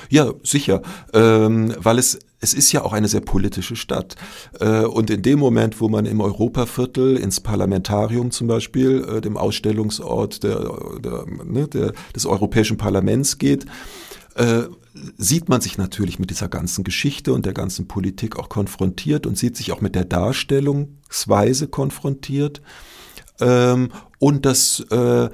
Ja, 0.09 0.33
sicher, 0.43 0.81
ähm, 1.13 1.73
weil 1.77 1.99
es 1.99 2.19
es 2.41 2.55
ist 2.55 2.71
ja 2.71 2.83
auch 2.83 2.91
eine 2.91 3.07
sehr 3.07 3.21
politische 3.21 3.75
Stadt. 3.75 4.15
Äh, 4.59 4.85
und 4.85 5.09
in 5.09 5.21
dem 5.21 5.39
Moment, 5.39 5.79
wo 5.79 5.87
man 5.87 6.05
im 6.05 6.19
Europaviertel 6.19 7.17
ins 7.17 7.39
Parlamentarium 7.39 8.31
zum 8.31 8.47
Beispiel, 8.47 9.05
äh, 9.07 9.21
dem 9.21 9.37
Ausstellungsort 9.37 10.43
der, 10.43 10.59
der, 11.03 11.25
ne, 11.45 11.67
der, 11.67 11.93
des 12.15 12.25
Europäischen 12.25 12.77
Parlaments 12.77 13.37
geht, 13.37 13.65
äh, 14.35 14.63
sieht 15.17 15.49
man 15.49 15.61
sich 15.61 15.77
natürlich 15.77 16.19
mit 16.19 16.31
dieser 16.31 16.49
ganzen 16.49 16.83
Geschichte 16.83 17.31
und 17.33 17.45
der 17.45 17.53
ganzen 17.53 17.87
Politik 17.87 18.37
auch 18.37 18.49
konfrontiert 18.49 19.25
und 19.25 19.37
sieht 19.37 19.55
sich 19.55 19.71
auch 19.71 19.81
mit 19.81 19.95
der 19.95 20.05
Darstellungsweise 20.05 21.67
konfrontiert. 21.67 22.61
Ähm, 23.39 23.91
und 24.21 24.45
das 24.45 24.85
äh, 24.91 24.95
äh, 24.95 25.29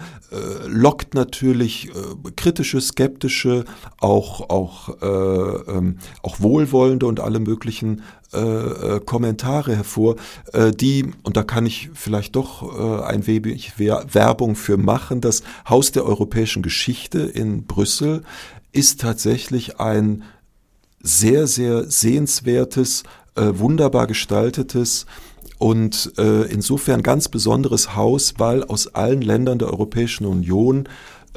lockt 0.66 1.14
natürlich 1.14 1.90
äh, 1.90 2.32
kritische, 2.38 2.80
skeptische, 2.80 3.66
auch, 4.00 4.50
auch, 4.50 5.02
äh, 5.02 5.06
ähm, 5.06 5.98
auch 6.24 6.40
wohlwollende 6.40 7.06
und 7.06 7.20
alle 7.20 7.42
möglichen 7.42 8.02
äh, 8.32 9.02
Kommentare 9.06 9.76
hervor, 9.76 10.16
die, 10.76 11.12
und 11.24 11.38
da 11.38 11.44
kann 11.44 11.66
ich 11.66 11.90
vielleicht 11.94 12.36
doch 12.36 13.04
ein 13.06 13.26
wenig 13.26 13.80
Werbung 13.80 14.56
für 14.56 14.76
machen, 14.76 15.22
das 15.22 15.44
Haus 15.68 15.92
der 15.92 16.06
europäischen 16.06 16.62
Geschichte 16.62 17.20
in 17.20 17.66
Brüssel 17.66 18.24
ist 18.74 19.00
tatsächlich 19.00 19.80
ein 19.80 20.24
sehr, 21.02 21.48
sehr 21.48 21.90
sehenswertes, 21.90 23.04
äh, 23.36 23.52
wunderbar 23.54 24.08
gestaltetes, 24.08 25.06
und 25.58 26.14
äh, 26.18 26.44
insofern 26.44 27.04
ganz 27.04 27.30
besonderes 27.30 27.96
Haus, 27.96 28.36
weil 28.38 28.64
aus 28.64 28.88
allen 28.94 29.22
Ländern 29.22 29.60
der 29.60 29.70
Europäischen 29.70 30.26
Union 30.26 30.88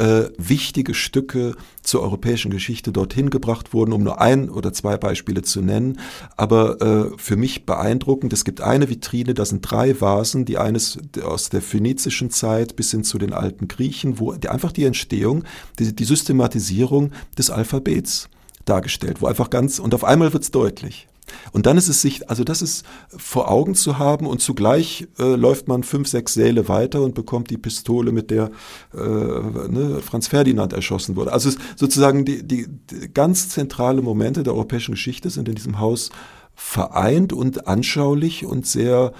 äh, 0.00 0.30
wichtige 0.38 0.94
Stücke 0.94 1.54
zur 1.82 2.02
europäischen 2.02 2.50
Geschichte 2.50 2.90
dorthin 2.90 3.28
gebracht 3.28 3.74
wurden, 3.74 3.92
um 3.92 4.02
nur 4.02 4.20
ein 4.20 4.48
oder 4.48 4.72
zwei 4.72 4.96
Beispiele 4.96 5.42
zu 5.42 5.60
nennen. 5.60 5.98
Aber 6.36 6.80
äh, 6.80 7.18
für 7.18 7.36
mich 7.36 7.66
beeindruckend, 7.66 8.32
es 8.32 8.44
gibt 8.44 8.62
eine 8.62 8.88
Vitrine, 8.88 9.34
da 9.34 9.44
sind 9.44 9.60
drei 9.62 10.00
Vasen, 10.00 10.46
die 10.46 10.56
eines 10.56 10.98
aus 11.22 11.50
der 11.50 11.60
phönizischen 11.60 12.30
Zeit 12.30 12.76
bis 12.76 12.90
hin 12.90 13.04
zu 13.04 13.18
den 13.18 13.32
alten 13.34 13.68
Griechen, 13.68 14.18
wo 14.18 14.32
die, 14.32 14.48
einfach 14.48 14.72
die 14.72 14.84
Entstehung, 14.84 15.44
die, 15.78 15.94
die 15.94 16.04
Systematisierung 16.04 17.12
des 17.36 17.50
Alphabets 17.50 18.28
dargestellt, 18.64 19.20
wo 19.20 19.26
einfach 19.26 19.50
ganz, 19.50 19.78
und 19.78 19.94
auf 19.94 20.04
einmal 20.04 20.32
wird 20.32 20.44
es 20.44 20.50
deutlich. 20.50 21.08
Und 21.52 21.66
dann 21.66 21.76
ist 21.76 21.88
es 21.88 22.02
sich, 22.02 22.28
also 22.28 22.44
das 22.44 22.62
ist 22.62 22.84
vor 23.08 23.50
Augen 23.50 23.74
zu 23.74 23.98
haben 23.98 24.26
und 24.26 24.40
zugleich 24.40 25.08
äh, 25.18 25.34
läuft 25.34 25.68
man 25.68 25.82
fünf, 25.82 26.08
sechs 26.08 26.34
Säle 26.34 26.68
weiter 26.68 27.02
und 27.02 27.14
bekommt 27.14 27.50
die 27.50 27.58
Pistole, 27.58 28.12
mit 28.12 28.30
der 28.30 28.50
äh, 28.94 28.98
ne, 28.98 30.00
Franz 30.02 30.28
Ferdinand 30.28 30.72
erschossen 30.72 31.16
wurde. 31.16 31.32
Also 31.32 31.50
sozusagen 31.76 32.24
die, 32.24 32.46
die, 32.46 32.66
die 32.68 33.12
ganz 33.12 33.48
zentrale 33.48 34.02
Momente 34.02 34.42
der 34.42 34.54
europäischen 34.54 34.92
Geschichte 34.92 35.30
sind 35.30 35.48
in 35.48 35.54
diesem 35.54 35.78
Haus 35.78 36.10
vereint 36.54 37.32
und 37.32 37.66
anschaulich 37.66 38.44
und 38.44 38.66
sehr 38.66 39.12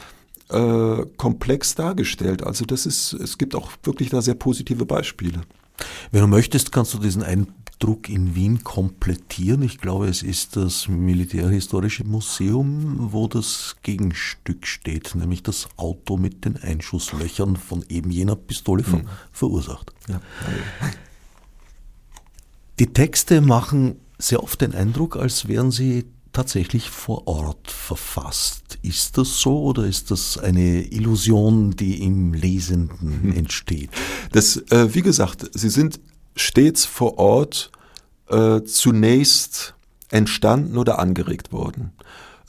äh, 0.51 1.07
komplex 1.17 1.75
dargestellt. 1.75 2.45
Also 2.45 2.65
das 2.65 2.87
ist, 2.87 3.13
es 3.15 3.39
gibt 3.39 3.55
auch 3.55 3.71
wirklich 3.83 4.11
da 4.11 4.21
sehr 4.21 4.35
positive 4.35 4.85
Beispiele. 4.85 5.41
Wenn 6.11 6.21
du 6.21 6.27
möchtest, 6.27 6.73
kannst 6.73 6.93
du 6.93 6.99
diesen 6.99 7.23
einen 7.23 7.49
Druck 7.81 8.11
in 8.11 8.35
Wien 8.35 8.63
komplettieren. 8.63 9.63
Ich 9.63 9.79
glaube, 9.79 10.07
es 10.07 10.23
ist 10.23 10.55
das 10.55 10.87
Militärhistorische 10.87 12.05
Museum, 12.05 13.13
wo 13.13 13.27
das 13.27 13.77
Gegenstück 13.83 14.67
steht, 14.67 15.15
nämlich 15.15 15.43
das 15.43 15.69
Auto 15.77 16.17
mit 16.19 16.45
den 16.45 16.57
Einschusslöchern 16.59 17.57
von 17.57 17.85
eben 17.89 18.11
jener 18.11 18.37
Pistole 18.37 18.85
mhm. 18.87 19.09
verursacht. 19.33 19.93
Ja. 20.09 20.21
Die 22.79 22.93
Texte 22.93 23.41
machen 23.41 23.97
sehr 24.19 24.43
oft 24.43 24.61
den 24.61 24.75
Eindruck, 24.75 25.17
als 25.17 25.49
wären 25.49 25.71
sie 25.71 26.05
tatsächlich 26.33 26.91
vor 26.91 27.27
Ort 27.27 27.71
verfasst. 27.71 28.79
Ist 28.83 29.19
das 29.19 29.41
so 29.41 29.63
oder 29.63 29.85
ist 29.87 30.11
das 30.11 30.39
eine 30.39 30.83
Illusion, 30.83 31.71
die 31.73 32.03
im 32.03 32.35
Lesenden 32.35 33.33
entsteht? 33.37 33.91
Das, 34.33 34.57
äh, 34.71 34.95
wie 34.95 35.03
gesagt, 35.03 35.51
sie 35.55 35.71
sind 35.71 35.99
stets 36.41 36.85
vor 36.85 37.19
Ort 37.19 37.71
äh, 38.29 38.63
zunächst 38.63 39.75
entstanden 40.11 40.77
oder 40.79 40.99
angeregt 40.99 41.53
worden. 41.53 41.93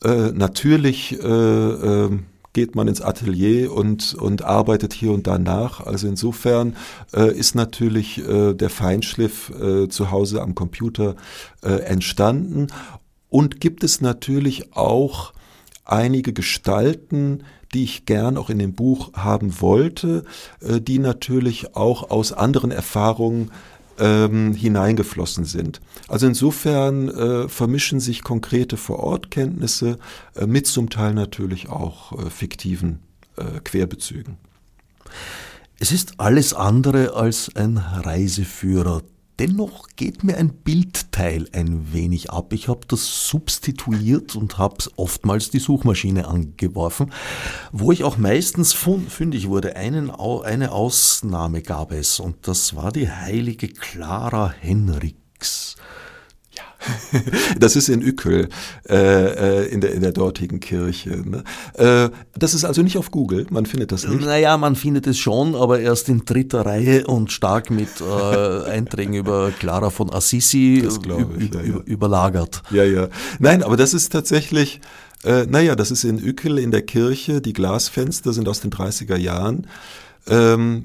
Äh, 0.04 0.32
natürlich 0.32 1.20
äh, 1.22 1.28
äh, 1.28 2.20
geht 2.54 2.76
man 2.76 2.88
ins 2.88 3.02
Atelier 3.02 3.72
und, 3.72 4.14
und 4.16 4.44
arbeitet 4.44 4.94
hier 4.94 5.12
und 5.12 5.28
da 5.28 5.38
nach. 5.38 5.86
Also 5.86 6.08
insofern 6.08 6.76
äh, 7.14 7.34
ist 7.34 7.56
natürlich 7.56 8.18
äh, 8.28 8.54
der 8.54 8.70
Feinschliff 8.70 9.52
äh, 9.52 9.88
zu 9.88 10.12
Hause 10.12 10.42
am 10.42 10.56
Computer 10.56 11.16
entstanden 11.62 12.68
und 13.30 13.62
gibt 13.62 13.84
es 13.84 14.02
natürlich 14.02 14.76
auch 14.76 15.32
einige 15.86 16.34
Gestalten, 16.34 17.44
die 17.74 17.84
ich 17.84 18.06
gern 18.06 18.38
auch 18.38 18.50
in 18.50 18.58
dem 18.58 18.74
Buch 18.74 19.14
haben 19.14 19.62
wollte, 19.62 20.24
die 20.60 20.98
natürlich 20.98 21.76
auch 21.76 22.10
aus 22.10 22.34
anderen 22.34 22.72
Erfahrungen 22.72 23.52
ähm, 24.02 24.54
hineingeflossen 24.54 25.46
sind. 25.46 25.80
Also 26.08 26.28
insofern 26.28 27.08
äh, 27.10 27.48
vermischen 27.48 28.00
sich 28.00 28.24
konkrete 28.24 28.76
Vorortkenntnisse 28.76 30.00
äh, 30.36 30.48
mit 30.48 30.68
zum 30.68 30.90
Teil 30.90 31.14
natürlich 31.14 31.70
auch 31.70 32.12
äh, 32.18 32.30
fiktiven 32.30 33.00
äh, 33.38 33.60
Querbezügen. 33.64 34.38
Es 35.80 35.92
ist 35.92 36.20
alles 36.20 36.54
andere 36.54 37.16
als 37.16 37.56
ein 37.56 37.78
Reiseführer, 37.78 39.04
Dennoch 39.42 39.88
geht 39.96 40.24
mir 40.24 40.38
ein 40.38 40.54
Bildteil 40.54 41.48
ein 41.52 41.94
wenig 41.94 42.30
ab. 42.30 42.54
Ich 42.54 42.68
habe 42.68 42.82
das 42.88 43.28
substituiert 43.28 44.36
und 44.36 44.60
habe 44.60 44.76
oftmals 44.98 45.50
die 45.50 45.58
Suchmaschine 45.58 46.28
angeworfen, 46.28 47.12
wo 47.72 47.92
ich 47.92 48.04
auch 48.04 48.18
meistens 48.18 48.72
fündig 48.74 49.48
wurde. 49.48 49.76
Einen, 49.76 50.12
eine 50.12 50.72
Ausnahme 50.72 51.64
gab 51.64 51.92
es 51.92 52.20
und 52.20 52.48
das 52.48 52.76
war 52.76 52.92
die 52.92 53.10
heilige 53.10 53.70
Clara 53.70 54.54
Henriks. 54.60 55.76
das 57.60 57.76
ist 57.76 57.90
in 57.90 58.02
Ückel, 58.02 58.50
äh, 58.90 58.96
äh, 58.96 59.68
in, 59.68 59.82
der, 59.82 59.94
in 59.94 60.02
der 60.02 60.12
dortigen 60.12 60.60
Kirche. 60.60 61.10
Ne? 61.10 61.44
Äh, 61.74 62.10
das 62.38 62.54
ist 62.54 62.66
also 62.66 62.82
nicht 62.82 62.98
auf 62.98 63.12
Google, 63.12 63.48
man 63.50 63.66
findet 63.66 63.92
das 63.92 64.08
nicht. 64.08 64.22
Naja, 64.22 64.58
man 64.58 64.76
findet 64.76 65.08
es 65.08 65.18
schon, 65.18 65.56
aber 65.56 65.80
erst 65.80 66.10
in 66.10 66.26
dritter 66.26 66.66
Reihe 66.66 67.06
und 67.08 67.32
stark 67.32 67.70
mit 67.70 67.90
äh, 68.02 68.64
Einträgen 68.70 69.14
über 69.14 69.52
Clara 69.52 69.90
von 69.90 70.12
Assisi 70.12 70.84
ich, 70.88 71.54
ja, 71.54 71.62
ja. 71.62 71.78
überlagert. 71.86 72.64
Ja, 72.72 72.84
ja. 72.84 73.08
Nein, 73.40 73.64
aber 73.64 73.78
das 73.78 73.94
ist 73.94 74.12
tatsächlich, 74.12 74.82
äh, 75.24 75.46
naja, 75.46 75.76
das 75.76 75.92
ist 75.92 76.04
in 76.04 76.20
Ückel 76.20 76.58
in 76.58 76.72
der 76.72 76.82
Kirche, 76.82 77.42
die 77.42 77.54
Glasfenster 77.54 78.34
sind 78.34 78.48
aus 78.48 78.62
den 78.62 78.72
30er 78.72 79.18
Jahren. 79.18 79.68
Ähm, 80.28 80.84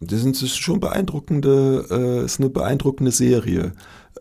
das 0.00 0.20
sind 0.20 0.34
das 0.36 0.42
ist 0.42 0.58
schon 0.58 0.80
beeindruckende, 0.80 1.86
äh, 1.90 2.24
ist 2.24 2.40
eine 2.40 2.50
beeindruckende 2.50 3.12
Serie. 3.12 3.72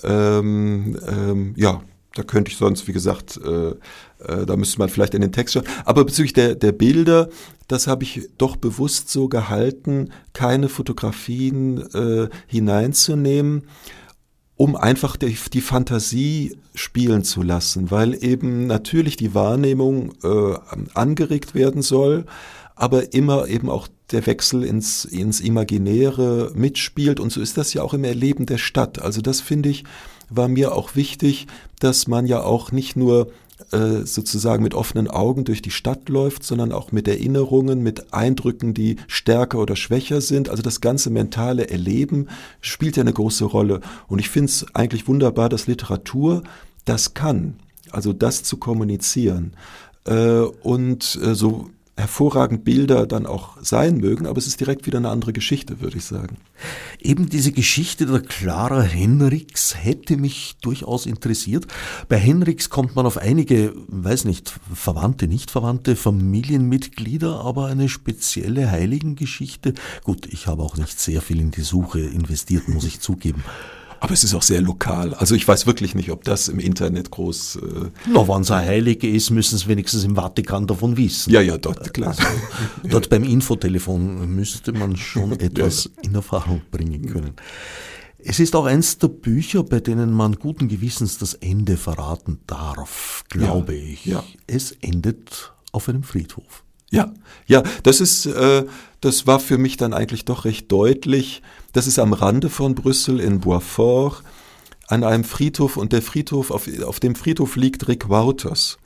Ähm, 0.03 0.97
ähm, 1.07 1.53
ja, 1.57 1.81
da 2.15 2.23
könnte 2.23 2.51
ich 2.51 2.57
sonst, 2.57 2.87
wie 2.87 2.93
gesagt, 2.93 3.39
äh, 3.43 3.69
äh, 3.69 4.45
da 4.45 4.57
müsste 4.57 4.79
man 4.79 4.89
vielleicht 4.89 5.13
in 5.13 5.21
den 5.21 5.31
Text 5.31 5.53
schauen. 5.53 5.65
Aber 5.85 6.03
bezüglich 6.03 6.33
der, 6.33 6.55
der 6.55 6.73
Bilder, 6.73 7.29
das 7.67 7.87
habe 7.87 8.03
ich 8.03 8.29
doch 8.37 8.57
bewusst 8.57 9.09
so 9.09 9.29
gehalten, 9.29 10.11
keine 10.33 10.67
Fotografien 10.67 11.81
äh, 11.93 12.29
hineinzunehmen, 12.47 13.63
um 14.57 14.75
einfach 14.75 15.15
die, 15.15 15.35
die, 15.53 15.61
Fantasie 15.61 16.57
spielen 16.75 17.23
zu 17.23 17.41
lassen, 17.41 17.89
weil 17.89 18.21
eben 18.23 18.67
natürlich 18.67 19.15
die 19.15 19.33
Wahrnehmung 19.33 20.13
äh, 20.23 20.53
angeregt 20.93 21.55
werden 21.55 21.81
soll, 21.81 22.25
aber 22.75 23.13
immer 23.13 23.47
eben 23.47 23.69
auch 23.69 23.87
der 24.11 24.25
Wechsel 24.25 24.63
ins, 24.63 25.05
ins 25.05 25.39
Imaginäre 25.39 26.51
mitspielt. 26.55 27.19
Und 27.19 27.31
so 27.31 27.41
ist 27.41 27.57
das 27.57 27.73
ja 27.73 27.83
auch 27.83 27.93
im 27.93 28.03
Erleben 28.03 28.45
der 28.45 28.57
Stadt. 28.57 29.01
Also 29.01 29.21
das 29.21 29.41
finde 29.41 29.69
ich, 29.69 29.83
war 30.29 30.47
mir 30.47 30.73
auch 30.73 30.95
wichtig, 30.95 31.47
dass 31.79 32.07
man 32.07 32.25
ja 32.25 32.41
auch 32.41 32.71
nicht 32.71 32.95
nur 32.95 33.31
äh, 33.71 34.05
sozusagen 34.05 34.63
mit 34.63 34.73
offenen 34.73 35.07
Augen 35.07 35.43
durch 35.43 35.61
die 35.61 35.71
Stadt 35.71 36.09
läuft, 36.09 36.43
sondern 36.43 36.71
auch 36.71 36.91
mit 36.91 37.07
Erinnerungen, 37.07 37.83
mit 37.83 38.13
Eindrücken, 38.13 38.73
die 38.73 38.97
stärker 39.07 39.59
oder 39.59 39.75
schwächer 39.75 40.21
sind. 40.21 40.49
Also 40.49 40.63
das 40.63 40.81
ganze 40.81 41.09
mentale 41.09 41.69
Erleben 41.69 42.27
spielt 42.61 42.97
ja 42.97 43.01
eine 43.01 43.13
große 43.13 43.45
Rolle. 43.45 43.81
Und 44.07 44.19
ich 44.19 44.29
finde 44.29 44.47
es 44.47 44.65
eigentlich 44.73 45.07
wunderbar, 45.07 45.47
dass 45.47 45.67
Literatur 45.67 46.43
das 46.85 47.13
kann, 47.13 47.59
also 47.91 48.13
das 48.13 48.43
zu 48.43 48.57
kommunizieren. 48.57 49.53
Äh, 50.05 50.39
und 50.39 51.19
äh, 51.23 51.35
so 51.35 51.69
hervorragend 52.01 52.65
Bilder 52.65 53.07
dann 53.07 53.25
auch 53.25 53.57
sein 53.61 53.97
mögen, 53.97 54.27
aber 54.27 54.37
es 54.37 54.47
ist 54.47 54.59
direkt 54.59 54.85
wieder 54.85 54.97
eine 54.97 55.09
andere 55.09 55.33
Geschichte, 55.33 55.79
würde 55.79 55.97
ich 55.97 56.05
sagen. 56.05 56.37
Eben 56.99 57.29
diese 57.29 57.51
Geschichte 57.51 58.05
der 58.05 58.21
Clara 58.21 58.81
Henriks 58.81 59.75
hätte 59.77 60.17
mich 60.17 60.57
durchaus 60.61 61.05
interessiert. 61.05 61.67
Bei 62.09 62.17
Henriks 62.17 62.69
kommt 62.69 62.95
man 62.95 63.05
auf 63.05 63.17
einige, 63.17 63.73
weiß 63.87 64.25
nicht, 64.25 64.53
Verwandte, 64.73 65.27
nicht 65.27 65.51
Verwandte, 65.51 65.95
Familienmitglieder, 65.95 67.41
aber 67.41 67.67
eine 67.67 67.87
spezielle 67.87 68.69
Heiligengeschichte. 68.69 69.73
Gut, 70.03 70.25
ich 70.25 70.47
habe 70.47 70.63
auch 70.63 70.77
nicht 70.77 70.99
sehr 70.99 71.21
viel 71.21 71.39
in 71.39 71.51
die 71.51 71.61
Suche 71.61 72.01
investiert, 72.01 72.67
muss 72.67 72.83
ich 72.83 72.99
zugeben. 72.99 73.43
Aber 74.01 74.13
es 74.13 74.23
ist 74.23 74.33
auch 74.33 74.41
sehr 74.41 74.61
lokal. 74.61 75.13
Also 75.13 75.35
ich 75.35 75.47
weiß 75.47 75.67
wirklich 75.67 75.93
nicht, 75.93 76.09
ob 76.09 76.23
das 76.23 76.47
im 76.47 76.57
Internet 76.57 77.11
groß. 77.11 77.57
Äh 77.57 77.91
Na, 78.11 78.27
wenn 78.27 78.41
es 78.41 78.49
ein 78.49 78.65
Heilige 78.65 79.07
ist, 79.07 79.29
müssen 79.29 79.55
es 79.55 79.67
wenigstens 79.67 80.03
im 80.03 80.15
Vatikan 80.15 80.65
davon 80.65 80.97
wissen. 80.97 81.31
Ja, 81.31 81.39
ja, 81.39 81.59
dort, 81.59 81.93
klar. 81.93 82.09
Also, 82.09 82.23
dort 82.83 83.09
beim 83.09 83.23
Infotelefon 83.23 84.27
müsste 84.35 84.71
man 84.73 84.97
schon 84.97 85.31
etwas 85.39 85.83
ja, 85.83 85.91
in 86.01 86.15
Erfahrung 86.15 86.63
bringen 86.71 87.05
können. 87.05 87.35
Es 88.17 88.39
ist 88.39 88.55
auch 88.55 88.65
eins 88.65 88.97
der 88.97 89.09
Bücher, 89.09 89.63
bei 89.63 89.79
denen 89.79 90.11
man 90.11 90.33
guten 90.33 90.67
Gewissens 90.67 91.19
das 91.19 91.35
Ende 91.35 91.77
verraten 91.77 92.39
darf, 92.47 93.23
glaube 93.29 93.75
ja, 93.75 93.83
ich. 93.83 94.05
Ja. 94.05 94.23
Es 94.47 94.71
endet 94.81 95.53
auf 95.71 95.87
einem 95.87 96.01
Friedhof. 96.01 96.63
Ja, 96.89 97.13
ja, 97.45 97.61
das 97.83 98.01
ist, 98.01 98.25
äh, 98.25 98.65
das 99.01 99.27
war 99.27 99.39
für 99.39 99.57
mich 99.57 99.77
dann 99.77 99.93
eigentlich 99.93 100.25
doch 100.25 100.45
recht 100.45 100.71
deutlich. 100.71 101.41
Das 101.73 101.87
ist 101.87 101.99
am 101.99 102.13
Rande 102.13 102.49
von 102.49 102.75
Brüssel 102.75 103.19
in 103.19 103.39
Boisfort 103.39 104.23
an 104.87 105.03
einem 105.03 105.23
Friedhof 105.23 105.77
und 105.77 105.93
der 105.93 106.01
Friedhof, 106.01 106.51
auf, 106.51 106.67
auf 106.83 106.99
dem 106.99 107.15
Friedhof 107.15 107.55
liegt 107.55 107.87
Rick 107.87 108.09
Wouters. 108.09 108.77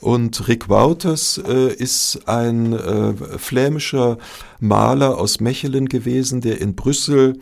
Und 0.00 0.46
Rick 0.46 0.68
Wouters 0.68 1.38
äh, 1.44 1.72
ist 1.72 2.28
ein 2.28 2.72
äh, 2.72 3.14
flämischer 3.38 4.18
Maler 4.60 5.18
aus 5.18 5.40
Mechelen 5.40 5.88
gewesen, 5.88 6.40
der 6.40 6.60
in 6.60 6.76
Brüssel 6.76 7.40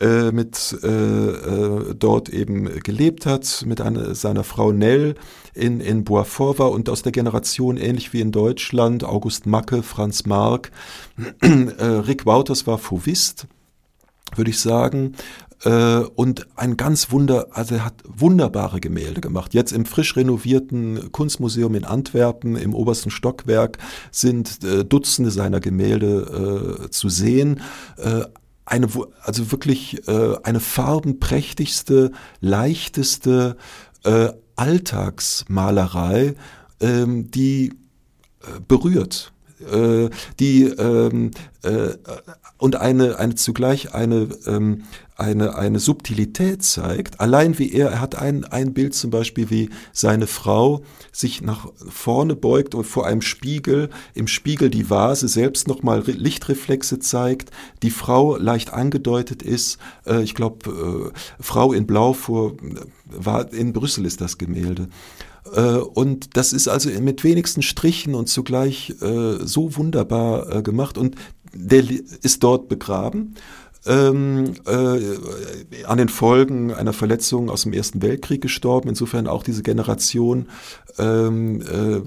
äh, 0.00 0.30
mit 0.30 0.76
äh, 0.82 0.88
äh, 0.88 1.94
dort 1.94 2.28
eben 2.28 2.80
gelebt 2.80 3.26
hat, 3.26 3.64
mit 3.66 3.80
einer, 3.80 4.14
seiner 4.14 4.44
Frau 4.44 4.72
Nell 4.72 5.14
in, 5.54 5.80
in 5.80 6.04
Boisfort 6.04 6.58
war 6.58 6.70
und 6.70 6.88
aus 6.88 7.02
der 7.02 7.12
Generation 7.12 7.76
ähnlich 7.76 8.12
wie 8.12 8.20
in 8.20 8.32
Deutschland, 8.32 9.04
August 9.04 9.46
Macke, 9.46 9.82
Franz 9.82 10.26
Marc. 10.26 10.70
äh, 11.40 11.84
Rick 11.84 12.26
Wouters 12.26 12.66
war 12.66 12.78
Fauvist, 12.78 13.46
würde 14.34 14.50
ich 14.50 14.60
sagen, 14.60 15.14
äh, 15.64 15.98
und 16.14 16.46
ein 16.56 16.76
ganz 16.76 17.10
wunder, 17.10 17.48
also 17.52 17.76
er 17.76 17.84
hat 17.84 17.94
wunderbare 18.04 18.80
Gemälde 18.80 19.20
gemacht. 19.20 19.54
Jetzt 19.54 19.72
im 19.72 19.86
frisch 19.86 20.16
renovierten 20.16 21.10
Kunstmuseum 21.12 21.74
in 21.74 21.84
Antwerpen 21.84 22.56
im 22.56 22.74
obersten 22.74 23.10
Stockwerk 23.10 23.78
sind 24.10 24.62
äh, 24.64 24.84
Dutzende 24.84 25.30
seiner 25.30 25.60
Gemälde 25.60 26.84
äh, 26.84 26.90
zu 26.90 27.08
sehen. 27.08 27.60
Äh, 27.96 28.24
eine, 28.66 28.88
also 29.22 29.50
wirklich 29.52 30.06
äh, 30.08 30.36
eine 30.42 30.60
farbenprächtigste, 30.60 32.12
leichteste 32.40 33.56
äh, 34.04 34.32
Alltagsmalerei, 34.56 36.34
ähm, 36.80 37.30
die 37.30 37.70
äh, 38.42 38.60
berührt 38.66 39.32
äh, 39.60 40.10
die 40.38 40.64
ähm, 40.64 41.30
äh, 41.62 41.94
und 42.58 42.76
eine, 42.76 43.18
eine 43.18 43.34
zugleich 43.34 43.94
eine, 43.94 44.28
ähm, 44.46 44.84
eine, 45.16 45.56
eine 45.56 45.78
Subtilität 45.78 46.62
zeigt. 46.62 47.20
Allein 47.20 47.58
wie 47.58 47.72
er, 47.72 47.90
er 47.90 48.00
hat 48.00 48.16
ein, 48.16 48.44
ein 48.44 48.74
Bild 48.74 48.94
zum 48.94 49.10
Beispiel, 49.10 49.50
wie 49.50 49.70
seine 49.92 50.26
Frau 50.26 50.82
sich 51.12 51.42
nach 51.42 51.68
vorne 51.88 52.36
beugt 52.36 52.74
und 52.74 52.84
vor 52.84 53.06
einem 53.06 53.22
Spiegel, 53.22 53.90
im 54.14 54.26
Spiegel 54.26 54.70
die 54.70 54.90
Vase 54.90 55.28
selbst 55.28 55.68
nochmal 55.68 56.02
Lichtreflexe 56.06 56.98
zeigt, 56.98 57.50
die 57.82 57.90
Frau 57.90 58.36
leicht 58.36 58.72
angedeutet 58.72 59.42
ist, 59.42 59.78
äh, 60.06 60.22
ich 60.22 60.34
glaube, 60.34 61.12
äh, 61.12 61.42
Frau 61.42 61.72
in 61.72 61.86
Blau 61.86 62.12
vor, 62.12 62.54
war, 63.06 63.52
in 63.52 63.72
Brüssel 63.72 64.04
ist 64.04 64.20
das 64.20 64.38
Gemälde. 64.38 64.88
Äh, 65.54 65.78
und 65.78 66.36
das 66.36 66.52
ist 66.52 66.68
also 66.68 66.90
mit 67.00 67.24
wenigsten 67.24 67.62
Strichen 67.62 68.14
und 68.14 68.28
zugleich 68.28 68.94
äh, 69.00 69.36
so 69.44 69.76
wunderbar 69.76 70.56
äh, 70.56 70.62
gemacht. 70.62 70.98
Und 70.98 71.16
der 71.56 71.84
ist 72.22 72.42
dort 72.42 72.68
begraben. 72.68 73.34
Ähm, 73.86 74.54
äh, 74.66 75.84
an 75.84 75.98
den 75.98 76.08
Folgen 76.08 76.72
einer 76.72 76.92
Verletzung 76.92 77.48
aus 77.48 77.62
dem 77.62 77.72
Ersten 77.72 78.02
Weltkrieg 78.02 78.40
gestorben. 78.40 78.88
Insofern 78.88 79.28
auch 79.28 79.44
diese 79.44 79.62
Generation, 79.62 80.48
ähm, 80.98 81.60
äh, 81.60 82.00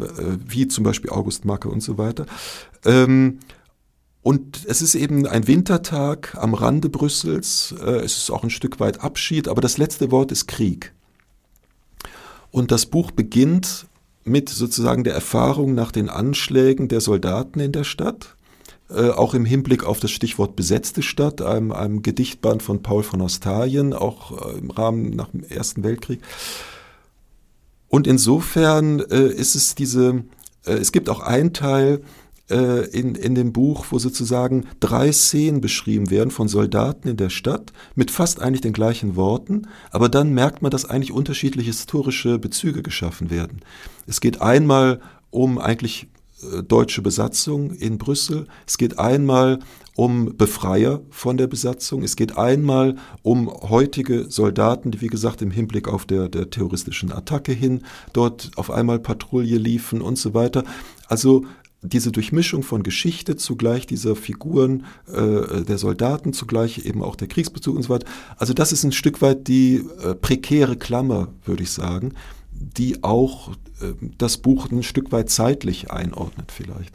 wie 0.46 0.68
zum 0.68 0.84
Beispiel 0.84 1.12
August 1.12 1.46
Macke 1.46 1.70
und 1.70 1.82
so 1.82 1.98
weiter. 1.98 2.26
Ähm, 2.84 3.40
und 4.22 4.66
es 4.66 4.82
ist 4.82 4.96
eben 4.96 5.26
ein 5.26 5.48
Wintertag 5.48 6.36
am 6.36 6.54
Rande 6.54 6.90
Brüssels. 6.90 7.74
Äh, 7.82 8.02
es 8.02 8.18
ist 8.18 8.32
auch 8.32 8.44
ein 8.44 8.50
Stück 8.50 8.80
weit 8.82 9.02
Abschied, 9.02 9.48
aber 9.48 9.62
das 9.62 9.78
letzte 9.78 10.12
Wort 10.12 10.32
ist 10.32 10.48
Krieg. 10.48 10.94
Und 12.52 12.72
das 12.72 12.86
Buch 12.88 13.12
beginnt 13.12 13.86
mit 14.26 14.50
sozusagen 14.50 15.04
der 15.04 15.14
Erfahrung 15.14 15.74
nach 15.74 15.92
den 15.92 16.10
Anschlägen 16.10 16.88
der 16.88 17.02
Soldaten 17.02 17.60
in 17.60 17.72
der 17.72 17.84
Stadt, 17.84 18.36
äh, 18.90 19.10
auch 19.10 19.34
im 19.34 19.46
Hinblick 19.46 19.84
auf 19.84 20.00
das 20.00 20.12
Stichwort 20.12 20.56
besetzte 20.56 21.02
Stadt, 21.02 21.42
einem, 21.42 21.72
einem 21.72 22.02
Gedichtband 22.02 22.64
von 22.64 22.82
Paul 22.82 23.04
von 23.04 23.22
Ostalien, 23.22 23.94
auch 23.94 24.32
äh, 24.32 24.58
im 24.58 24.72
Rahmen 24.72 25.12
nach 25.12 25.30
dem 25.30 25.44
Ersten 25.44 25.84
Weltkrieg. 25.84 26.22
Und 27.88 28.08
insofern 28.08 29.00
äh, 29.00 29.28
ist 29.28 29.56
es 29.56 29.76
diese, 29.76 30.24
äh, 30.66 30.74
es 30.74 30.92
gibt 30.92 31.10
auch 31.10 31.20
einen 31.20 31.54
Teil, 31.54 32.02
äh, 32.50 32.86
in, 32.90 33.16
in 33.16 33.36
dem 33.36 33.54
Buch, 33.54 33.86
wo 33.92 34.00
sozusagen 34.00 34.66
drei 34.80 35.12
Szenen 35.12 35.62
beschrieben 35.62 36.10
werden 36.10 36.32
von 36.32 36.48
Soldaten 36.48 37.08
in 37.08 37.18
der 37.18 37.30
Stadt 37.30 37.74
mit 37.96 38.10
fast 38.10 38.42
eigentlich 38.42 38.62
den 38.62 38.74
gleichen 38.74 39.16
Worten, 39.16 39.68
aber 39.92 40.10
dann 40.10 40.34
merkt 40.34 40.62
man, 40.62 40.72
dass 40.72 40.86
eigentlich 40.86 41.12
unterschiedliche 41.12 41.68
historische 41.68 42.40
Bezüge 42.40 42.82
geschaffen 42.82 43.30
werden. 43.30 43.62
Es 44.08 44.20
geht 44.20 44.42
einmal 44.42 45.00
um 45.30 45.60
eigentlich 45.60 46.08
deutsche 46.68 47.02
Besatzung 47.02 47.72
in 47.72 47.98
Brüssel. 47.98 48.48
Es 48.66 48.78
geht 48.78 48.98
einmal 48.98 49.60
um 49.96 50.38
Befreier 50.38 51.02
von 51.10 51.38
der 51.38 51.48
Besatzung. 51.48 52.04
Es 52.04 52.16
geht 52.16 52.38
einmal 52.38 52.96
um 53.22 53.50
heutige 53.50 54.30
Soldaten, 54.30 54.92
die 54.92 55.02
wie 55.02 55.08
gesagt 55.08 55.42
im 55.42 55.52
Hinblick 55.52 55.88
auf 55.88 56.06
der, 56.06 56.30
der 56.30 56.50
terroristischen 56.50 57.12
Attacke 57.12 57.52
hin 57.52 57.82
dort 58.14 58.52
auf 58.56 58.72
einmal 58.72 59.00
Patrouille 59.00 59.58
liefen 59.58 60.02
und 60.02 60.18
so 60.18 60.34
weiter. 60.34 60.64
Also 61.08 61.44
diese 61.82 62.12
Durchmischung 62.12 62.64
von 62.64 62.84
Geschichte 62.84 63.36
zugleich 63.36 63.88
dieser 63.88 64.16
Figuren 64.16 64.86
äh, 65.08 65.64
der 65.64 65.78
Soldaten, 65.78 66.34
zugleich 66.34 66.86
eben 66.86 67.02
auch 67.02 67.16
der 67.16 67.28
Kriegsbezug 67.28 67.76
und 67.76 67.84
so 67.84 67.90
weiter. 67.90 68.08
Also 68.38 68.54
das 68.54 68.72
ist 68.72 68.84
ein 68.84 68.92
Stück 68.92 69.22
weit 69.22 69.48
die 69.48 69.86
äh, 70.04 70.14
prekäre 70.16 70.76
Klammer, 70.76 71.30
würde 71.46 71.64
ich 71.64 71.72
sagen, 71.72 72.14
die 72.60 73.04
auch 73.04 73.52
äh, 73.82 73.94
das 74.18 74.38
Buch 74.38 74.70
ein 74.72 74.84
Stück 74.84 75.12
weit 75.12 75.30
zeitlich 75.30 75.92
einordnet 75.92 76.52
vielleicht. 76.52 76.94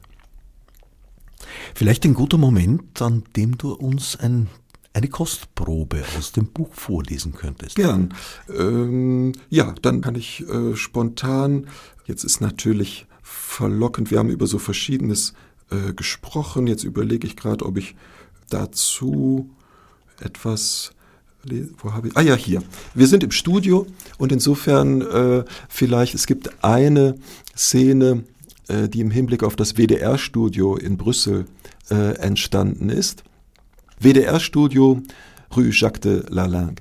Vielleicht 1.75 2.05
ein 2.05 2.15
guter 2.15 2.39
Moment, 2.39 3.01
an 3.03 3.25
dem 3.37 3.59
du 3.59 3.73
uns 3.73 4.17
ein 4.17 4.49
eine 4.95 5.09
Kostprobe 5.09 6.05
aus 6.17 6.31
dem 6.31 6.47
Buch 6.47 6.73
vorlesen 6.73 7.35
könntest. 7.35 7.75
Gern. 7.75 8.15
Ähm, 8.49 9.33
ja, 9.51 9.75
dann 9.83 10.01
kann 10.01 10.15
ich 10.15 10.49
äh, 10.49 10.77
spontan, 10.77 11.67
jetzt 12.07 12.23
ist 12.23 12.41
natürlich 12.41 13.09
verlockend. 13.21 14.13
Wir 14.13 14.21
haben 14.21 14.31
über 14.31 14.47
so 14.47 14.61
Verschiedenes 14.61 15.35
äh, 15.71 15.93
gesprochen. 15.95 16.69
Jetzt 16.69 16.85
überlege 16.85 17.27
ich 17.27 17.37
gerade, 17.37 17.67
ob 17.67 17.77
ich 17.77 17.97
dazu 18.51 19.51
etwas 20.21 20.94
wo 21.79 21.93
habe 21.93 22.09
ich? 22.09 22.17
Ah 22.17 22.23
ja, 22.23 22.35
hier. 22.35 22.63
Wir 22.95 23.07
sind 23.07 23.23
im 23.23 23.31
Studio 23.31 23.87
und 24.19 24.33
insofern 24.33 25.03
äh, 25.03 25.45
vielleicht, 25.69 26.15
es 26.15 26.27
gibt 26.27 26.65
eine 26.65 27.17
Szene, 27.57 28.25
äh, 28.69 28.89
die 28.89 29.01
im 29.01 29.11
Hinblick 29.11 29.43
auf 29.43 29.57
das 29.57 29.77
WDR-Studio 29.77 30.77
in 30.77 30.97
Brüssel 30.97 31.47
äh, 31.91 32.17
entstanden 32.19 32.89
ist. 32.89 33.25
WDR-Studio 34.01 35.03
Rue 35.57 35.71
Jacques 35.71 36.01
de 36.01 36.25
Lalangue. 36.29 36.77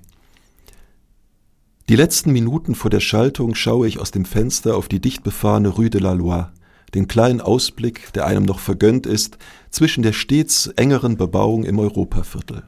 Die 1.90 1.96
letzten 1.98 2.32
Minuten 2.32 2.76
vor 2.76 2.90
der 2.90 3.02
Schaltung 3.02 3.56
schaue 3.56 3.88
ich 3.88 4.00
aus 4.00 4.12
dem 4.12 4.26
Fenster 4.26 4.78
auf 4.78 4.88
die 4.88 5.02
dicht 5.02 5.22
befahrene 5.24 5.68
Rue 5.68 5.90
de 5.90 6.00
la 6.00 6.14
Loi, 6.14 6.46
den 6.94 7.08
kleinen 7.08 7.42
Ausblick, 7.42 8.14
der 8.14 8.26
einem 8.26 8.44
noch 8.46 8.60
vergönnt 8.60 9.06
ist, 9.06 9.38
zwischen 9.70 10.02
der 10.02 10.14
stets 10.14 10.68
engeren 10.68 11.18
Bebauung 11.18 11.66
im 11.66 11.80
Europaviertel. 11.80 12.64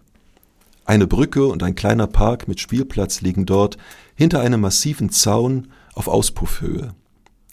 Eine 0.85 1.07
Brücke 1.07 1.47
und 1.47 1.63
ein 1.63 1.73
kleiner 1.73 2.05
Park 2.05 2.47
mit 2.47 2.59
Spielplatz 2.59 3.21
liegen 3.21 3.47
dort, 3.47 3.77
hinter 4.15 4.41
einem 4.41 4.61
massiven 4.61 5.09
Zaun 5.09 5.67
auf 5.95 6.07
Auspuffhöhe. 6.07 6.93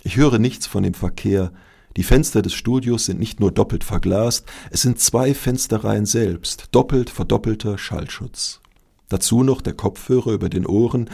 Ich 0.02 0.16
höre 0.16 0.38
nichts 0.38 0.66
von 0.66 0.82
dem 0.82 0.94
Verkehr, 0.94 1.50
die 1.96 2.04
Fenster 2.04 2.40
des 2.40 2.54
Studios 2.54 3.04
sind 3.06 3.20
nicht 3.20 3.40
nur 3.40 3.52
doppelt 3.52 3.84
verglast, 3.84 4.46
es 4.70 4.82
sind 4.82 4.98
zwei 4.98 5.34
Fensterreihen 5.34 6.06
selbst, 6.06 6.68
doppelt 6.72 7.10
verdoppelter 7.10 7.76
Schallschutz. 7.76 8.60
Dazu 9.08 9.42
noch 9.42 9.60
der 9.60 9.74
Kopfhörer 9.74 10.32
über 10.32 10.48
den 10.48 10.66
Ohren, 10.66 11.10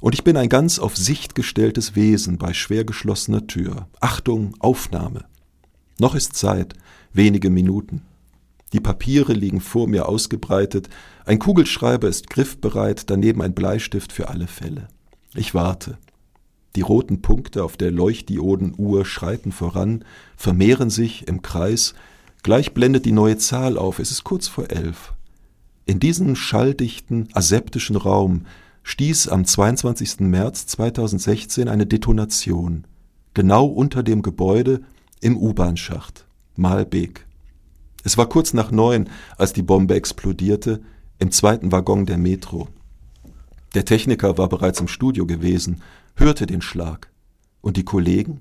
und 0.00 0.14
ich 0.14 0.24
bin 0.24 0.36
ein 0.36 0.48
ganz 0.48 0.78
auf 0.78 0.96
Sicht 0.96 1.34
gestelltes 1.34 1.96
Wesen 1.96 2.38
bei 2.38 2.52
schwer 2.52 2.84
geschlossener 2.84 3.46
Tür. 3.46 3.88
Achtung, 4.00 4.54
Aufnahme. 4.60 5.24
Noch 5.98 6.14
ist 6.14 6.36
Zeit, 6.36 6.74
wenige 7.12 7.50
Minuten. 7.50 8.02
Die 8.72 8.80
Papiere 8.80 9.32
liegen 9.32 9.60
vor 9.60 9.88
mir 9.88 10.08
ausgebreitet, 10.08 10.88
ein 11.24 11.38
Kugelschreiber 11.38 12.08
ist 12.08 12.28
griffbereit, 12.28 13.08
daneben 13.10 13.42
ein 13.42 13.54
Bleistift 13.54 14.12
für 14.12 14.28
alle 14.28 14.46
Fälle. 14.46 14.88
Ich 15.34 15.54
warte. 15.54 15.98
Die 16.76 16.82
roten 16.82 17.22
Punkte 17.22 17.64
auf 17.64 17.76
der 17.76 17.90
Leuchtdiodenuhr 17.90 19.04
schreiten 19.04 19.52
voran, 19.52 20.04
vermehren 20.36 20.90
sich 20.90 21.26
im 21.26 21.42
Kreis, 21.42 21.94
gleich 22.42 22.74
blendet 22.74 23.06
die 23.06 23.12
neue 23.12 23.38
Zahl 23.38 23.78
auf, 23.78 23.98
es 23.98 24.10
ist 24.10 24.24
kurz 24.24 24.48
vor 24.48 24.70
elf. 24.70 25.14
In 25.86 26.00
diesem 26.00 26.36
schalldichten, 26.36 27.28
aseptischen 27.32 27.96
Raum 27.96 28.44
stieß 28.82 29.28
am 29.28 29.44
22. 29.44 30.20
März 30.20 30.66
2016 30.66 31.68
eine 31.68 31.86
Detonation, 31.86 32.86
genau 33.32 33.66
unter 33.66 34.02
dem 34.02 34.22
Gebäude 34.22 34.82
im 35.20 35.36
U-Bahn-Schacht, 35.36 36.26
Malbeek. 36.56 37.27
Es 38.04 38.16
war 38.16 38.28
kurz 38.28 38.54
nach 38.54 38.70
neun, 38.70 39.08
als 39.36 39.52
die 39.52 39.62
Bombe 39.62 39.94
explodierte, 39.94 40.80
im 41.18 41.30
zweiten 41.30 41.72
Waggon 41.72 42.06
der 42.06 42.18
Metro. 42.18 42.68
Der 43.74 43.84
Techniker 43.84 44.38
war 44.38 44.48
bereits 44.48 44.80
im 44.80 44.88
Studio 44.88 45.26
gewesen, 45.26 45.82
hörte 46.14 46.46
den 46.46 46.62
Schlag. 46.62 47.10
Und 47.60 47.76
die 47.76 47.84
Kollegen? 47.84 48.38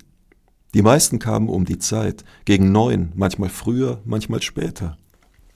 Die 0.74 0.82
meisten 0.82 1.18
kamen 1.18 1.50
um 1.50 1.66
die 1.66 1.80
Zeit, 1.80 2.24
gegen 2.46 2.72
neun, 2.72 3.12
manchmal 3.16 3.50
früher, 3.50 4.02
manchmal 4.06 4.42
später. 4.42 4.98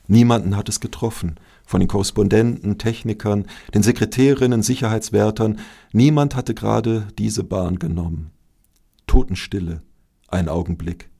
Niemanden 0.07 0.57
hat 0.57 0.67
es 0.67 0.79
getroffen. 0.79 1.35
Von 1.65 1.79
den 1.79 1.87
Korrespondenten, 1.87 2.77
Technikern, 2.77 3.45
den 3.73 3.83
Sekretärinnen, 3.83 4.61
Sicherheitswärtern, 4.61 5.59
niemand 5.93 6.35
hatte 6.35 6.53
gerade 6.53 7.07
diese 7.17 7.43
Bahn 7.43 7.79
genommen. 7.79 8.31
Totenstille, 9.07 9.81
ein 10.27 10.49
Augenblick. 10.49 11.10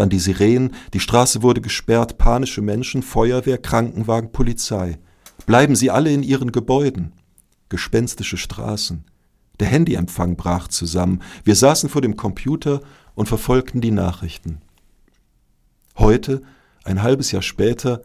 Dann 0.00 0.08
die 0.08 0.18
Sirenen, 0.18 0.72
die 0.94 0.98
Straße 0.98 1.42
wurde 1.42 1.60
gesperrt, 1.60 2.16
panische 2.16 2.62
Menschen, 2.62 3.02
Feuerwehr, 3.02 3.58
Krankenwagen, 3.58 4.32
Polizei. 4.32 4.98
Bleiben 5.44 5.76
sie 5.76 5.90
alle 5.90 6.10
in 6.10 6.22
ihren 6.22 6.52
Gebäuden. 6.52 7.12
Gespenstische 7.68 8.38
Straßen. 8.38 9.04
Der 9.60 9.68
Handyempfang 9.68 10.36
brach 10.36 10.68
zusammen. 10.68 11.20
Wir 11.44 11.54
saßen 11.54 11.90
vor 11.90 12.00
dem 12.00 12.16
Computer 12.16 12.80
und 13.14 13.26
verfolgten 13.26 13.82
die 13.82 13.90
Nachrichten. 13.90 14.62
Heute, 15.98 16.40
ein 16.84 17.02
halbes 17.02 17.30
Jahr 17.30 17.42
später, 17.42 18.00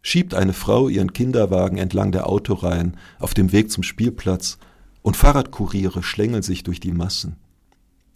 schiebt 0.00 0.32
eine 0.32 0.54
Frau 0.54 0.88
ihren 0.88 1.12
Kinderwagen 1.12 1.76
entlang 1.76 2.12
der 2.12 2.30
Autoreihen 2.30 2.96
auf 3.18 3.34
dem 3.34 3.52
Weg 3.52 3.70
zum 3.70 3.82
Spielplatz 3.82 4.56
und 5.02 5.18
Fahrradkuriere 5.18 6.02
schlängeln 6.02 6.42
sich 6.42 6.62
durch 6.62 6.80
die 6.80 6.92
Massen. 6.92 7.36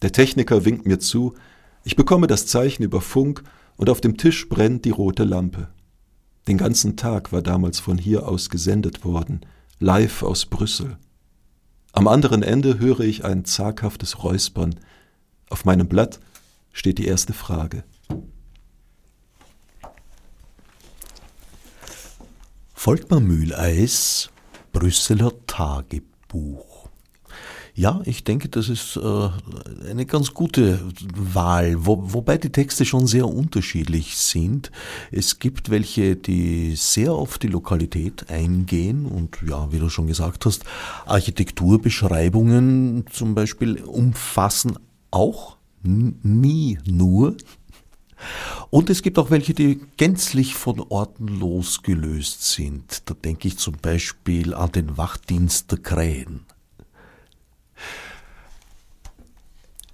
Der 0.01 0.13
Techniker 0.13 0.65
winkt 0.65 0.87
mir 0.87 1.01
zu, 1.01 1.35
ich 1.85 1.97
bekomme 1.97 2.27
das 2.27 2.47
Zeichen 2.47 2.83
über 2.83 3.01
Funk 3.01 3.43
und 3.77 3.89
auf 3.89 4.01
dem 4.01 4.17
Tisch 4.17 4.49
brennt 4.49 4.85
die 4.85 4.91
rote 4.91 5.25
Lampe. 5.25 5.69
Den 6.49 6.59
ganzen 6.59 6.97
Tag 6.97 7.33
war 7.33 7.43
damals 7.43 7.81
von 7.81 7.99
hier 7.99 8.29
aus 8.29 8.51
gesendet 8.51 9.05
worden, 9.05 9.41
live 9.79 10.23
aus 10.23 10.47
Brüssel. 10.47 10.99
Am 11.93 12.07
anderen 12.07 12.43
Ende 12.43 12.79
höre 12.79 13.01
ich 13.01 13.25
ein 13.25 13.45
zaghaftes 13.45 14.23
Räuspern. 14.23 14.79
Auf 15.49 15.65
meinem 15.65 15.89
Blatt 15.89 16.21
steht 16.73 16.99
die 16.99 17.07
erste 17.07 17.33
Frage. 17.33 17.85
Volkmar 22.75 23.21
Mühleis, 23.21 24.31
Brüsseler 24.73 25.33
Tagebuch. 25.47 26.70
Ja, 27.81 28.03
ich 28.05 28.25
denke, 28.25 28.51
das 28.51 28.69
ist 28.69 28.99
äh, 28.99 29.31
eine 29.89 30.05
ganz 30.05 30.35
gute 30.35 30.81
Wahl, 31.17 31.87
wo, 31.87 32.13
wobei 32.13 32.37
die 32.37 32.53
Texte 32.53 32.85
schon 32.85 33.07
sehr 33.07 33.27
unterschiedlich 33.27 34.19
sind. 34.19 34.71
Es 35.11 35.39
gibt 35.39 35.71
welche, 35.71 36.15
die 36.15 36.77
sehr 36.77 37.13
auf 37.13 37.39
die 37.39 37.47
Lokalität 37.47 38.29
eingehen 38.29 39.07
und 39.07 39.39
ja, 39.49 39.73
wie 39.73 39.79
du 39.79 39.89
schon 39.89 40.09
gesagt 40.09 40.45
hast, 40.45 40.65
Architekturbeschreibungen 41.07 43.07
zum 43.11 43.35
Beispiel 43.35 43.81
umfassen 43.81 44.79
auch 45.11 45.57
nie 45.83 46.79
nur. 46.85 47.35
Und 48.69 48.91
es 48.91 49.01
gibt 49.01 49.19
auch 49.19 49.31
welche, 49.31 49.55
die 49.55 49.81
gänzlich 49.97 50.55
von 50.55 50.81
Orten 50.81 51.29
losgelöst 51.29 52.45
sind. 52.45 53.09
Da 53.09 53.15
denke 53.15 53.49
ich 53.49 53.57
zum 53.57 53.77
Beispiel 53.81 54.53
an 54.53 54.71
den 54.71 54.99
Wachdienst 54.99 55.73
der 55.73 55.79
Krähen. 55.79 56.45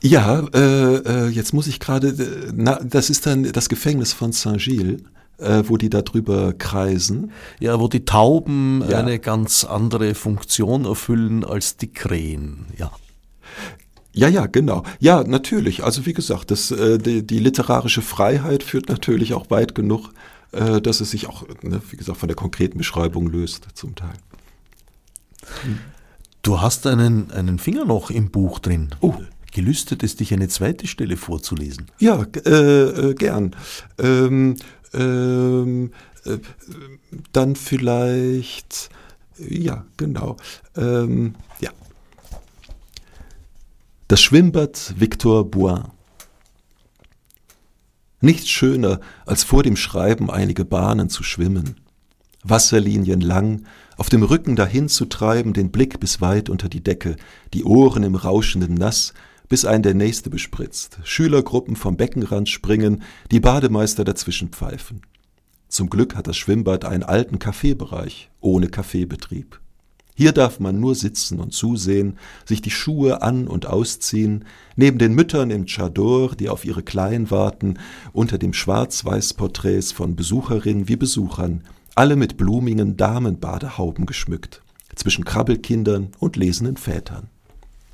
Ja, 0.07 0.47
äh, 0.55 0.97
äh, 0.97 1.29
jetzt 1.29 1.53
muss 1.53 1.67
ich 1.67 1.81
gerade, 1.81 2.09
äh, 2.09 2.79
das 2.85 3.11
ist 3.11 3.27
dann 3.27 3.53
das 3.53 3.69
Gefängnis 3.69 4.13
von 4.13 4.33
Saint-Gilles. 4.33 5.03
Äh, 5.39 5.65
wo 5.67 5.77
die 5.77 5.91
da 5.91 6.01
drüber 6.01 6.55
kreisen. 6.55 7.31
Ja, 7.61 7.79
wo 7.79 7.89
die 7.89 8.07
Tauben 8.07 8.83
ja. 8.89 9.01
eine 9.01 9.19
ganz 9.19 9.65
andere 9.65 10.15
Funktion 10.15 10.87
erfüllen 10.87 11.45
als 11.45 11.77
die 11.77 11.93
Krähen, 11.93 12.65
ja. 12.79 12.91
Ja, 14.15 14.29
ja, 14.29 14.47
genau. 14.47 14.83
Ja, 14.99 15.23
natürlich. 15.25 15.85
Also 15.85 16.07
wie 16.07 16.15
gesagt, 16.15 16.51
das, 16.51 16.71
äh, 16.71 16.97
die, 16.97 17.27
die 17.27 17.39
literarische 17.39 18.01
Freiheit 18.01 18.63
führt 18.63 18.89
natürlich 18.89 19.35
auch 19.35 19.51
weit 19.51 19.75
genug, 19.75 20.09
äh, 20.53 20.81
dass 20.81 21.03
es 21.03 21.11
sich 21.11 21.27
auch, 21.27 21.45
ne, 21.61 21.83
wie 21.91 21.99
gesagt, 21.99 22.17
von 22.17 22.29
der 22.29 22.37
konkreten 22.37 22.79
Beschreibung 22.79 23.27
löst 23.27 23.67
zum 23.75 23.95
Teil. 23.95 24.15
Du 26.41 26.63
hast 26.63 26.87
einen, 26.87 27.31
einen 27.31 27.59
Finger 27.59 27.85
noch 27.85 28.11
im 28.11 28.31
Buch 28.31 28.59
drin. 28.59 28.89
Oh 29.03 29.17
gelüstet 29.57 30.03
es 30.03 30.17
dich, 30.17 30.35
eine 30.35 30.49
zweite 30.49 30.87
Stelle 30.87 31.17
vorzulesen? 31.17 31.87
Ja, 31.99 32.27
äh, 32.45 32.51
äh, 32.51 33.15
gern. 33.15 33.57
Ähm, 33.99 34.57
ähm, 34.93 35.93
äh, 36.27 36.37
dann 37.33 37.57
vielleicht, 37.57 38.91
ja, 39.39 39.87
genau. 39.97 40.37
Ähm, 40.77 41.37
ja. 41.61 41.71
Das 44.09 44.21
Schwimmbad 44.21 44.95
Victor 44.99 45.51
Boin. 45.51 45.85
Nichts 48.21 48.51
schöner, 48.51 49.01
als 49.25 49.43
vor 49.43 49.63
dem 49.63 49.77
Schreiben 49.77 50.31
einige 50.31 50.67
Bahnen 50.67 51.09
zu 51.09 51.23
schwimmen. 51.23 51.77
Wasserlinien 52.43 53.23
lang, 53.23 53.65
auf 53.97 54.11
dem 54.11 54.23
Rücken 54.23 54.55
dahin 54.55 54.91
zu 54.91 55.07
treiben, 55.07 55.55
den 55.55 55.71
Blick 55.71 55.99
bis 55.99 56.21
weit 56.21 56.51
unter 56.51 56.69
die 56.69 56.85
Decke, 56.85 57.17
die 57.55 57.65
Ohren 57.65 58.03
im 58.03 58.17
rauschenden 58.17 58.75
Nass, 58.75 59.15
bis 59.49 59.65
ein 59.65 59.83
der 59.83 59.95
nächste 59.95 60.31
bespritzt, 60.31 60.99
Schülergruppen 61.05 61.77
vom 61.77 61.97
Beckenrand 61.97 62.49
springen, 62.49 63.03
die 63.31 63.41
Bademeister 63.41 64.05
dazwischen 64.05 64.49
pfeifen. 64.51 65.03
Zum 65.69 65.91
Glück 65.91 66.15
hat 66.15 66.27
das 66.27 66.37
Schwimmbad 66.37 66.85
einen 66.85 67.03
alten 67.03 67.39
Kaffeebereich 67.39 68.31
ohne 68.41 68.69
Kaffeebetrieb. 68.69 69.61
Hier 70.15 70.33
darf 70.33 70.61
man 70.61 70.81
nur 70.81 70.95
sitzen 70.95 71.41
und 71.41 71.53
zusehen, 71.53 72.19
sich 72.47 72.63
die 72.63 72.71
Schuhe 72.71 73.21
an 73.21 73.47
und 73.47 73.67
ausziehen, 73.67 74.47
neben 74.75 74.99
den 74.99 75.15
Müttern 75.15 75.51
im 75.51 75.67
Chador, 75.67 76.35
die 76.35 76.49
auf 76.49 76.65
ihre 76.65 76.83
Kleinen 76.83 77.31
warten, 77.31 77.79
unter 78.15 78.39
dem 78.39 78.55
Schwarz-Weiß-Porträts 78.55 79.93
von 79.93 80.17
Besucherinnen 80.17 80.89
wie 80.89 80.97
Besuchern, 80.97 81.65
alle 81.95 82.17
mit 82.17 82.39
blumigen 82.39 82.97
Damenbadehauben 82.97 84.07
geschmückt, 84.07 84.63
zwischen 84.95 85.27
Krabbelkindern 85.27 86.13
und 86.19 86.37
lesenden 86.37 86.79
Vätern. 86.79 87.29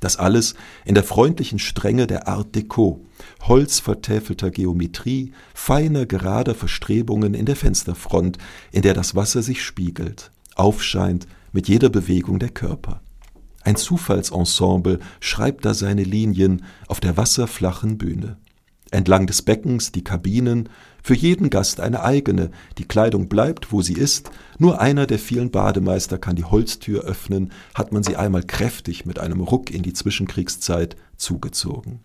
Das 0.03 0.17
alles 0.17 0.55
in 0.83 0.95
der 0.95 1.03
freundlichen 1.05 1.59
Strenge 1.59 2.07
der 2.07 2.27
Art 2.27 2.55
Deco, 2.55 3.05
holzvertäfelter 3.43 4.51
Geometrie, 4.51 5.31
feiner 5.53 6.05
gerader 6.05 6.55
Verstrebungen 6.55 7.33
in 7.33 7.45
der 7.45 7.55
Fensterfront, 7.55 8.37
in 8.73 8.81
der 8.81 8.95
das 8.95 9.15
Wasser 9.15 9.41
sich 9.41 9.63
spiegelt, 9.63 10.31
aufscheint 10.55 11.25
mit 11.53 11.69
jeder 11.69 11.87
Bewegung 11.87 12.37
der 12.37 12.49
Körper. 12.49 13.01
Ein 13.61 13.77
Zufallsensemble 13.77 14.99
schreibt 15.21 15.63
da 15.63 15.73
seine 15.73 16.03
Linien 16.03 16.65
auf 16.89 16.99
der 16.99 17.15
wasserflachen 17.15 17.97
Bühne. 17.97 18.35
Entlang 18.91 19.25
des 19.25 19.41
Beckens 19.41 19.93
die 19.93 20.03
Kabinen, 20.03 20.67
für 21.03 21.15
jeden 21.15 21.49
Gast 21.49 21.81
eine 21.81 22.01
eigene, 22.01 22.49
die 22.77 22.85
Kleidung 22.85 23.27
bleibt, 23.27 23.71
wo 23.73 23.81
sie 23.81 23.93
ist, 23.93 24.31
nur 24.57 24.79
einer 24.79 25.05
der 25.05 25.19
vielen 25.19 25.51
Bademeister 25.51 26.17
kann 26.17 26.37
die 26.37 26.45
Holztür 26.45 27.03
öffnen, 27.03 27.51
hat 27.75 27.91
man 27.91 28.03
sie 28.03 28.15
einmal 28.15 28.43
kräftig 28.43 29.05
mit 29.05 29.19
einem 29.19 29.41
Ruck 29.41 29.69
in 29.69 29.83
die 29.83 29.93
Zwischenkriegszeit 29.93 30.95
zugezogen. 31.17 31.99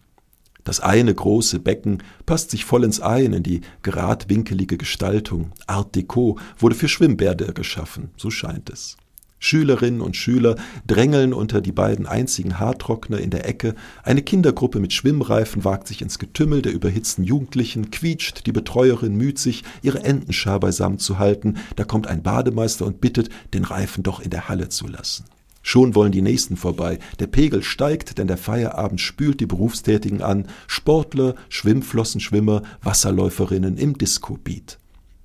Das 0.65 0.81
eine 0.81 1.15
große 1.15 1.61
Becken 1.61 2.03
passt 2.27 2.51
sich 2.51 2.65
vollends 2.65 3.01
ein 3.01 3.33
in 3.33 3.43
die 3.43 3.63
geradwinkelige 3.83 4.77
Gestaltung. 4.77 5.53
Art 5.67 5.95
Deco 5.95 6.39
wurde 6.59 6.75
für 6.75 6.89
Schwimmbäder 6.89 7.53
geschaffen, 7.53 8.11
so 8.17 8.31
scheint 8.31 8.69
es. 8.69 8.97
Schülerinnen 9.39 10.01
und 10.01 10.17
Schüler 10.17 10.57
drängeln 10.87 11.33
unter 11.33 11.61
die 11.61 11.73
beiden 11.73 12.07
einzigen 12.07 12.59
Haartrockner 12.59 13.19
in 13.19 13.31
der 13.31 13.49
Ecke, 13.49 13.75
eine 14.03 14.23
Kindergruppe 14.23 14.81
mit 14.81 14.93
Schwimmreifen 14.93 15.65
wagt 15.65 15.89
sich 15.89 16.03
ins 16.03 16.19
Getümmel 16.19 16.63
der 16.63 16.73
überhitzten 16.73 17.25
Jugendlichen, 17.25 17.91
quietscht, 17.91 18.47
die 18.47 18.53
Betreuerin 18.53 19.17
müht 19.17 19.39
sich, 19.39 19.65
ihre 19.83 20.03
Entenschar 20.03 20.61
beisammen 20.61 20.99
zu 20.99 21.19
halten, 21.19 21.57
da 21.77 21.85
kommt 21.85 22.07
ein 22.07 22.23
Bademeister 22.23 22.87
und 22.87 23.01
bittet, 23.01 23.31
den 23.55 23.65
Reifen 23.65 24.03
doch 24.03 24.21
in 24.21 24.31
der 24.31 24.49
Halle 24.49 24.69
zu 24.69 24.87
lassen. 24.87 25.25
Schon 25.63 25.95
wollen 25.95 26.13
die 26.13 26.23
Nächsten 26.23 26.57
vorbei. 26.57 26.99
Der 27.19 27.27
Pegel 27.27 27.63
steigt, 27.63 28.17
denn 28.17 28.27
der 28.27 28.39
Feierabend 28.39 29.03
spült 29.03 29.39
die 29.41 29.47
Berufstätigen 29.47 30.23
an. 30.23 30.47
Sportler, 30.67 31.35
Schwimmflossenschwimmer, 31.51 32.63
Wasserläuferinnen 32.83 33.77
im 33.77 33.99
Disco-Beat. 33.99 34.79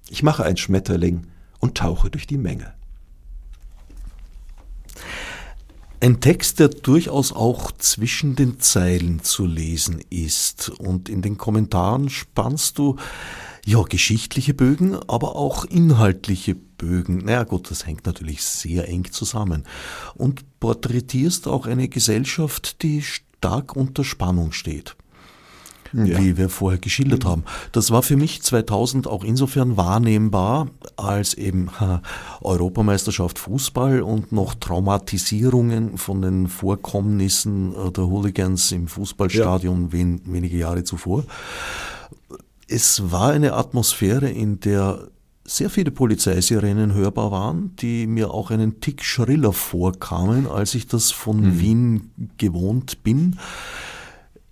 Ich 0.09 0.21
mache 0.21 0.43
ein 0.43 0.57
Schmetterling 0.57 1.27
und 1.59 1.75
tauche 1.75 2.09
durch 2.09 2.27
die 2.27 2.37
Menge. 2.37 2.73
Ein 6.03 6.19
Text, 6.19 6.59
der 6.59 6.67
durchaus 6.67 7.31
auch 7.31 7.71
zwischen 7.71 8.35
den 8.35 8.59
Zeilen 8.59 9.23
zu 9.23 9.45
lesen 9.45 10.01
ist. 10.09 10.67
Und 10.67 11.07
in 11.07 11.21
den 11.21 11.37
Kommentaren 11.37 12.09
spannst 12.09 12.77
du 12.77 12.97
ja 13.65 13.81
geschichtliche 13.83 14.53
Bögen, 14.53 14.97
aber 15.07 15.37
auch 15.37 15.63
inhaltliche 15.63 16.55
Bögen. 16.55 17.19
Naja 17.19 17.45
gut, 17.45 17.71
das 17.71 17.87
hängt 17.87 18.05
natürlich 18.05 18.43
sehr 18.43 18.89
eng 18.89 19.13
zusammen. 19.13 19.63
Und 20.15 20.59
porträtierst 20.59 21.47
auch 21.47 21.67
eine 21.67 21.87
Gesellschaft, 21.87 22.81
die 22.83 23.01
stark 23.01 23.77
unter 23.77 24.03
Spannung 24.03 24.51
steht 24.51 24.97
ja. 25.93 26.19
wie 26.19 26.37
wir 26.37 26.49
vorher 26.49 26.79
geschildert 26.79 27.23
mhm. 27.23 27.29
haben. 27.29 27.43
Das 27.71 27.91
war 27.91 28.03
für 28.03 28.17
mich 28.17 28.41
2000 28.41 29.07
auch 29.07 29.23
insofern 29.23 29.77
wahrnehmbar, 29.77 30.67
als 30.97 31.33
eben 31.33 31.79
ha, 31.79 32.01
Europameisterschaft 32.41 33.39
Fußball 33.39 34.01
und 34.01 34.31
noch 34.31 34.55
Traumatisierungen 34.55 35.97
von 35.97 36.21
den 36.21 36.47
Vorkommnissen 36.47 37.73
äh, 37.73 37.91
der 37.91 38.07
Hooligans 38.07 38.71
im 38.71 38.87
Fußballstadion 38.87 39.85
ja. 39.85 39.91
wen, 39.91 40.21
wenige 40.25 40.57
Jahre 40.57 40.83
zuvor. 40.83 41.23
Es 42.67 43.11
war 43.11 43.31
eine 43.31 43.53
Atmosphäre, 43.53 44.29
in 44.29 44.59
der 44.59 45.07
sehr 45.45 45.69
viele 45.69 45.91
Polizeisirenen 45.91 46.93
hörbar 46.93 47.31
waren, 47.31 47.75
die 47.77 48.07
mir 48.07 48.31
auch 48.31 48.49
einen 48.49 48.79
Tick 48.79 49.03
schriller 49.03 49.51
vorkamen, 49.51 50.47
als 50.47 50.73
ich 50.73 50.87
das 50.87 51.11
von 51.11 51.41
mhm. 51.41 51.59
Wien 51.59 52.11
gewohnt 52.37 53.03
bin. 53.03 53.37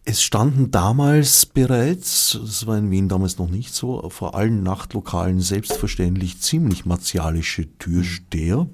Es 0.03 0.23
standen 0.23 0.71
damals 0.71 1.45
bereits, 1.45 2.39
das 2.41 2.65
war 2.65 2.77
in 2.77 2.89
Wien 2.89 3.07
damals 3.07 3.37
noch 3.37 3.49
nicht 3.49 3.73
so, 3.73 4.09
vor 4.09 4.33
allen 4.33 4.63
Nachtlokalen 4.63 5.41
selbstverständlich 5.41 6.41
ziemlich 6.41 6.85
martialische 6.87 7.67
Türsteher. 7.77 8.67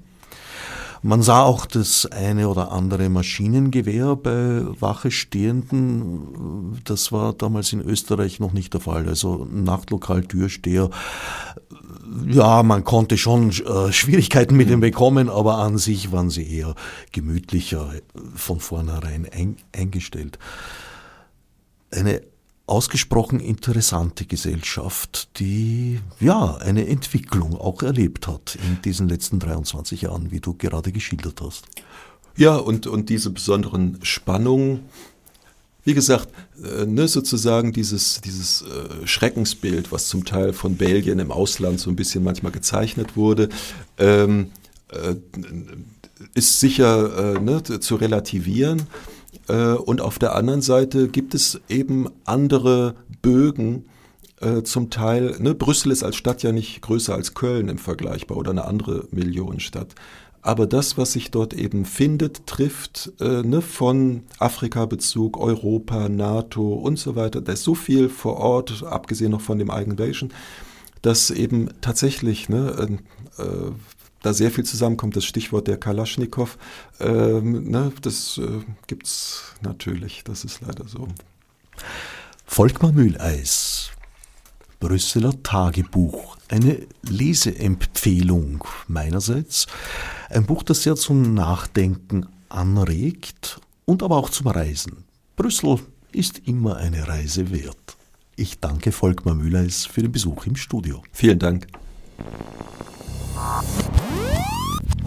Man 1.02 1.22
sah 1.22 1.42
auch 1.42 1.66
das 1.66 2.06
eine 2.06 2.48
oder 2.48 2.72
andere 2.72 3.08
Maschinengewehr 3.08 4.16
bei 4.16 4.62
Wache 4.80 5.10
Stehenden. 5.10 6.80
Das 6.84 7.12
war 7.12 7.34
damals 7.34 7.72
in 7.72 7.82
Österreich 7.82 8.40
noch 8.40 8.52
nicht 8.52 8.74
der 8.74 8.80
Fall. 8.80 9.06
Also 9.06 9.46
Nachtlokal-Türsteher, 9.50 10.90
ja, 12.26 12.62
man 12.62 12.84
konnte 12.84 13.16
schon 13.16 13.50
äh, 13.50 13.92
Schwierigkeiten 13.92 14.56
mit 14.56 14.70
ihm 14.70 14.80
bekommen, 14.80 15.28
aber 15.28 15.58
an 15.58 15.78
sich 15.78 16.10
waren 16.10 16.30
sie 16.30 16.50
eher 16.50 16.74
gemütlicher 17.12 17.92
von 18.34 18.58
vornherein 18.58 19.28
ein, 19.30 19.56
eingestellt. 19.76 20.38
Eine 21.90 22.22
ausgesprochen 22.66 23.40
interessante 23.40 24.26
Gesellschaft, 24.26 25.28
die 25.38 26.00
ja 26.20 26.56
eine 26.56 26.86
Entwicklung 26.86 27.56
auch 27.56 27.82
erlebt 27.82 28.28
hat 28.28 28.58
in 28.62 28.82
diesen 28.82 29.08
letzten 29.08 29.38
23 29.38 30.02
Jahren, 30.02 30.30
wie 30.30 30.40
du 30.40 30.54
gerade 30.54 30.92
geschildert 30.92 31.40
hast. 31.40 31.64
Ja, 32.36 32.56
und, 32.56 32.86
und 32.86 33.08
diese 33.08 33.30
besonderen 33.30 33.98
Spannungen, 34.02 34.84
wie 35.84 35.94
gesagt, 35.94 36.28
äh, 36.62 36.84
ne, 36.84 37.08
sozusagen 37.08 37.72
dieses, 37.72 38.20
dieses 38.20 38.62
äh, 38.62 39.06
Schreckensbild, 39.06 39.90
was 39.90 40.08
zum 40.08 40.26
Teil 40.26 40.52
von 40.52 40.76
Belgien 40.76 41.18
im 41.18 41.32
Ausland 41.32 41.80
so 41.80 41.88
ein 41.88 41.96
bisschen 41.96 42.22
manchmal 42.22 42.52
gezeichnet 42.52 43.16
wurde, 43.16 43.48
ähm, 43.96 44.50
äh, 44.90 45.14
ist 46.34 46.60
sicher 46.60 47.36
äh, 47.36 47.40
ne, 47.40 47.62
zu 47.62 47.96
relativieren. 47.96 48.86
Äh, 49.48 49.72
und 49.72 50.00
auf 50.00 50.18
der 50.18 50.34
anderen 50.34 50.62
Seite 50.62 51.08
gibt 51.08 51.34
es 51.34 51.60
eben 51.68 52.08
andere 52.24 52.94
Bögen, 53.22 53.84
äh, 54.40 54.62
zum 54.62 54.90
Teil, 54.90 55.36
ne, 55.40 55.54
Brüssel 55.54 55.90
ist 55.90 56.04
als 56.04 56.16
Stadt 56.16 56.42
ja 56.42 56.52
nicht 56.52 56.80
größer 56.82 57.14
als 57.14 57.34
Köln 57.34 57.68
im 57.68 57.78
Vergleichbar 57.78 58.38
oder 58.38 58.52
eine 58.52 58.66
andere 58.66 59.06
Millionenstadt. 59.10 59.94
Aber 60.42 60.66
das, 60.66 60.96
was 60.96 61.12
sich 61.12 61.32
dort 61.32 61.52
eben 61.52 61.84
findet, 61.84 62.46
trifft 62.46 63.12
äh, 63.20 63.42
ne, 63.42 63.60
von 63.60 64.22
Afrika-Bezug, 64.38 65.38
Europa, 65.38 66.08
NATO 66.08 66.74
und 66.74 66.98
so 66.98 67.16
weiter. 67.16 67.40
Da 67.40 67.52
ist 67.52 67.64
so 67.64 67.74
viel 67.74 68.08
vor 68.08 68.36
Ort, 68.36 68.84
abgesehen 68.84 69.32
noch 69.32 69.40
von 69.40 69.58
dem 69.58 69.70
Eigenation, 69.70 70.30
dass 71.02 71.30
eben 71.30 71.68
tatsächlich 71.80 72.48
ne, 72.48 72.98
äh, 73.38 73.42
da 74.22 74.32
sehr 74.32 74.50
viel 74.50 74.64
zusammenkommt. 74.64 75.16
Das 75.16 75.24
Stichwort 75.24 75.68
der 75.68 75.78
Kalaschnikow, 75.78 76.58
ähm, 77.00 77.70
ne, 77.70 77.92
das 78.02 78.38
äh, 78.38 78.60
gibt 78.86 79.06
es 79.06 79.54
natürlich, 79.62 80.24
das 80.24 80.44
ist 80.44 80.60
leider 80.60 80.86
so. 80.86 81.08
Volkmar 82.46 82.92
Mühleis, 82.92 83.90
Brüsseler 84.80 85.42
Tagebuch, 85.42 86.36
eine 86.48 86.86
Leseempfehlung 87.02 88.64
meinerseits. 88.86 89.66
Ein 90.30 90.46
Buch, 90.46 90.62
das 90.62 90.82
sehr 90.82 90.96
zum 90.96 91.34
Nachdenken 91.34 92.26
anregt 92.48 93.60
und 93.84 94.02
aber 94.02 94.16
auch 94.16 94.30
zum 94.30 94.48
Reisen. 94.48 95.04
Brüssel 95.36 95.78
ist 96.12 96.46
immer 96.46 96.76
eine 96.76 97.06
Reise 97.06 97.50
wert. 97.50 97.96
Ich 98.36 98.60
danke 98.60 98.92
Volkmar 98.92 99.34
Mühleis 99.34 99.86
für 99.86 100.02
den 100.02 100.12
Besuch 100.12 100.46
im 100.46 100.56
Studio. 100.56 101.02
Vielen 101.12 101.38
Dank. 101.38 101.66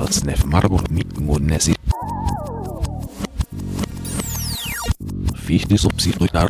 Odsnev 0.02 0.45
Marburg 0.45 0.89
Nesi. 1.45 1.76
Fichtes 5.36 5.86
Obsidruitar. 5.86 6.49